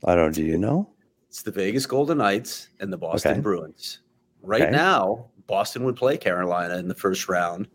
I 0.05 0.15
don't 0.15 0.33
do 0.33 0.43
you 0.43 0.57
know? 0.57 0.89
It's 1.29 1.41
the 1.41 1.51
Vegas 1.51 1.85
Golden 1.85 2.17
Knights 2.19 2.69
and 2.79 2.91
the 2.91 2.97
Boston 2.97 3.31
Okay. 3.33 3.41
Bruins. 3.41 3.99
Right 4.41 4.63
Okay. 4.63 4.71
now, 4.71 5.31
Boston 5.47 5.83
would 5.85 5.95
play 5.95 6.17
Carolina 6.17 6.77
in 6.77 6.87
the 6.87 6.93
first 6.95 7.27
round. 7.29 7.67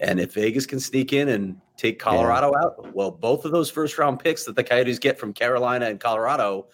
And 0.00 0.20
if 0.20 0.34
Vegas 0.34 0.66
can 0.66 0.80
sneak 0.80 1.12
in 1.12 1.28
and 1.30 1.60
take 1.76 1.98
Colorado 1.98 2.52
out, 2.56 2.94
well, 2.94 3.10
both 3.10 3.44
of 3.44 3.52
those 3.52 3.70
first 3.70 3.98
round 3.98 4.18
picks 4.20 4.44
that 4.44 4.56
the 4.56 4.64
Coyotes 4.64 4.98
get 4.98 5.18
from 5.18 5.32
Carolina 5.32 5.86
and 5.86 6.00
Colorado 6.00 6.66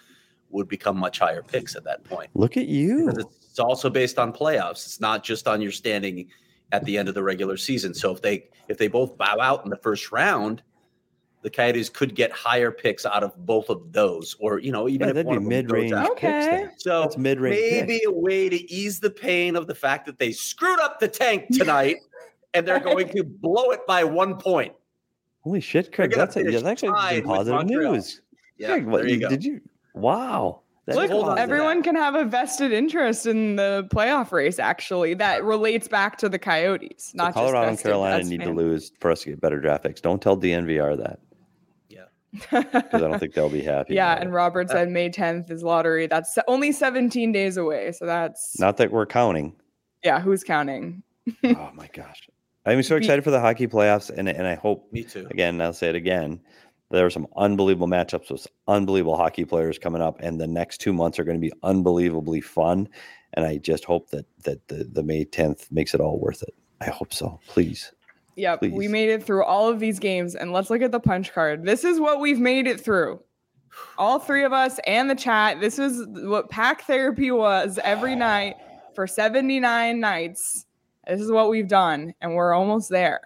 would 0.50 0.68
become 0.68 0.96
much 0.96 1.18
higher 1.18 1.42
picks 1.42 1.74
at 1.74 1.84
that 1.84 2.04
point. 2.04 2.30
Look 2.34 2.56
at 2.56 2.66
you. 2.66 3.06
Because 3.06 3.24
it's 3.50 3.58
also 3.58 3.90
based 3.90 4.18
on 4.18 4.32
playoffs. 4.32 4.84
It's 4.86 5.00
not 5.00 5.24
just 5.24 5.48
on 5.48 5.60
your 5.60 5.72
standing 5.72 6.28
at 6.72 6.84
the 6.84 6.96
end 6.96 7.08
of 7.08 7.14
the 7.14 7.22
regular 7.22 7.56
season. 7.56 7.94
So 7.94 8.12
if 8.12 8.22
they 8.22 8.48
if 8.68 8.78
they 8.78 8.88
both 8.88 9.16
bow 9.18 9.36
out 9.40 9.64
in 9.64 9.70
the 9.70 9.76
first 9.76 10.12
round, 10.12 10.62
the 11.42 11.50
Coyotes 11.50 11.88
could 11.90 12.14
get 12.14 12.30
higher 12.32 12.70
picks 12.70 13.04
out 13.04 13.24
of 13.24 13.34
both 13.44 13.68
of 13.68 13.92
those, 13.92 14.36
or 14.40 14.58
you 14.60 14.72
know, 14.72 14.88
even 14.88 15.08
Yeah, 15.08 15.20
if 15.20 15.26
one 15.26 15.36
of 15.36 15.42
mid-range 15.42 15.92
out. 15.92 16.16
picks 16.16 16.46
Okay. 16.46 16.66
So 16.78 17.00
That's 17.02 17.18
mid-range 17.18 17.56
maybe 17.60 17.98
pick. 17.98 18.08
a 18.08 18.12
way 18.12 18.48
to 18.48 18.72
ease 18.72 19.00
the 19.00 19.10
pain 19.10 19.56
of 19.56 19.66
the 19.66 19.74
fact 19.74 20.06
that 20.06 20.18
they 20.18 20.32
screwed 20.32 20.78
up 20.80 21.00
the 21.00 21.08
tank 21.08 21.46
tonight, 21.52 21.96
and 22.54 22.66
they're 22.66 22.78
going 22.80 23.08
to 23.08 23.24
blow 23.24 23.70
it 23.70 23.84
by 23.86 24.04
one 24.04 24.36
point. 24.36 24.72
Holy 25.42 25.60
shit, 25.60 25.92
Craig. 25.92 26.12
That's, 26.14 26.36
a, 26.36 26.44
yeah, 26.44 26.50
that's 26.52 26.64
actually 26.64 26.90
tied 26.92 27.22
some 27.24 27.30
with 27.30 27.36
positive 27.48 27.64
news. 27.66 28.20
Yeah, 28.58 28.68
Craig, 28.68 28.86
what, 28.86 29.08
you 29.08 29.28
did 29.28 29.44
you 29.44 29.60
wow. 29.94 30.60
That 30.86 30.96
Look, 30.96 31.04
is 31.06 31.10
hold 31.12 31.24
on 31.24 31.28
to 31.30 31.36
positive. 31.36 31.52
everyone 31.52 31.82
can 31.84 31.94
have 31.94 32.16
a 32.16 32.24
vested 32.24 32.72
interest 32.72 33.26
in 33.26 33.54
the 33.54 33.86
playoff 33.94 34.32
race. 34.32 34.58
Actually, 34.58 35.14
that 35.14 35.44
relates 35.44 35.86
back 35.86 36.18
to 36.18 36.28
the 36.28 36.40
Coyotes, 36.40 37.12
So 37.12 37.18
not 37.18 37.34
Colorado 37.34 37.70
just 37.70 37.84
and 37.84 37.90
Carolina 37.92 38.18
as 38.18 38.28
need 38.28 38.40
to 38.40 38.50
lose 38.50 38.90
for 38.98 39.12
us 39.12 39.22
to 39.22 39.30
get 39.30 39.40
better 39.40 39.60
draft 39.60 39.84
picks. 39.84 40.00
Don't 40.00 40.20
tell 40.20 40.36
DNVR 40.36 40.96
that 40.98 41.20
Yeah, 41.88 42.06
because 42.32 42.64
I 42.92 42.98
don't 42.98 43.20
think 43.20 43.34
they'll 43.34 43.48
be 43.48 43.62
happy. 43.62 43.94
yeah, 43.94 44.14
and 44.14 44.30
it. 44.30 44.32
Robert 44.32 44.70
said 44.70 44.90
May 44.90 45.08
10th 45.08 45.52
is 45.52 45.62
lottery. 45.62 46.08
That's 46.08 46.36
only 46.48 46.72
17 46.72 47.30
days 47.30 47.56
away. 47.56 47.92
So 47.92 48.04
that's 48.04 48.58
not 48.58 48.76
that 48.78 48.90
we're 48.90 49.06
counting. 49.06 49.54
yeah. 50.02 50.18
Who's 50.20 50.42
counting? 50.42 51.04
oh 51.44 51.70
my 51.74 51.88
gosh, 51.92 52.28
I'm 52.64 52.82
so 52.82 52.96
excited 52.96 53.24
for 53.24 53.30
the 53.30 53.40
hockey 53.40 53.66
playoffs, 53.66 54.10
and 54.10 54.28
and 54.28 54.46
I 54.46 54.54
hope 54.54 54.92
me 54.92 55.02
too. 55.02 55.26
again. 55.30 55.60
I'll 55.60 55.72
say 55.72 55.88
it 55.88 55.96
again. 55.96 56.40
There 56.90 57.06
are 57.06 57.10
some 57.10 57.26
unbelievable 57.36 57.88
matchups 57.88 58.30
with 58.30 58.46
unbelievable 58.68 59.16
hockey 59.16 59.44
players 59.44 59.78
coming 59.78 60.02
up, 60.02 60.20
and 60.20 60.40
the 60.40 60.46
next 60.46 60.78
two 60.78 60.92
months 60.92 61.18
are 61.18 61.24
going 61.24 61.40
to 61.40 61.40
be 61.40 61.52
unbelievably 61.62 62.42
fun. 62.42 62.88
And 63.34 63.46
I 63.46 63.56
just 63.56 63.84
hope 63.84 64.10
that 64.10 64.26
that 64.44 64.68
the, 64.68 64.84
the 64.84 65.02
May 65.02 65.24
10th 65.24 65.72
makes 65.72 65.94
it 65.94 66.00
all 66.00 66.20
worth 66.20 66.42
it. 66.42 66.54
I 66.80 66.90
hope 66.90 67.12
so. 67.12 67.40
Please. 67.48 67.92
Yep, 68.36 68.62
we 68.62 68.88
made 68.88 69.10
it 69.10 69.22
through 69.22 69.44
all 69.44 69.68
of 69.68 69.78
these 69.78 69.98
games, 69.98 70.34
and 70.34 70.52
let's 70.52 70.70
look 70.70 70.80
at 70.80 70.92
the 70.92 71.00
punch 71.00 71.32
card. 71.34 71.64
This 71.64 71.84
is 71.84 72.00
what 72.00 72.20
we've 72.20 72.40
made 72.40 72.66
it 72.66 72.80
through. 72.80 73.22
All 73.98 74.18
three 74.18 74.44
of 74.44 74.52
us 74.52 74.78
and 74.86 75.10
the 75.10 75.14
chat. 75.14 75.60
This 75.60 75.78
is 75.78 76.06
what 76.08 76.48
pack 76.48 76.82
therapy 76.82 77.30
was 77.30 77.78
every 77.82 78.14
night 78.14 78.56
for 78.94 79.06
79 79.06 80.00
nights. 80.00 80.66
This 81.06 81.20
is 81.20 81.30
what 81.32 81.50
we've 81.50 81.68
done, 81.68 82.14
and 82.20 82.34
we're 82.34 82.52
almost 82.54 82.88
there. 82.88 83.20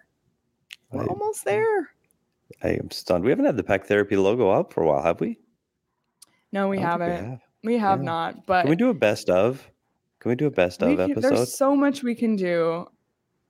We're 0.91 1.03
I, 1.05 1.07
almost 1.07 1.45
there. 1.45 1.91
I 2.63 2.69
am 2.71 2.91
stunned. 2.91 3.25
We 3.25 3.31
haven't 3.31 3.45
had 3.45 3.57
the 3.57 3.63
Pack 3.65 3.87
Therapy 3.87 4.17
logo 4.17 4.49
up 4.51 4.73
for 4.73 4.83
a 4.83 4.87
while, 4.87 5.03
have 5.03 5.21
we? 5.21 5.39
No, 6.53 6.69
we 6.69 6.79
I 6.79 6.83
don't 6.83 6.99
think 7.01 7.13
haven't. 7.21 7.41
We 7.65 7.79
have 7.79 7.99
Yeah. 8.01 8.05
not. 8.05 8.47
But 8.47 8.63
Can 8.63 8.71
we 8.71 8.77
do 8.77 8.89
a 8.89 8.95
best 8.95 9.29
of? 9.29 9.69
Can 10.21 10.31
we 10.31 10.37
do 10.37 10.47
a 10.47 10.51
best 10.51 10.83
of 10.83 10.97
can- 10.97 11.11
episode? 11.11 11.37
there's 11.37 11.57
so 11.57 11.77
much 11.77 12.03
we 12.03 12.15
can 12.15 12.35
do 12.37 12.87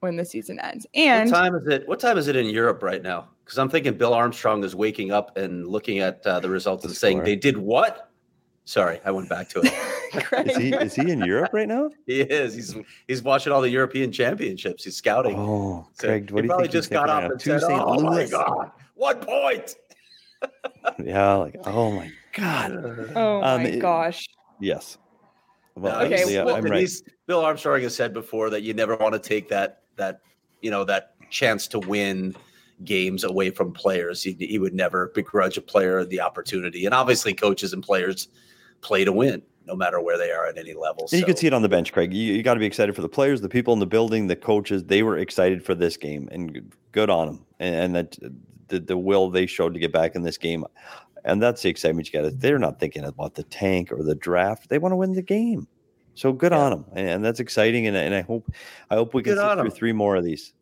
when 0.00 0.16
the 0.16 0.24
season 0.24 0.58
ends. 0.60 0.86
And 0.94 1.30
What 1.30 1.38
And 1.38 1.52
time 1.52 1.54
is 1.54 1.68
it? 1.68 1.88
What 1.88 2.00
time 2.00 2.18
is 2.18 2.26
it 2.26 2.36
in 2.36 2.46
Europe 2.46 2.82
right 2.82 3.02
now? 3.02 3.28
Because 3.44 3.58
I'm 3.58 3.68
thinking 3.68 3.96
Bill 3.96 4.12
Armstrong 4.12 4.64
is 4.64 4.74
waking 4.74 5.12
up 5.12 5.36
and 5.36 5.68
looking 5.68 6.00
at 6.00 6.26
uh, 6.26 6.40
the 6.40 6.50
results 6.50 6.84
and 6.84 6.90
The 6.90 6.96
saying 6.96 7.22
they 7.22 7.36
did 7.36 7.56
what? 7.56 8.10
Sorry, 8.64 8.98
I 9.04 9.12
went 9.12 9.28
back 9.28 9.48
to 9.50 9.60
it. 9.62 9.72
Craig, 10.22 10.48
Is 10.50 10.56
he 10.56 10.70
is 10.74 10.94
he 10.94 11.10
in 11.10 11.20
Europe 11.20 11.50
right 11.52 11.68
now? 11.68 11.90
he 12.06 12.20
is. 12.20 12.54
He's 12.54 12.76
he's 13.08 13.22
watching 13.22 13.52
all 13.52 13.60
the 13.60 13.70
European 13.70 14.12
championships. 14.12 14.84
He's 14.84 14.96
scouting. 14.96 15.36
Oh, 15.38 15.86
So 15.94 16.08
Craig, 16.08 16.28
he 16.28 16.34
what 16.34 16.40
do 16.42 16.46
you 16.46 16.48
probably 16.48 16.64
think? 16.68 16.74
he's 16.74 16.80
just 16.82 16.90
got 16.90 17.06
thinking 17.08 17.14
up 17.16 17.22
right 17.22 17.30
and 17.32 17.40
To 17.40 17.50
said, 17.60 17.60
St. 17.62 17.82
"Oh 17.84 18.00
my 18.00 18.26
god, 18.26 18.70
one 18.94 19.18
point!" 19.20 19.76
Yeah, 21.02 21.34
like 21.34 21.56
oh 21.64 21.90
my 21.92 22.10
god. 22.34 22.72
oh 23.16 23.42
Um, 23.42 23.62
my 23.62 23.68
it- 23.68 23.80
gosh. 23.80 24.26
Yes. 24.60 24.98
Well, 25.74 25.96
Okay, 25.96 26.08
he's- 26.08 26.20
obviously, 26.22 26.38
I- 26.38 26.44
well- 26.44 26.56
I'm 26.56 26.64
right. 26.64 26.90
Bill 27.26 27.40
Armstrong 27.40 27.82
has 27.82 27.94
said 27.94 28.12
before 28.14 28.50
that 28.50 28.62
you 28.62 28.72
never 28.72 28.96
want 28.96 29.12
to 29.14 29.18
take 29.18 29.48
that 29.48 29.82
that 29.96 30.20
you 30.62 30.70
know 30.70 30.84
that 30.84 31.14
chance 31.30 31.66
to 31.68 31.78
win 31.80 32.34
games 32.84 33.24
away 33.24 33.50
from 33.50 33.72
players. 33.72 34.22
He, 34.22 34.32
he 34.38 34.58
would 34.58 34.74
never 34.74 35.08
begrudge 35.14 35.56
a 35.58 35.62
player 35.62 36.04
the 36.04 36.20
opportunity, 36.20 36.84
and 36.86 36.94
obviously, 36.94 37.34
coaches 37.34 37.72
and 37.72 37.82
players 37.82 38.28
play 38.82 39.04
to 39.04 39.12
win, 39.12 39.42
no 39.66 39.74
matter 39.76 40.00
where 40.00 40.16
they 40.16 40.30
are 40.30 40.46
at 40.46 40.56
any 40.56 40.72
level. 40.74 41.08
And 41.10 41.20
you 41.20 41.26
could 41.26 41.36
So- 41.36 41.42
see 41.42 41.46
it 41.48 41.52
on 41.52 41.62
the 41.62 41.68
bench, 41.68 41.92
Craig. 41.92 42.14
You, 42.14 42.32
you 42.34 42.42
got 42.42 42.54
to 42.54 42.60
be 42.60 42.66
excited 42.66 42.94
for 42.94 43.02
the 43.02 43.08
players, 43.08 43.40
the 43.40 43.48
people 43.48 43.72
in 43.74 43.80
the 43.80 43.86
building, 43.86 44.26
the 44.28 44.36
coaches. 44.36 44.84
They 44.84 45.02
were 45.02 45.18
excited 45.18 45.64
for 45.64 45.74
this 45.74 45.96
game, 45.96 46.28
and 46.32 46.72
good 46.92 47.10
on 47.10 47.26
them. 47.26 47.44
And, 47.58 47.74
and 47.74 47.94
that 47.96 48.18
the, 48.68 48.80
the 48.80 48.96
will 48.96 49.30
they 49.30 49.46
showed 49.46 49.74
to 49.74 49.80
get 49.80 49.92
back 49.92 50.14
in 50.14 50.22
this 50.22 50.38
game, 50.38 50.64
and 51.24 51.42
that's 51.42 51.62
the 51.62 51.68
excitement 51.68 52.12
you 52.12 52.20
got. 52.22 52.38
They're 52.40 52.58
not 52.58 52.78
thinking 52.78 53.04
about 53.04 53.34
the 53.34 53.42
tank 53.44 53.90
or 53.92 54.02
the 54.02 54.14
draft. 54.14 54.68
They 54.68 54.78
want 54.78 54.92
to 54.92 54.96
win 54.96 55.12
the 55.12 55.22
game. 55.22 55.66
So 56.14 56.32
good 56.32 56.52
Yeah. 56.52 56.58
on 56.60 56.70
them, 56.70 56.84
and, 56.94 57.08
and 57.08 57.24
that's 57.24 57.40
exciting. 57.40 57.86
And, 57.86 57.96
and 57.96 58.14
I 58.14 58.22
hope, 58.22 58.50
I 58.90 58.94
hope 58.94 59.12
we 59.14 59.22
can 59.22 59.34
Good 59.34 59.40
sit 59.40 59.58
on 59.58 59.70
three 59.70 59.92
more 59.92 60.16
of 60.16 60.24
these. 60.24 60.52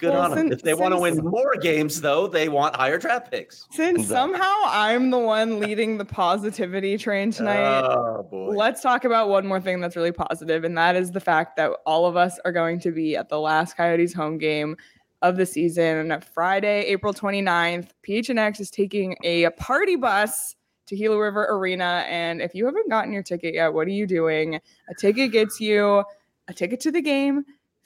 Good 0.00 0.12
Well, 0.14 0.22
on 0.22 0.34
them. 0.34 0.50
If 0.52 0.62
they 0.62 0.72
want 0.74 0.94
to 0.94 0.98
win 0.98 1.18
more 1.18 1.54
games, 1.56 2.00
though, 2.00 2.26
they 2.26 2.48
want 2.48 2.74
higher 2.74 2.96
draft 2.98 3.30
picks. 3.30 3.66
Since 3.70 4.08
That- 4.08 4.14
somehow 4.14 4.52
I'm 4.64 5.10
the 5.10 5.18
one 5.18 5.60
leading 5.60 5.98
the 5.98 6.04
positivity 6.06 6.96
train 6.96 7.30
tonight, 7.30 7.80
Oh 7.82 8.22
boy. 8.22 8.52
let's 8.56 8.80
talk 8.80 9.04
about 9.04 9.28
one 9.28 9.46
more 9.46 9.60
thing 9.60 9.80
that's 9.80 9.96
really 9.96 10.12
positive, 10.12 10.64
and 10.64 10.76
that 10.78 10.96
is 10.96 11.10
the 11.12 11.20
fact 11.20 11.56
that 11.56 11.70
all 11.84 12.06
of 12.06 12.16
us 12.16 12.38
are 12.46 12.52
going 12.52 12.80
to 12.80 12.90
be 12.90 13.14
at 13.14 13.28
the 13.28 13.38
last 13.38 13.76
Coyotes 13.76 14.14
home 14.14 14.38
game 14.38 14.76
of 15.20 15.36
the 15.36 15.44
season 15.44 16.10
on 16.10 16.20
Friday, 16.22 16.80
April 16.86 17.12
29th. 17.12 17.90
PHNX 18.02 18.58
is 18.58 18.70
taking 18.70 19.16
a 19.22 19.50
party 19.50 19.96
bus 19.96 20.56
to 20.86 20.96
Gila 20.96 21.20
River 21.20 21.46
Arena. 21.50 22.04
And 22.08 22.40
if 22.40 22.54
you 22.54 22.64
haven't 22.64 22.88
gotten 22.88 23.12
your 23.12 23.22
ticket 23.22 23.52
yet, 23.54 23.74
what 23.74 23.86
are 23.86 23.90
you 23.90 24.06
doing? 24.06 24.54
A 24.54 24.94
ticket 24.98 25.30
gets 25.30 25.60
you 25.60 26.02
a 26.48 26.54
ticket 26.54 26.80
to 26.80 26.90
the 26.90 27.02
game, 27.02 27.44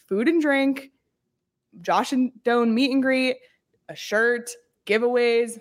food 0.09 0.29
and 0.29 0.41
drink, 0.41 0.91
Josh 1.81 2.13
and 2.13 2.33
Doan 2.45 2.75
meet 2.75 2.91
and 2.91 3.03
greet, 3.03 3.37
a 3.89 3.97
shirt, 3.97 4.51
giveaways, 4.87 5.59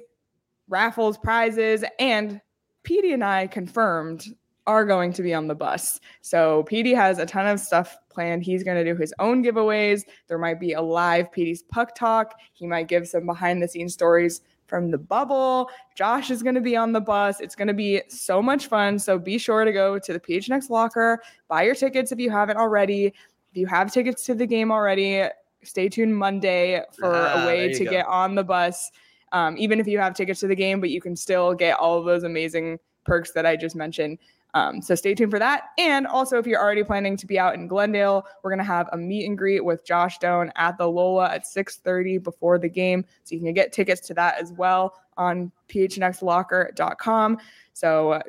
raffles, 0.67 1.17
prizes, 1.17 1.83
and 1.99 2.41
PD 2.83 3.13
and 3.13 3.23
I 3.23 3.47
confirmed 3.47 4.27
are 4.65 4.85
going 4.85 5.11
to 5.13 5.21
be 5.21 5.33
on 5.33 5.47
the 5.47 5.55
bus. 5.55 5.99
So 6.21 6.65
PD 6.69 6.95
has 6.95 7.19
a 7.19 7.25
ton 7.25 7.47
of 7.47 7.59
stuff 7.59 7.97
planned. 8.09 8.43
He's 8.43 8.63
going 8.63 8.77
to 8.77 8.89
do 8.89 8.97
his 8.97 9.13
own 9.19 9.43
giveaways. 9.43 10.03
There 10.27 10.37
might 10.37 10.59
be 10.59 10.73
a 10.73 10.81
live 10.81 11.31
PD's 11.31 11.63
puck 11.63 11.95
talk. 11.95 12.39
He 12.53 12.65
might 12.65 12.87
give 12.87 13.07
some 13.07 13.25
behind 13.25 13.61
the 13.61 13.67
scenes 13.67 13.93
stories 13.93 14.41
from 14.67 14.89
the 14.89 14.97
bubble. 14.97 15.69
Josh 15.95 16.31
is 16.31 16.41
going 16.41 16.55
to 16.55 16.61
be 16.61 16.77
on 16.77 16.93
the 16.93 17.01
bus. 17.01 17.41
It's 17.41 17.55
going 17.55 17.67
to 17.67 17.73
be 17.73 18.01
so 18.07 18.41
much 18.41 18.67
fun. 18.67 18.97
So 18.99 19.19
be 19.19 19.37
sure 19.37 19.65
to 19.65 19.71
go 19.71 19.99
to 19.99 20.13
the 20.13 20.19
PHNX 20.19 20.69
locker, 20.69 21.21
buy 21.47 21.63
your 21.63 21.75
tickets 21.75 22.11
if 22.11 22.19
you 22.19 22.31
haven't 22.31 22.57
already. 22.57 23.07
If 23.07 23.57
you 23.57 23.67
have 23.67 23.91
tickets 23.91 24.25
to 24.25 24.33
the 24.33 24.47
game 24.47 24.71
already, 24.71 25.25
stay 25.65 25.89
tuned 25.89 26.15
Monday 26.17 26.81
for 26.97 27.13
Ah, 27.13 27.43
a 27.43 27.45
way 27.47 27.73
to 27.73 27.85
go. 27.85 27.91
get 27.91 28.05
on 28.07 28.35
the 28.35 28.43
bus. 28.43 28.91
Um, 29.31 29.55
even 29.57 29.79
if 29.79 29.87
you 29.87 29.97
have 29.99 30.13
tickets 30.13 30.39
to 30.41 30.47
the 30.47 30.55
game, 30.55 30.79
but 30.79 30.89
you 30.91 31.01
can 31.01 31.15
still 31.15 31.53
get 31.55 31.77
all 31.79 31.97
of 31.97 32.05
those 32.05 32.23
amazing 32.23 32.77
perks 33.05 33.31
that 33.31 33.45
I 33.45 33.55
just 33.55 33.75
mentioned. 33.75 34.19
Um, 34.55 34.79
so 34.83 34.93
stay 34.93 35.15
tuned 35.15 35.31
for 35.31 35.39
that. 35.39 35.69
And 35.79 36.05
also, 36.05 36.37
if 36.37 36.45
you're 36.45 36.61
already 36.61 36.83
planning 36.83 37.17
to 37.17 37.25
be 37.25 37.39
out 37.39 37.55
in 37.55 37.67
Glendale, 37.67 38.23
we're 38.43 38.51
gonna 38.51 38.63
have 38.63 38.87
a 38.91 38.97
meet 38.97 39.25
and 39.27 39.35
greet 39.35 39.65
with 39.65 39.83
Josh 39.83 40.19
Doan 40.19 40.51
at 40.55 40.77
the 40.77 40.87
Lola 40.87 41.31
at 41.31 41.47
6:30 41.47 42.19
before 42.19 42.59
the 42.59 42.69
game, 42.69 43.03
so 43.23 43.33
you 43.33 43.41
can 43.41 43.51
get 43.53 43.73
tickets 43.73 43.99
to 44.01 44.13
that 44.13 44.39
as 44.39 44.53
well 44.53 44.93
on 45.17 45.51
phnxlocker.com. 45.69 47.37
So 47.73 48.21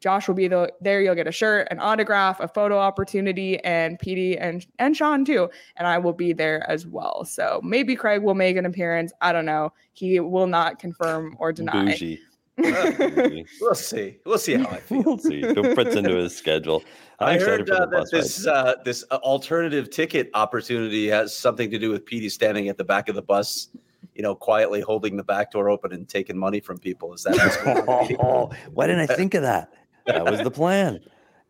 Josh 0.00 0.26
will 0.26 0.34
be 0.34 0.48
the, 0.48 0.72
there. 0.80 1.02
You'll 1.02 1.14
get 1.14 1.26
a 1.26 1.32
shirt, 1.32 1.68
an 1.70 1.78
autograph, 1.78 2.40
a 2.40 2.48
photo 2.48 2.78
opportunity, 2.78 3.62
and 3.64 3.98
PD 3.98 4.36
and 4.40 4.66
and 4.78 4.96
Sean 4.96 5.24
too. 5.24 5.50
And 5.76 5.86
I 5.86 5.98
will 5.98 6.14
be 6.14 6.32
there 6.32 6.68
as 6.68 6.86
well. 6.86 7.24
So 7.24 7.60
maybe 7.62 7.94
Craig 7.94 8.22
will 8.22 8.34
make 8.34 8.56
an 8.56 8.66
appearance. 8.66 9.12
I 9.20 9.32
don't 9.32 9.44
know. 9.44 9.72
He 9.92 10.18
will 10.18 10.46
not 10.46 10.78
confirm 10.78 11.36
or 11.38 11.52
deny. 11.52 11.84
Bougie. 11.84 12.20
Bougie. 12.56 13.46
We'll 13.60 13.74
see. 13.74 14.18
We'll 14.24 14.38
see 14.38 14.54
how 14.54 14.70
I 14.70 14.76
feel. 14.80 15.02
we'll 15.02 15.18
see. 15.18 15.42
Who 15.42 15.74
puts 15.74 15.94
into 15.94 16.16
his 16.16 16.34
schedule? 16.34 16.82
I'm 17.18 17.36
I 17.36 17.38
heard 17.38 17.68
uh, 17.68 17.84
that 17.86 18.08
this 18.10 18.46
uh, 18.46 18.76
this 18.84 19.04
uh, 19.10 19.16
alternative 19.16 19.90
ticket 19.90 20.30
opportunity 20.32 21.08
has 21.08 21.36
something 21.36 21.70
to 21.70 21.78
do 21.78 21.90
with 21.90 22.06
Petey 22.06 22.30
standing 22.30 22.68
at 22.68 22.78
the 22.78 22.84
back 22.84 23.10
of 23.10 23.14
the 23.14 23.22
bus, 23.22 23.68
you 24.14 24.22
know, 24.22 24.34
quietly 24.34 24.80
holding 24.80 25.18
the 25.18 25.24
back 25.24 25.52
door 25.52 25.68
open 25.68 25.92
and 25.92 26.08
taking 26.08 26.38
money 26.38 26.60
from 26.60 26.78
people. 26.78 27.12
Is 27.12 27.24
that 27.24 27.36
what's 27.36 27.56
going 27.58 27.86
on? 27.86 28.16
Oh, 28.24 28.50
why 28.72 28.86
didn't 28.86 29.10
I 29.10 29.14
think 29.14 29.34
of 29.34 29.42
that? 29.42 29.70
That 30.06 30.24
was 30.24 30.40
the 30.40 30.50
plan. 30.50 31.00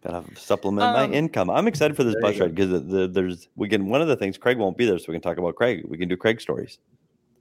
Gotta 0.03 0.25
supplement 0.35 0.83
Um, 0.83 1.11
my 1.11 1.17
income. 1.17 1.51
I'm 1.51 1.69
excited 1.69 1.95
for 1.95 2.05
this 2.05 2.17
bus 2.23 2.39
ride 2.39 2.55
because 2.55 2.71
the, 2.71 2.81
the, 2.81 3.09
there's 3.09 3.49
we 3.57 3.69
can 3.69 3.87
one 3.87 4.01
of 4.01 4.09
the 4.09 4.17
things 4.17 4.39
Craig 4.39 4.57
won't 4.57 4.79
be 4.79 4.87
there, 4.87 4.99
so 4.99 5.07
we 5.09 5.15
can 5.15 5.21
talk 5.21 5.37
about 5.37 5.57
Craig. 5.57 5.83
We 5.87 5.99
can 5.99 6.09
do 6.09 6.17
Craig 6.17 6.41
stories. 6.41 6.79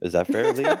Is 0.02 0.12
that 0.12 0.26
fair, 0.26 0.52
Leah? 0.52 0.80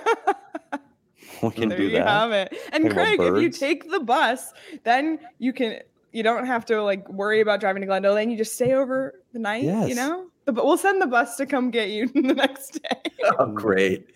we 1.42 1.50
can 1.50 1.70
there 1.70 1.78
do 1.78 1.84
you 1.84 1.90
that. 1.92 2.06
have 2.06 2.32
it. 2.32 2.54
And 2.72 2.84
Talk 2.84 2.92
Craig, 2.92 3.20
if 3.20 3.42
you 3.42 3.50
take 3.50 3.90
the 3.90 4.00
bus, 4.00 4.52
then 4.84 5.20
you 5.38 5.52
can 5.54 5.80
you 6.12 6.22
don't 6.22 6.46
have 6.46 6.66
to 6.66 6.82
like 6.82 7.08
worry 7.08 7.40
about 7.40 7.60
driving 7.60 7.80
to 7.80 7.86
Glendale. 7.86 8.14
Then 8.14 8.30
you 8.30 8.36
just 8.36 8.54
stay 8.54 8.74
over 8.74 9.20
the 9.32 9.38
night. 9.38 9.64
Yes. 9.64 9.88
You 9.88 9.94
know, 9.94 10.26
the, 10.44 10.52
but 10.52 10.66
we'll 10.66 10.76
send 10.76 11.00
the 11.00 11.06
bus 11.06 11.36
to 11.36 11.46
come 11.46 11.70
get 11.70 11.90
you 11.90 12.08
the 12.14 12.34
next 12.34 12.82
day. 12.82 13.10
Oh, 13.38 13.46
great. 13.46 14.06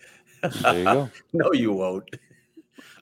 There 0.41 0.77
you 0.77 0.83
go. 0.83 1.09
no, 1.33 1.53
you 1.53 1.71
won't. 1.71 2.09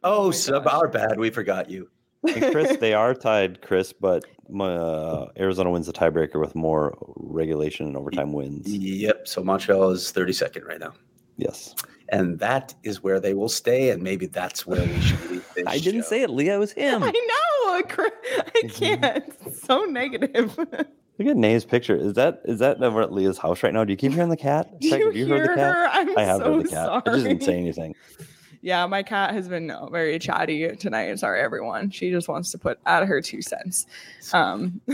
Oh, 0.03 0.31
sub, 0.31 0.67
our 0.67 0.87
bad. 0.89 1.17
We 1.17 1.29
forgot 1.29 1.69
you. 1.69 1.89
And 2.23 2.51
Chris, 2.51 2.77
they 2.79 2.93
are 2.93 3.13
tied, 3.13 3.61
Chris, 3.61 3.93
but 3.93 4.25
uh, 4.59 5.27
Arizona 5.37 5.71
wins 5.71 5.87
the 5.87 5.93
tiebreaker 5.93 6.39
with 6.39 6.55
more 6.55 6.97
regulation 7.17 7.87
and 7.87 7.97
overtime 7.97 8.33
wins. 8.33 8.67
Yep. 8.67 9.27
So 9.27 9.43
Montreal 9.43 9.89
is 9.91 10.11
32nd 10.11 10.65
right 10.65 10.79
now. 10.79 10.93
Yes. 11.37 11.75
And 12.09 12.37
that 12.39 12.75
is 12.83 13.01
where 13.01 13.19
they 13.19 13.33
will 13.33 13.49
stay. 13.49 13.89
And 13.89 14.03
maybe 14.03 14.25
that's 14.27 14.67
where 14.67 14.81
we 14.85 15.01
should 15.01 15.31
leave 15.31 15.47
this. 15.55 15.65
I 15.67 15.79
didn't 15.79 16.03
show. 16.03 16.09
say 16.09 16.21
it, 16.21 16.29
Leah. 16.29 16.55
It 16.55 16.59
was 16.59 16.71
him. 16.71 17.01
I 17.05 17.11
know. 17.11 17.73
I 17.75 17.81
can't. 18.69 19.03
It's 19.45 19.61
so 19.63 19.83
negative. 19.85 20.55
Look 20.57 21.27
at 21.27 21.37
Nae's 21.37 21.65
picture. 21.65 21.95
Is 21.95 22.13
that 22.13 22.41
is 22.45 22.59
that 22.59 22.81
over 22.83 23.01
at 23.01 23.11
Leah's 23.11 23.37
house 23.37 23.63
right 23.63 23.73
now? 23.73 23.83
Do 23.83 23.91
you 23.93 23.97
keep 23.97 24.11
hearing 24.13 24.29
the 24.29 24.37
cat? 24.37 24.79
Do 24.79 24.87
you 24.87 25.05
have 25.05 25.13
hear 25.15 25.27
heard 25.27 25.49
the 25.49 25.55
cat? 25.55 25.75
her? 25.75 25.87
I'm 25.91 26.17
I 26.17 26.23
have 26.23 26.37
so 26.39 26.53
heard 26.55 26.65
the 26.65 26.69
cat. 26.69 26.85
sorry. 26.85 27.01
It 27.05 27.11
just 27.11 27.23
didn't 27.25 27.43
say 27.43 27.57
anything. 27.57 27.95
Yeah, 28.63 28.85
my 28.85 29.03
cat 29.03 29.33
has 29.33 29.49
been 29.49 29.69
uh, 29.69 29.87
very 29.87 30.17
chatty 30.17 30.73
tonight. 30.77 31.19
Sorry, 31.19 31.41
everyone. 31.41 31.89
She 31.89 32.11
just 32.11 32.29
wants 32.29 32.49
to 32.51 32.57
put 32.57 32.79
out 32.85 33.05
her 33.05 33.21
two 33.21 33.41
cents. 33.41 33.85
Um, 34.31 34.79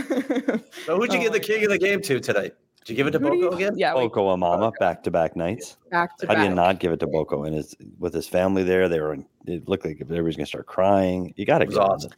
So 0.86 0.98
who'd 0.98 1.12
you 1.12 1.20
Oh 1.20 1.22
give 1.22 1.32
the 1.32 1.38
my 1.38 1.38
king 1.38 1.62
of 1.64 1.70
the 1.70 1.78
game 1.78 2.02
to 2.02 2.18
tonight? 2.18 2.54
Did 2.84 2.88
you 2.90 2.96
give 2.96 3.06
it 3.06 3.12
to 3.12 3.20
who 3.20 3.30
do 3.30 3.36
you- 3.36 3.42
Boko 3.44 3.56
again? 3.56 3.78
Yeah, 3.78 3.94
we 3.94 4.00
Boko 4.00 4.34
Imama 4.34 4.72
back 4.80 5.04
to 5.04 5.12
back 5.12 5.36
nights. 5.36 5.76
back 5.88 6.16
to 6.18 6.26
How 6.26 6.34
do 6.34 6.42
you 6.42 6.48
not 6.50 6.80
give 6.80 6.90
it 6.90 6.98
to 7.00 7.06
Boko? 7.06 7.44
And 7.44 7.54
his 7.54 7.76
with 8.00 8.12
his 8.12 8.26
family 8.26 8.64
there, 8.64 8.88
they 8.88 8.98
were. 8.98 9.18
It 9.46 9.68
looked 9.68 9.84
like 9.84 9.98
everybody's 10.00 10.34
gonna 10.36 10.46
start 10.46 10.66
crying. 10.66 11.32
You 11.36 11.46
got 11.46 11.58
to 11.58 11.64
It 11.64 11.68
was 11.68 11.78
awesome. 11.78 12.10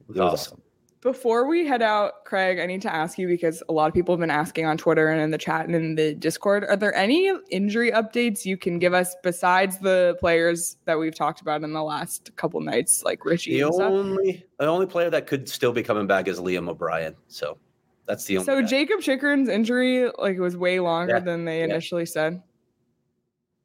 It 0.00 0.08
was 0.08 0.18
awesome. 0.18 0.60
Before 1.02 1.46
we 1.46 1.66
head 1.66 1.80
out, 1.80 2.26
Craig, 2.26 2.58
I 2.60 2.66
need 2.66 2.82
to 2.82 2.94
ask 2.94 3.18
you 3.18 3.26
because 3.26 3.62
a 3.70 3.72
lot 3.72 3.88
of 3.88 3.94
people 3.94 4.14
have 4.14 4.20
been 4.20 4.30
asking 4.30 4.66
on 4.66 4.76
Twitter 4.76 5.08
and 5.08 5.18
in 5.22 5.30
the 5.30 5.38
chat 5.38 5.64
and 5.64 5.74
in 5.74 5.94
the 5.94 6.14
Discord. 6.14 6.62
Are 6.64 6.76
there 6.76 6.94
any 6.94 7.32
injury 7.50 7.90
updates 7.90 8.44
you 8.44 8.58
can 8.58 8.78
give 8.78 8.92
us 8.92 9.16
besides 9.22 9.78
the 9.78 10.18
players 10.20 10.76
that 10.84 10.98
we've 10.98 11.14
talked 11.14 11.40
about 11.40 11.62
in 11.62 11.72
the 11.72 11.82
last 11.82 12.36
couple 12.36 12.60
nights, 12.60 13.02
like 13.02 13.24
Ritchie 13.24 13.52
The 13.52 13.60
and 13.62 13.74
stuff? 13.74 13.90
only 13.90 14.44
the 14.58 14.66
only 14.66 14.84
player 14.84 15.08
that 15.08 15.26
could 15.26 15.48
still 15.48 15.72
be 15.72 15.82
coming 15.82 16.06
back 16.06 16.28
is 16.28 16.38
Liam 16.38 16.68
O'Brien. 16.68 17.16
So 17.28 17.56
that's 18.04 18.26
the 18.26 18.36
only. 18.36 18.44
So 18.44 18.60
guy. 18.60 18.66
Jakob 18.66 19.00
Chychrun's 19.00 19.48
injury, 19.48 20.10
like, 20.18 20.38
was 20.38 20.54
way 20.58 20.80
longer 20.80 21.14
Yeah, 21.14 21.20
than 21.20 21.46
they 21.46 21.60
yeah. 21.60 21.64
initially 21.64 22.04
said. 22.06 22.42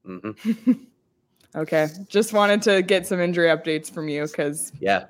Mm-hmm. 0.08 0.72
Okay, 1.56 1.88
just 2.10 2.34
wanted 2.34 2.62
to 2.64 2.82
get 2.82 3.08
some 3.08 3.22
injury 3.22 3.48
updates 3.48 3.90
from 3.90 4.10
you 4.10 4.24
because 4.28 4.74
Yeah, 4.82 5.06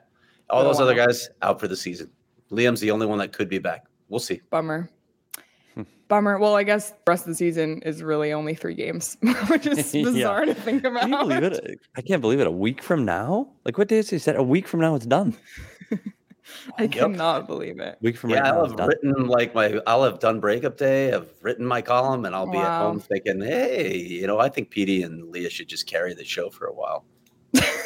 all 0.48 0.64
those 0.64 0.80
other 0.80 0.94
guys 0.94 1.28
out 1.42 1.60
for 1.60 1.68
the 1.68 1.76
season. 1.76 2.12
Liam's 2.52 2.80
the 2.80 2.92
only 2.92 3.06
one 3.06 3.18
that 3.20 3.34
could 3.34 3.50
be 3.50 3.58
back. 3.60 3.86
We'll 4.10 4.20
see. 4.20 4.42
bummer. 4.50 4.90
Hmm. 5.74 5.84
Bummer. 6.08 6.38
Well, 6.38 6.56
I 6.56 6.64
guess 6.64 6.92
the 6.92 6.98
rest 7.08 7.24
of 7.24 7.30
the 7.30 7.36
season 7.36 7.82
is 7.82 8.04
really 8.04 8.32
only 8.34 8.54
three 8.56 8.76
games, 8.76 9.18
which 9.50 9.66
is 9.66 9.94
Yeah. 9.94 10.04
bizarre 10.04 10.46
to 10.46 10.54
think 10.54 10.84
about. 10.84 11.02
Can 11.02 11.12
you 11.12 11.18
believe 11.18 11.44
it? 11.44 11.80
I 11.98 12.02
can't 12.02 12.22
believe 12.22 12.40
it. 12.40 12.48
A 12.48 12.52
week 12.52 12.82
from 12.84 13.04
now? 13.06 13.50
Like 13.66 13.78
what 13.78 13.88
day 13.88 13.98
is 13.98 14.10
he 14.10 14.20
said? 14.20 14.36
A 14.36 14.44
week 14.44 14.68
from 14.68 14.80
now, 14.82 14.96
it's 14.96 15.06
done. 15.08 15.36
I 16.78 16.84
Yep. 16.84 16.92
cannot 16.92 17.48
believe 17.48 17.80
it. 17.80 17.98
week 18.02 18.16
from 18.18 18.30
Yeah, 18.30 18.42
right 18.42 18.44
now, 18.52 18.58
I'll 18.60 18.64
it's 18.66 18.72
have 18.74 18.78
done. 18.78 18.88
written 18.90 19.28
like 19.28 19.56
my. 19.56 19.82
I'll 19.88 20.04
have 20.04 20.20
done 20.20 20.40
breakup 20.40 20.78
day. 20.78 21.12
I've 21.12 21.28
written 21.42 21.66
my 21.66 21.82
column, 21.82 22.26
and 22.26 22.36
I'll 22.36 22.50
be 22.50 22.60
at 22.60 22.80
home 22.82 23.00
thinking, 23.00 23.42
"Hey, 23.42 23.98
you 23.98 24.28
know, 24.28 24.38
I 24.38 24.50
think 24.50 24.70
Petey 24.70 25.02
and 25.02 25.32
Leah 25.32 25.50
should 25.50 25.68
just 25.68 25.88
carry 25.88 26.14
the 26.14 26.24
show 26.24 26.52
for 26.52 26.68
a 26.68 26.74
while." 26.74 27.04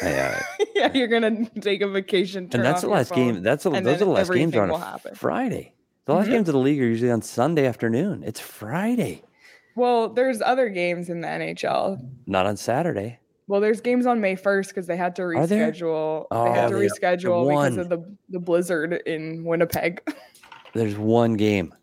Yeah. 0.02 0.42
yeah, 0.74 0.92
you're 0.94 1.08
gonna 1.08 1.48
take 1.60 1.80
a 1.82 1.88
vacation. 1.88 2.48
And 2.52 2.64
that's 2.64 2.80
the 2.82 2.88
last 2.88 3.12
game. 3.12 3.42
That's 3.42 3.64
the, 3.64 3.70
and 3.72 3.84
those 3.86 3.96
are 3.96 4.04
the 4.06 4.10
last 4.10 4.32
games 4.32 4.54
on 4.56 4.70
a. 4.70 4.98
Friday. 5.14 5.74
The 6.06 6.14
last 6.14 6.28
Mhm. 6.28 6.32
games 6.32 6.48
of 6.48 6.54
the 6.54 6.58
league 6.60 6.80
are 6.80 6.86
usually 6.86 7.10
on 7.10 7.22
Sunday 7.22 7.66
afternoon. 7.66 8.22
It's 8.26 8.40
Friday, 8.40 9.22
Well, 9.76 10.08
there's 10.08 10.40
other 10.42 10.68
games 10.68 11.08
in 11.08 11.20
the 11.20 11.28
NHL. 11.28 11.98
not 12.26 12.46
on 12.46 12.56
Saturday. 12.56 13.18
Well, 13.46 13.60
there's 13.60 13.80
games 13.80 14.06
on 14.06 14.20
May 14.20 14.36
1st 14.36 14.68
because 14.68 14.86
they 14.86 14.96
had 14.96 15.16
to 15.16 15.22
reschedule. 15.22 16.26
Oh, 16.30 16.44
they 16.44 16.50
had 16.58 16.68
to 16.70 16.76
they- 16.76 16.86
reschedule 16.86 17.48
because 17.48 17.76
of 17.76 17.88
the, 17.88 17.98
the 18.28 18.38
blizzard 18.38 18.94
in 19.06 19.44
Winnipeg. 19.44 20.00
There's 20.72 20.96
one 20.96 21.34
game. 21.34 21.74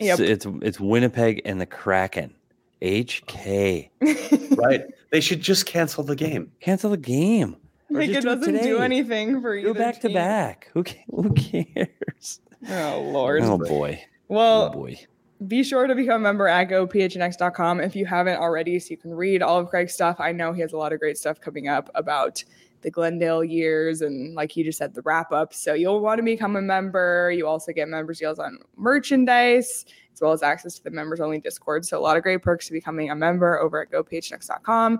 Yep. 0.00 0.16
So 0.18 0.22
it's 0.24 0.46
it's 0.62 0.80
Winnipeg 0.80 1.42
and 1.44 1.60
the 1.60 1.66
Kraken. 1.66 2.34
HK. 2.82 3.90
Right? 4.56 4.82
they 5.10 5.20
should 5.20 5.40
just 5.40 5.66
cancel 5.66 6.04
the 6.04 6.16
game. 6.16 6.52
Cancel 6.60 6.90
the 6.90 6.96
game. 6.96 7.56
Or 7.90 8.00
like 8.00 8.10
it 8.10 8.14
do 8.14 8.20
doesn't 8.22 8.62
do 8.62 8.78
anything 8.78 9.40
for 9.40 9.54
you. 9.54 9.64
Go 9.64 9.70
either 9.70 9.78
back 9.78 10.00
to 10.00 10.08
back. 10.08 10.70
Who 10.74 10.84
who 11.10 11.32
cares? 11.34 12.40
Oh 12.68 13.02
Lord. 13.12 13.42
Oh 13.42 13.58
boy. 13.58 14.00
Oh 14.02 14.08
well, 14.28 14.70
boy. 14.70 14.98
be 15.46 15.62
sure 15.62 15.86
to 15.86 15.94
become 15.94 16.20
a 16.22 16.24
member 16.24 16.48
at 16.48 16.68
gophnx.com 16.70 17.80
if 17.80 17.94
you 17.94 18.06
haven't 18.06 18.38
already 18.38 18.78
so 18.78 18.90
you 18.90 18.96
can 18.96 19.12
read 19.12 19.42
all 19.42 19.58
of 19.58 19.68
craig's 19.68 19.92
stuff 19.92 20.16
i 20.18 20.32
know 20.32 20.52
he 20.52 20.62
has 20.62 20.72
a 20.72 20.76
lot 20.76 20.92
of 20.92 20.98
great 20.98 21.18
stuff 21.18 21.40
coming 21.40 21.68
up 21.68 21.90
about 21.94 22.42
the 22.80 22.90
glendale 22.90 23.44
years 23.44 24.00
and 24.00 24.34
like 24.34 24.56
you 24.56 24.64
just 24.64 24.78
said 24.78 24.94
the 24.94 25.02
wrap 25.02 25.30
up 25.32 25.52
so 25.52 25.74
you'll 25.74 26.00
want 26.00 26.18
to 26.18 26.22
become 26.22 26.56
a 26.56 26.62
member 26.62 27.30
you 27.36 27.46
also 27.46 27.72
get 27.72 27.88
members 27.88 28.18
deals 28.18 28.38
on 28.38 28.58
merchandise 28.76 29.84
as 30.14 30.20
well 30.20 30.32
as 30.32 30.42
access 30.42 30.76
to 30.76 30.84
the 30.84 30.90
members 30.90 31.20
only 31.20 31.38
discord 31.38 31.84
so 31.84 31.98
a 31.98 32.00
lot 32.00 32.16
of 32.16 32.22
great 32.22 32.40
perks 32.40 32.66
to 32.66 32.72
becoming 32.72 33.10
a 33.10 33.14
member 33.14 33.58
over 33.60 33.82
at 33.82 33.90
gophnx.com 33.90 34.98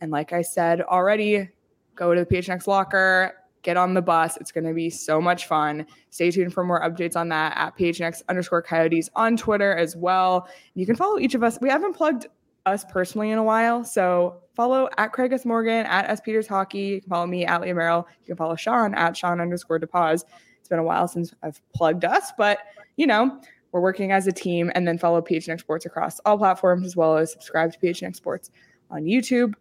and 0.00 0.10
like 0.10 0.32
i 0.32 0.40
said 0.40 0.80
already 0.82 1.48
go 1.94 2.14
to 2.14 2.24
the 2.24 2.36
phnx 2.36 2.66
locker 2.66 3.32
get 3.62 3.76
on 3.76 3.94
the 3.94 4.02
bus 4.02 4.36
it's 4.36 4.52
going 4.52 4.64
to 4.64 4.72
be 4.72 4.88
so 4.88 5.20
much 5.20 5.46
fun 5.46 5.84
Stay 6.16 6.30
tuned 6.30 6.54
for 6.54 6.64
more 6.64 6.80
updates 6.80 7.14
on 7.14 7.28
that 7.28 7.54
at 7.58 7.76
PHNX 7.76 8.22
underscore 8.30 8.62
coyotes 8.62 9.10
on 9.14 9.36
Twitter 9.36 9.76
as 9.76 9.94
well. 9.94 10.48
You 10.72 10.86
can 10.86 10.96
follow 10.96 11.18
each 11.18 11.34
of 11.34 11.42
us. 11.42 11.58
We 11.60 11.68
haven't 11.68 11.92
plugged 11.92 12.26
us 12.64 12.86
personally 12.86 13.32
in 13.32 13.36
a 13.36 13.44
while. 13.44 13.84
So 13.84 14.40
follow 14.54 14.88
at 14.96 15.12
Craig 15.12 15.34
S. 15.34 15.44
Morgan, 15.44 15.84
at 15.84 16.08
S. 16.08 16.22
Peters 16.22 16.46
Hockey. 16.46 16.78
You 16.78 17.00
can 17.02 17.10
follow 17.10 17.26
me 17.26 17.44
at 17.44 17.60
Leah 17.60 17.74
Merrill. 17.74 18.08
You 18.20 18.28
can 18.28 18.36
follow 18.36 18.56
Sean 18.56 18.94
at 18.94 19.14
Sean 19.14 19.42
underscore 19.42 19.78
DePause. 19.78 20.24
It's 20.58 20.68
been 20.70 20.78
a 20.78 20.82
while 20.82 21.06
since 21.06 21.34
I've 21.42 21.60
plugged 21.74 22.06
us, 22.06 22.32
but 22.38 22.60
you 22.96 23.06
know, 23.06 23.42
we're 23.76 23.82
working 23.82 24.10
as 24.10 24.26
a 24.26 24.32
team, 24.32 24.72
and 24.74 24.88
then 24.88 24.96
follow 24.96 25.20
PHNX 25.20 25.60
Sports 25.60 25.84
across 25.84 26.18
all 26.20 26.38
platforms 26.38 26.86
as 26.86 26.96
well 26.96 27.18
as 27.18 27.32
subscribe 27.32 27.74
to 27.74 27.78
PHNX 27.78 28.16
Sports 28.16 28.50
on 28.90 29.02
YouTube. 29.02 29.52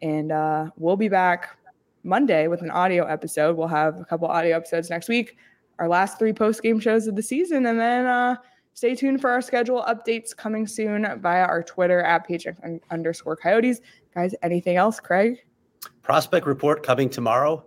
And 0.00 0.32
uh, 0.32 0.70
we'll 0.76 0.96
be 0.96 1.08
back 1.08 1.56
Monday 2.02 2.48
with 2.48 2.62
an 2.62 2.72
audio 2.72 3.06
episode. 3.06 3.56
We'll 3.56 3.68
have 3.68 4.00
a 4.00 4.04
couple 4.04 4.26
audio 4.26 4.56
episodes 4.56 4.90
next 4.90 5.08
week, 5.08 5.36
our 5.78 5.88
last 5.88 6.18
three 6.18 6.32
post 6.32 6.60
game 6.60 6.80
shows 6.80 7.06
of 7.06 7.14
the 7.14 7.22
season, 7.22 7.66
and 7.66 7.78
then 7.78 8.06
uh, 8.06 8.34
stay 8.74 8.96
tuned 8.96 9.20
for 9.20 9.30
our 9.30 9.40
schedule 9.40 9.84
updates 9.88 10.36
coming 10.36 10.66
soon 10.66 11.06
via 11.20 11.44
our 11.44 11.62
Twitter 11.62 12.00
at 12.00 12.28
PHNX 12.28 12.80
underscore 12.90 13.36
Coyotes. 13.36 13.80
Guys, 14.12 14.34
anything 14.42 14.74
else, 14.74 14.98
Craig? 14.98 15.38
Prospect 16.02 16.48
report 16.48 16.82
coming 16.82 17.08
tomorrow, 17.08 17.64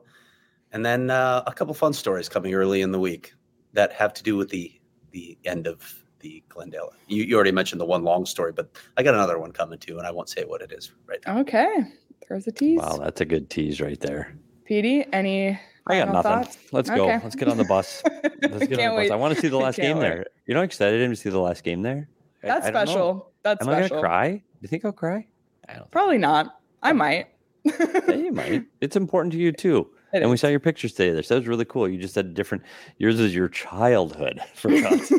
and 0.73 0.85
then 0.85 1.09
uh, 1.09 1.43
a 1.47 1.53
couple 1.53 1.73
fun 1.73 1.93
stories 1.93 2.27
coming 2.27 2.53
early 2.53 2.81
in 2.81 2.91
the 2.91 2.99
week 2.99 3.33
that 3.71 3.93
have 3.93 4.13
to 4.15 4.23
do 4.23 4.35
with 4.35 4.49
the 4.49 4.77
the 5.15 5.37
end 5.45 5.65
of 5.65 6.03
the 6.19 6.43
Glendale. 6.49 6.91
You, 7.07 7.23
you 7.23 7.35
already 7.35 7.53
mentioned 7.53 7.79
the 7.79 7.85
one 7.85 8.03
long 8.03 8.25
story, 8.25 8.51
but 8.51 8.69
I 8.97 9.03
got 9.03 9.13
another 9.13 9.39
one 9.39 9.51
coming 9.51 9.79
too, 9.79 9.97
and 9.97 10.05
I 10.05 10.11
won't 10.11 10.29
say 10.29 10.43
what 10.43 10.61
it 10.61 10.73
is 10.73 10.91
right 11.07 11.19
now. 11.25 11.39
Okay, 11.39 11.67
there's 12.27 12.45
a 12.47 12.51
tease. 12.51 12.79
Wow, 12.79 12.97
that's 12.97 13.21
a 13.21 13.25
good 13.25 13.49
tease 13.49 13.79
right 13.79 13.99
there. 13.99 14.35
Petey, 14.65 15.05
any? 15.13 15.57
I 15.87 15.99
got 15.99 16.07
final 16.07 16.13
nothing. 16.13 16.31
thoughts? 16.31 16.57
Let's 16.73 16.89
go. 16.89 17.05
Okay. 17.05 17.19
Let's 17.23 17.35
get 17.35 17.47
on 17.47 17.57
the 17.57 17.63
bus. 17.63 18.01
Let's 18.23 18.33
get 18.41 18.43
on 18.43 18.59
the 18.59 18.67
Can't 18.67 18.91
bus. 18.91 18.97
wait. 18.97 19.11
I 19.11 19.15
want 19.15 19.35
to 19.35 19.41
see 19.41 19.47
the 19.47 19.57
last 19.57 19.75
game 19.79 19.97
wait. 19.97 20.03
there. 20.03 20.25
You're 20.47 20.57
not 20.57 20.63
excited 20.63 21.07
to 21.07 21.15
see 21.15 21.29
the 21.29 21.39
last 21.39 21.63
game 21.63 21.81
there? 21.81 22.09
That's 22.41 22.67
I 22.67 22.71
don't 22.71 22.87
special. 22.87 23.31
That's 23.43 23.65
Am 23.65 23.73
I 23.73 23.87
gonna 23.87 24.01
cry? 24.01 24.31
Do 24.31 24.41
you 24.61 24.67
think 24.67 24.83
I'll 24.83 24.91
cry? 24.91 25.27
I 25.69 25.75
don't. 25.75 25.89
Probably 25.91 26.17
not. 26.17 26.59
I 26.83 26.91
oh. 26.91 26.95
might. 26.95 27.27
Yeah, 27.63 28.11
you 28.11 28.31
might. 28.33 28.65
It's 28.81 28.95
important 28.95 29.31
to 29.33 29.39
you 29.39 29.51
too. 29.51 29.87
It 30.15 30.21
and 30.21 30.29
we 30.31 30.37
saw 30.37 30.47
your 30.47 30.59
pictures 30.59 30.93
today. 30.93 31.11
There, 31.11 31.23
so 31.23 31.35
that 31.35 31.41
was 31.41 31.47
really 31.47 31.65
cool. 31.65 31.87
You 31.89 31.97
just 31.99 32.15
had 32.15 32.33
different. 32.33 32.63
Yours 32.97 33.19
is 33.19 33.35
your 33.35 33.49
childhood. 33.49 34.39
For 34.55 34.69
God's 34.69 35.11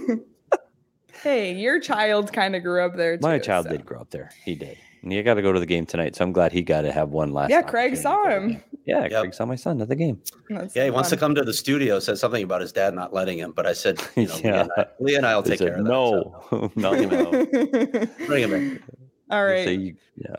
hey, 1.22 1.54
your 1.54 1.80
child 1.80 2.32
kind 2.32 2.54
of 2.56 2.62
grew 2.62 2.84
up 2.84 2.96
there 2.96 3.16
too. 3.16 3.22
My 3.22 3.38
child 3.38 3.66
so. 3.66 3.72
did 3.72 3.84
grow 3.86 4.00
up 4.00 4.10
there. 4.10 4.30
He 4.44 4.54
did. 4.54 4.78
And 5.02 5.12
he 5.12 5.22
got 5.22 5.34
to 5.34 5.42
go 5.42 5.52
to 5.52 5.60
the 5.60 5.66
game 5.66 5.86
tonight. 5.86 6.16
So 6.16 6.24
I'm 6.24 6.32
glad 6.32 6.50
he 6.52 6.62
got 6.62 6.80
to 6.82 6.90
have 6.90 7.10
one 7.10 7.32
last. 7.32 7.50
Yeah, 7.50 7.62
Craig 7.62 7.96
saw 7.96 8.24
to 8.24 8.28
go 8.30 8.40
to 8.40 8.46
the 8.48 8.54
him. 8.54 8.62
Yeah, 8.86 9.02
Yep. 9.02 9.20
Craig 9.20 9.34
saw 9.34 9.46
my 9.46 9.54
son 9.54 9.80
at 9.80 9.88
the 9.88 9.94
game. 9.96 10.20
That's 10.48 10.74
Yeah, 10.74 10.84
he 10.84 10.90
wants 10.90 11.10
to 11.10 11.16
come 11.16 11.34
to 11.36 11.44
the 11.44 11.52
studio. 11.52 12.00
Said 12.00 12.18
something 12.18 12.42
about 12.42 12.60
his 12.60 12.72
dad 12.72 12.94
not 12.94 13.12
letting 13.12 13.38
him, 13.38 13.52
but 13.52 13.66
I 13.66 13.72
said, 13.72 14.00
you 14.16 14.26
know, 14.26 14.34
Leah, 14.36 14.62
and 14.62 14.70
I, 14.76 14.80
Yeah. 14.80 14.84
Leah 15.00 15.16
and 15.18 15.26
I 15.26 15.36
will 15.36 15.42
take 15.44 15.58
said, 15.58 15.68
care 15.68 15.78
of 15.78 15.84
that. 15.84 15.90
no, 15.90 16.70
no, 16.76 16.92
no. 16.92 18.26
Bring 18.26 18.42
him 18.42 18.52
in. 18.54 18.82
All 19.30 19.44
right. 19.44 19.48
They 19.50 19.58
right. 19.58 19.64
say 19.64 19.74
you- 19.74 19.96
yeah. 20.16 20.36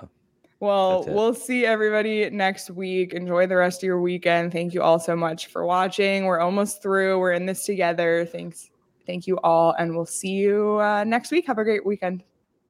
Well, 0.60 1.06
we'll 1.08 1.36
see 1.36 1.66
everybody 1.66 2.30
next 2.32 2.72
week. 2.72 3.14
Enjoy 3.14 3.46
the 3.46 3.56
rest 3.56 3.84
of 3.84 3.88
your 3.88 4.02
weekend. 4.02 4.52
Thank 4.52 4.74
you 4.74 4.82
all 4.82 5.00
so 5.00 5.16
much 5.16 5.48
for 5.48 5.66
watching. 5.66 6.26
We're 6.26 6.40
almost 6.40 6.82
through. 6.82 7.20
We're 7.20 7.34
in 7.34 7.46
this 7.46 7.64
together. 7.64 8.26
Thanks. 8.26 8.72
Thank 9.06 9.28
you 9.28 9.38
all. 9.44 9.76
And 9.78 9.96
we'll 9.96 10.06
see 10.08 10.32
you 10.32 10.80
uh, 10.82 11.04
next 11.04 11.32
week. 11.32 11.46
Have 11.46 11.60
a 11.60 11.64
great 11.64 11.86
weekend. 11.86 12.24